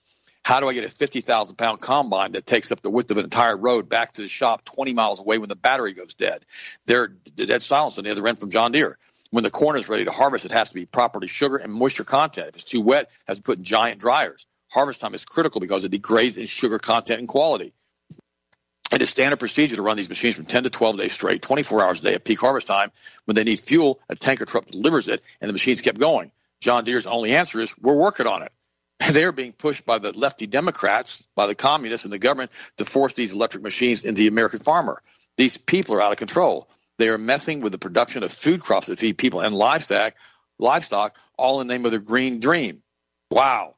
How 0.41 0.59
do 0.59 0.69
I 0.69 0.73
get 0.73 0.83
a 0.83 0.89
50,000 0.89 1.55
pound 1.55 1.79
combine 1.79 2.33
that 2.33 2.45
takes 2.45 2.71
up 2.71 2.81
the 2.81 2.89
width 2.89 3.11
of 3.11 3.17
an 3.17 3.23
entire 3.23 3.57
road 3.57 3.87
back 3.87 4.13
to 4.13 4.21
the 4.21 4.27
shop 4.27 4.65
20 4.65 4.93
miles 4.93 5.19
away 5.19 5.37
when 5.37 5.49
the 5.49 5.55
battery 5.55 5.93
goes 5.93 6.15
dead? 6.15 6.43
They're 6.85 7.07
dead 7.07 7.61
silence 7.61 7.97
on 7.97 8.03
the 8.03 8.11
other 8.11 8.27
end 8.27 8.39
from 8.39 8.49
John 8.49 8.71
Deere. 8.71 8.97
When 9.29 9.43
the 9.43 9.51
corn 9.51 9.77
is 9.77 9.89
ready 9.89 10.05
to 10.05 10.11
harvest, 10.11 10.45
it 10.45 10.51
has 10.51 10.69
to 10.69 10.75
be 10.75 10.85
properly 10.85 11.27
sugar 11.27 11.57
and 11.57 11.71
moisture 11.71 12.03
content. 12.03 12.49
If 12.49 12.55
it's 12.55 12.63
too 12.63 12.81
wet, 12.81 13.03
it 13.03 13.09
has 13.27 13.37
to 13.37 13.43
be 13.43 13.45
put 13.45 13.57
in 13.59 13.63
giant 13.63 13.99
dryers. 13.99 14.45
Harvest 14.69 15.01
time 15.01 15.13
is 15.13 15.25
critical 15.25 15.61
because 15.61 15.83
it 15.83 15.89
degrades 15.89 16.37
in 16.37 16.45
sugar 16.45 16.79
content 16.79 17.19
and 17.19 17.27
quality. 17.27 17.73
It 18.91 19.01
is 19.01 19.09
standard 19.09 19.39
procedure 19.39 19.75
to 19.75 19.81
run 19.81 19.97
these 19.97 20.09
machines 20.09 20.35
from 20.35 20.45
10 20.45 20.63
to 20.63 20.69
12 20.69 20.97
days 20.97 21.13
straight, 21.13 21.41
24 21.41 21.83
hours 21.83 21.99
a 22.01 22.03
day 22.03 22.13
at 22.13 22.23
peak 22.23 22.39
harvest 22.39 22.67
time. 22.67 22.91
When 23.25 23.35
they 23.35 23.43
need 23.43 23.59
fuel, 23.59 23.99
a 24.09 24.15
tanker 24.15 24.45
truck 24.45 24.65
delivers 24.67 25.07
it, 25.07 25.23
and 25.41 25.49
the 25.49 25.53
machines 25.53 25.81
kept 25.81 25.97
going. 25.97 26.31
John 26.61 26.83
Deere's 26.83 27.07
only 27.07 27.35
answer 27.35 27.59
is, 27.59 27.75
we're 27.79 27.97
working 27.97 28.27
on 28.27 28.43
it. 28.43 28.51
They're 29.11 29.31
being 29.31 29.53
pushed 29.53 29.85
by 29.85 29.97
the 29.97 30.17
lefty 30.17 30.47
Democrats, 30.47 31.27
by 31.35 31.47
the 31.47 31.55
communists 31.55 32.05
and 32.05 32.13
the 32.13 32.19
government 32.19 32.51
to 32.77 32.85
force 32.85 33.15
these 33.15 33.33
electric 33.33 33.63
machines 33.63 34.05
into 34.05 34.19
the 34.19 34.27
American 34.27 34.59
farmer. 34.59 35.01
These 35.37 35.57
people 35.57 35.95
are 35.95 36.01
out 36.01 36.11
of 36.11 36.17
control. 36.17 36.69
They 36.97 37.09
are 37.09 37.17
messing 37.17 37.61
with 37.61 37.71
the 37.71 37.77
production 37.77 38.23
of 38.23 38.31
food 38.31 38.61
crops 38.61 38.87
that 38.87 38.99
feed 38.99 39.17
people 39.17 39.41
and 39.41 39.53
livestock, 39.53 40.13
livestock, 40.59 41.17
all 41.37 41.59
in 41.59 41.67
the 41.67 41.73
name 41.73 41.85
of 41.85 41.91
their 41.91 41.99
green 41.99 42.39
dream. 42.39 42.81
Wow, 43.29 43.75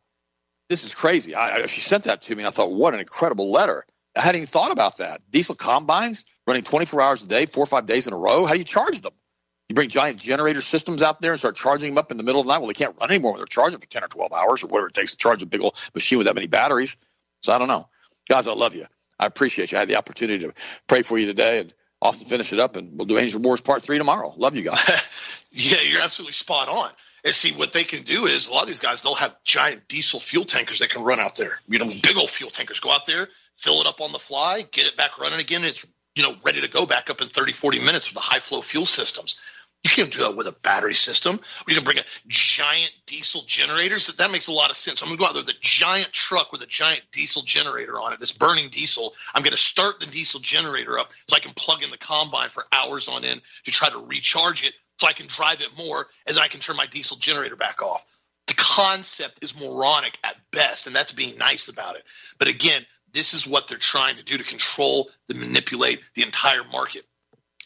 this 0.70 0.84
is 0.84 0.94
crazy. 0.94 1.34
I, 1.34 1.56
I, 1.56 1.66
she 1.66 1.82
sent 1.82 2.04
that 2.04 2.24
to 2.24 2.36
me, 2.36 2.44
and 2.44 2.48
I 2.48 2.52
thought, 2.52 2.72
what 2.72 2.94
an 2.94 3.00
incredible 3.00 3.50
letter. 3.52 3.86
I 4.18 4.22
hadn't 4.22 4.40
even 4.40 4.48
thought 4.48 4.72
about 4.72 4.98
that. 4.98 5.22
Diesel 5.30 5.56
combines 5.56 6.26
running 6.46 6.64
24 6.64 7.02
hours 7.02 7.24
a 7.24 7.28
day, 7.28 7.46
four 7.46 7.64
or 7.64 7.68
five 7.68 7.86
days 7.86 8.08
in 8.08 8.14
a 8.14 8.18
row. 8.18 8.46
How 8.46 8.54
do 8.54 8.60
you 8.60 8.66
charge 8.66 9.02
them? 9.02 9.14
You 9.70 9.76
bring 9.76 9.90
giant 9.90 10.20
generator 10.20 10.62
systems 10.62 11.02
out 11.02 11.20
there 11.20 11.32
and 11.32 11.40
start 11.40 11.56
charging 11.56 11.92
them 11.92 11.98
up 11.98 12.12
in 12.12 12.18
the 12.18 12.24
middle 12.24 12.40
of 12.40 12.48
the 12.48 12.54
night. 12.54 12.60
Well, 12.60 12.68
they 12.68 12.74
can't 12.74 12.96
run 13.00 13.12
anymore 13.12 13.34
when 13.34 13.40
they're 13.40 13.46
charging 13.46 13.80
for 13.80 13.88
10 13.88 14.04
or 14.04 14.08
12 14.08 14.34
hours 14.34 14.64
or 14.64 14.68
whatever 14.68 14.88
it 14.88 14.94
takes 14.94 15.12
to 15.12 15.18
charge 15.18 15.44
a 15.44 15.46
big 15.46 15.62
old 15.62 15.76
machine 15.94 16.18
with 16.18 16.28
that 16.28 16.36
many 16.36 16.48
batteries. 16.48 16.96
So 17.42 17.54
I 17.54 17.58
don't 17.58 17.68
know. 17.68 17.90
Guys, 18.30 18.48
I 18.48 18.54
love 18.54 18.76
you. 18.76 18.88
I 19.20 19.26
appreciate 19.26 19.72
you. 19.72 19.78
I 19.78 19.82
had 19.82 19.90
the 19.90 19.98
opportunity 19.98 20.46
to 20.46 20.54
pray 20.88 21.02
for 21.02 21.18
you 21.18 21.26
today 21.26 21.60
and 21.60 21.74
Austin 22.02 22.30
finish 22.30 22.54
it 22.54 22.60
up, 22.60 22.76
and 22.76 22.98
we'll 22.98 23.08
do 23.08 23.18
Angel 23.18 23.42
Wars 23.42 23.62
Part 23.62 23.82
3 23.82 23.98
tomorrow. 23.98 24.34
Love 24.38 24.56
you 24.56 24.62
guys. 24.62 24.80
yeah, 25.52 25.82
you're 25.82 26.02
absolutely 26.02 26.34
spot 26.34 26.70
on. 26.70 26.92
And 27.24 27.34
see, 27.34 27.52
what 27.52 27.74
they 27.74 27.84
can 27.84 28.04
do 28.04 28.28
is 28.28 28.48
a 28.48 28.54
lot 28.54 28.62
of 28.62 28.68
these 28.68 28.80
guys, 28.80 29.02
they'll 29.02 29.16
have 29.16 29.36
giant 29.44 29.88
diesel 29.88 30.20
fuel 30.20 30.46
tankers 30.46 30.80
that 30.80 30.92
can 30.92 31.04
run 31.04 31.20
out 31.20 31.36
there. 31.36 31.60
You 31.68 31.80
know, 31.80 31.88
big 31.88 32.16
old 32.16 32.30
fuel 32.30 32.52
tankers. 32.52 32.80
Go 32.80 32.92
out 32.92 33.06
there, 33.08 33.28
fill 33.58 33.82
it 33.82 33.88
up 33.88 34.02
on 34.02 34.12
the 34.12 34.20
fly, 34.20 34.64
get 34.72 34.86
it 34.88 34.98
back 34.98 35.20
running 35.20 35.40
again. 35.40 35.64
It's 35.64 35.86
you 36.16 36.24
know 36.24 36.36
ready 36.44 36.62
to 36.62 36.68
go 36.68 36.86
back 36.86 37.10
up 37.10 37.22
in 37.22 37.30
30, 37.30 37.54
40 37.54 37.80
minutes 37.80 38.08
with 38.08 38.16
the 38.16 38.22
high 38.22 38.40
flow 38.40 38.62
fuel 38.62 38.86
systems. 38.86 39.40
You 39.84 39.92
can't 39.92 40.12
do 40.12 40.20
that 40.20 40.36
with 40.36 40.48
a 40.48 40.52
battery 40.52 40.96
system. 40.96 41.40
You 41.68 41.76
can 41.76 41.84
bring 41.84 42.00
a 42.00 42.04
giant 42.28 42.92
diesel 43.06 43.44
generator. 43.46 44.00
So 44.00 44.12
that 44.14 44.32
makes 44.32 44.48
a 44.48 44.52
lot 44.52 44.70
of 44.70 44.76
sense. 44.76 45.02
I'm 45.02 45.08
going 45.08 45.18
to 45.18 45.22
go 45.22 45.28
out 45.28 45.34
there 45.34 45.44
with 45.44 45.56
a 45.56 45.60
giant 45.62 46.12
truck 46.12 46.52
with 46.52 46.62
a 46.62 46.66
giant 46.66 47.04
diesel 47.12 47.44
generator 47.44 48.00
on 48.00 48.12
it, 48.12 48.20
this 48.20 48.32
burning 48.32 48.70
diesel. 48.70 49.14
I'm 49.34 49.44
going 49.44 49.52
to 49.52 49.58
start 49.58 50.00
the 50.00 50.08
diesel 50.08 50.40
generator 50.40 50.98
up 50.98 51.12
so 51.28 51.36
I 51.36 51.40
can 51.40 51.54
plug 51.54 51.84
in 51.84 51.92
the 51.92 51.98
combine 51.98 52.50
for 52.50 52.66
hours 52.72 53.08
on 53.08 53.24
end 53.24 53.42
to 53.66 53.72
try 53.72 53.90
to 53.90 54.00
recharge 54.00 54.66
it 54.66 54.74
so 55.00 55.08
I 55.08 55.14
can 55.14 55.28
drive 55.28 55.62
it 55.62 55.70
more 55.78 56.08
and 56.26 56.36
then 56.36 56.44
I 56.44 56.48
can 56.48 56.60
turn 56.60 56.76
my 56.76 56.88
diesel 56.88 57.18
generator 57.18 57.56
back 57.56 57.82
off. 57.82 58.04
The 58.48 58.56
concept 58.56 59.44
is 59.44 59.58
moronic 59.58 60.18
at 60.24 60.36
best, 60.52 60.88
and 60.88 60.96
that's 60.96 61.12
being 61.12 61.38
nice 61.38 61.68
about 61.68 61.98
it. 61.98 62.04
But 62.40 62.48
again, 62.48 62.86
this 63.14 63.34
is 63.34 63.48
what 63.48 63.68
they're 63.68 63.78
trying 63.78 64.18
to 64.18 64.24
do 64.24 64.38
to 64.38 64.44
control, 64.44 65.10
to 65.30 65.36
manipulate 65.36 66.02
the 66.16 66.24
entire 66.24 66.64
market. 66.64 67.06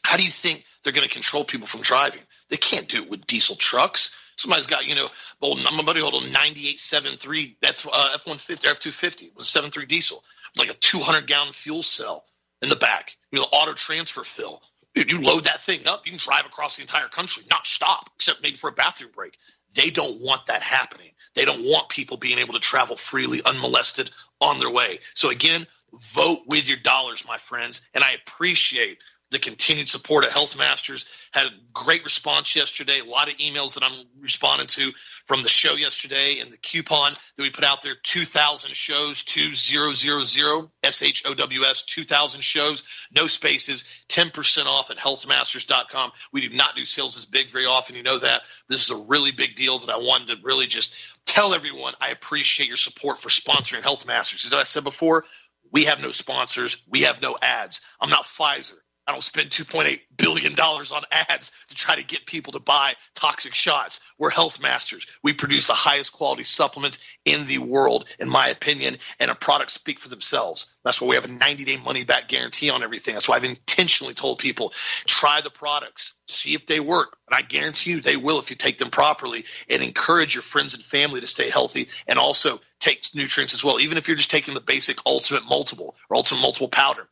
How 0.04 0.18
do 0.18 0.24
you 0.24 0.32
think 0.32 0.64
they're 0.84 0.94
going 0.94 1.08
to 1.08 1.14
control 1.14 1.44
people 1.44 1.68
from 1.68 1.82
driving? 1.82 2.22
They 2.50 2.58
can't 2.58 2.88
do 2.88 3.04
it 3.04 3.10
with 3.10 3.28
diesel 3.28 3.56
trucks. 3.56 4.16
Somebody's 4.36 4.68
got, 4.68 4.86
you 4.86 4.96
know, 4.96 5.08
old, 5.42 5.60
my 5.64 5.84
buddy 5.86 6.00
a 6.00 6.04
9873 6.04 7.58
F, 7.64 7.88
uh, 7.92 8.10
F-150 8.16 8.66
or 8.66 8.72
F-250. 8.72 9.24
It 9.24 9.36
was 9.36 9.56
a 9.56 9.60
7.3 9.60 9.88
diesel. 9.88 10.24
Like 10.58 10.70
a 10.70 10.74
200 10.74 11.28
gallon 11.28 11.54
fuel 11.54 11.84
cell 11.84 12.26
in 12.62 12.70
the 12.70 12.76
back, 12.76 13.16
you 13.32 13.40
know, 13.40 13.46
auto 13.52 13.74
transfer 13.74 14.24
fill. 14.24 14.62
Dude, 14.94 15.12
you 15.12 15.22
load 15.22 15.46
that 15.46 15.62
thing 15.62 15.88
up, 15.88 16.06
you 16.06 16.12
can 16.12 16.20
drive 16.20 16.46
across 16.46 16.76
the 16.76 16.82
entire 16.82 17.08
country, 17.08 17.44
not 17.50 17.66
stop, 17.66 18.10
except 18.16 18.42
maybe 18.42 18.58
for 18.58 18.70
a 18.70 18.74
bathroom 18.74 19.12
break. 19.16 19.38
They 19.76 19.90
don't 19.90 20.22
want 20.22 20.48
that 20.48 20.62
happening. 20.62 21.12
They 21.34 21.46
don't 21.46 21.64
want 21.64 21.90
people 21.90 22.18
being 22.18 22.40
able 22.40 22.54
to 22.54 22.60
travel 22.60 22.96
freely, 22.96 23.42
unmolested 23.44 24.12
on 24.40 24.60
their 24.60 24.70
way. 24.70 25.00
So 25.14 25.30
again, 25.30 25.66
vote 26.14 26.40
with 26.48 26.68
your 26.68 26.78
dollars, 26.78 27.26
my 27.28 27.38
friends. 27.38 27.82
And 27.94 28.04
I 28.04 28.16
appreciate 28.26 28.98
the 29.32 29.40
continued 29.40 29.90
support 29.90 30.26
of 30.26 30.32
Health 30.32 30.58
Masters. 30.58 31.06
Had 31.32 31.46
a 31.46 31.52
great 31.74 32.04
response 32.04 32.54
yesterday. 32.56 33.00
A 33.00 33.06
lot 33.06 33.30
of 33.30 33.38
emails 33.38 33.76
that 33.76 33.84
I'm 33.84 34.06
responding 34.20 34.68
to 34.68 34.92
from 35.26 35.42
the 35.42 35.50
show 35.50 35.74
yesterday 35.74 36.40
and 36.40 36.52
the 36.52 36.58
coupon 36.58 37.14
that 37.14 37.42
we 37.42 37.50
put 37.50 37.64
out 37.64 37.82
there 37.82 37.96
2,000 38.04 38.76
shows, 38.76 39.24
2000 39.24 40.70
S 40.84 41.02
H 41.02 41.24
O 41.26 41.34
W 41.34 41.64
S, 41.64 41.84
2,000 41.84 42.42
shows, 42.42 42.84
no 43.16 43.28
spaces, 43.28 43.86
10% 44.10 44.66
off 44.66 44.92
at 44.92 44.98
healthmasters.com. 44.98 46.12
We 46.34 46.42
do 46.42 46.50
not 46.56 46.76
do 46.76 46.84
sales 46.84 47.18
as 47.18 47.24
big 47.24 47.50
very 47.50 47.66
often. 47.66 47.96
You 47.96 48.04
know 48.04 48.20
that. 48.20 48.42
This 48.68 48.84
is 48.84 48.90
a 48.90 48.98
really 48.98 49.32
big 49.32 49.56
deal 49.56 49.80
that 49.80 49.90
I 49.90 49.98
wanted 49.98 50.28
to 50.28 50.44
really 50.44 50.68
just 50.68 50.94
tell 51.26 51.54
everyone 51.54 51.94
I 52.02 52.10
appreciate 52.10 52.68
your 52.68 52.78
support 52.78 53.20
for 53.20 53.30
sponsoring 53.30 53.82
Health 53.82 54.06
Masters. 54.06 54.46
As 54.46 54.54
I 54.54 54.64
said 54.64 54.84
before, 54.84 55.24
we 55.72 55.86
have 55.86 56.02
no 56.02 56.12
sponsors. 56.12 56.76
We 56.90 57.02
have 57.04 57.22
no 57.22 57.38
ads. 57.42 57.80
I'm 58.02 58.10
not 58.10 58.26
Pfizer. 58.26 58.74
I 59.08 59.14
don't 59.14 59.24
spend 59.24 59.50
$2.8 59.50 60.00
billion 60.16 60.60
on 60.60 61.04
ads 61.12 61.52
to 61.70 61.76
try 61.76 61.96
to 61.96 62.04
get 62.04 62.26
people 62.26 62.54
to 62.54 62.60
buy 62.60 62.96
toxic 63.16 63.56
shots. 63.56 64.00
We're 64.20 64.30
health 64.30 64.62
masters. 64.62 65.08
We 65.24 65.34
produce 65.34 65.66
the 65.66 65.74
highest 65.74 66.14
quality 66.14 66.44
supplements 66.44 67.00
in 67.26 67.48
the 67.48 67.58
world, 67.58 68.06
in 68.20 68.30
my 68.30 68.50
opinion, 68.50 68.98
and 69.20 69.32
our 69.32 69.36
products 69.36 69.74
speak 69.74 70.00
for 70.00 70.10
themselves. 70.10 70.76
That's 70.84 71.02
why 71.02 71.08
we 71.08 71.16
have 71.16 71.26
a 71.26 71.30
90 71.30 71.64
day 71.64 71.78
money 71.78 72.04
back 72.04 72.28
guarantee 72.28 72.70
on 72.70 72.84
everything. 72.84 73.16
That's 73.16 73.28
why 73.28 73.38
I've 73.38 73.44
intentionally 73.44 74.14
told 74.14 74.38
people 74.38 74.72
try 75.06 75.42
the 75.42 75.50
products, 75.50 76.14
see 76.28 76.54
if 76.54 76.68
they 76.68 76.80
work. 76.80 77.18
And 77.28 77.36
I 77.36 77.42
guarantee 77.42 77.92
you 77.92 78.02
they 78.02 78.18
will 78.18 78.40
if 78.40 78.52
you 78.52 78.56
take 78.56 78.78
them 78.78 78.92
properly 78.92 79.46
and 79.68 79.82
encourage 79.82 80.36
your 80.36 80.44
friends 80.44 80.76
and 80.76 80.84
family 80.84 81.22
to 81.22 81.28
stay 81.28 81.50
healthy 81.50 81.88
and 82.08 82.20
also 82.20 82.62
take 82.80 83.04
nutrients 83.16 83.56
as 83.56 83.64
well. 83.64 83.80
Even 83.80 83.98
if 83.98 84.08
you're 84.08 84.18
just 84.18 84.32
taking 84.32 84.54
the 84.54 84.62
basic 84.62 85.00
ultimate 85.08 85.46
multiple 85.46 85.96
or 86.10 86.18
ultimate 86.18 86.42
multiple 86.42 86.70
powder 86.70 87.08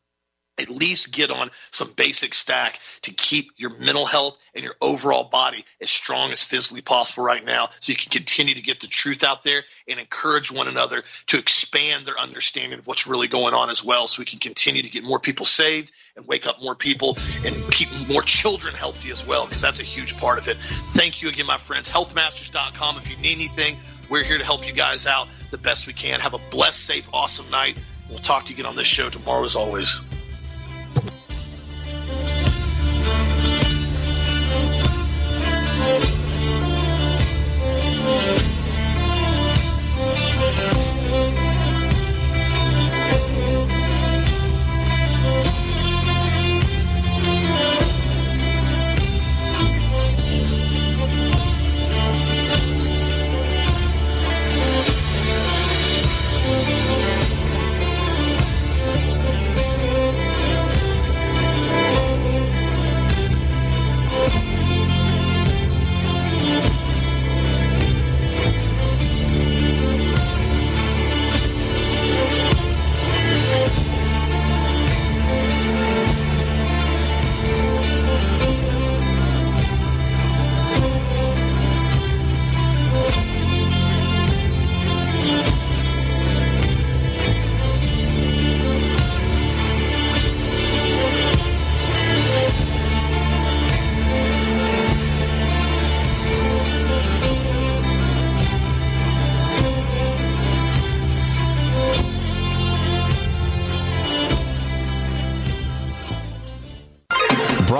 at 0.59 0.69
least 0.69 1.11
get 1.11 1.31
on 1.31 1.49
some 1.71 1.91
basic 1.93 2.33
stack 2.33 2.79
to 3.01 3.11
keep 3.11 3.51
your 3.57 3.77
mental 3.77 4.05
health 4.05 4.37
and 4.53 4.63
your 4.63 4.75
overall 4.81 5.23
body 5.23 5.65
as 5.81 5.89
strong 5.89 6.31
as 6.31 6.43
physically 6.43 6.81
possible 6.81 7.23
right 7.23 7.43
now 7.43 7.69
so 7.79 7.91
you 7.91 7.95
can 7.95 8.11
continue 8.11 8.53
to 8.53 8.61
get 8.61 8.79
the 8.81 8.87
truth 8.87 9.23
out 9.23 9.43
there 9.43 9.63
and 9.87 9.99
encourage 9.99 10.51
one 10.51 10.67
another 10.67 11.03
to 11.27 11.37
expand 11.37 12.05
their 12.05 12.19
understanding 12.19 12.77
of 12.77 12.87
what's 12.87 13.07
really 13.07 13.27
going 13.27 13.53
on 13.53 13.69
as 13.69 13.83
well 13.83 14.07
so 14.07 14.19
we 14.19 14.25
can 14.25 14.39
continue 14.39 14.81
to 14.81 14.89
get 14.89 15.03
more 15.03 15.19
people 15.19 15.45
saved 15.45 15.91
and 16.15 16.27
wake 16.27 16.47
up 16.47 16.61
more 16.61 16.75
people 16.75 17.17
and 17.45 17.71
keep 17.71 17.89
more 18.07 18.21
children 18.21 18.73
healthy 18.73 19.11
as 19.11 19.25
well 19.25 19.45
because 19.45 19.61
that's 19.61 19.79
a 19.79 19.83
huge 19.83 20.17
part 20.17 20.37
of 20.37 20.47
it. 20.47 20.57
Thank 20.89 21.21
you 21.21 21.29
again 21.29 21.45
my 21.45 21.57
friends. 21.57 21.89
Healthmasters.com 21.89 22.97
if 22.97 23.09
you 23.09 23.17
need 23.17 23.35
anything 23.35 23.77
we're 24.09 24.23
here 24.23 24.37
to 24.37 24.43
help 24.43 24.65
you 24.65 24.73
guys 24.73 25.05
out 25.05 25.27
the 25.51 25.57
best 25.57 25.87
we 25.87 25.93
can. 25.93 26.19
Have 26.19 26.33
a 26.33 26.39
blessed 26.49 26.83
safe 26.83 27.07
awesome 27.13 27.49
night. 27.49 27.77
We'll 28.09 28.17
talk 28.17 28.45
to 28.45 28.49
you 28.49 28.55
again 28.55 28.65
on 28.65 28.75
this 28.75 28.87
show 28.87 29.09
tomorrow 29.09 29.43
as 29.43 29.55
always 29.55 30.01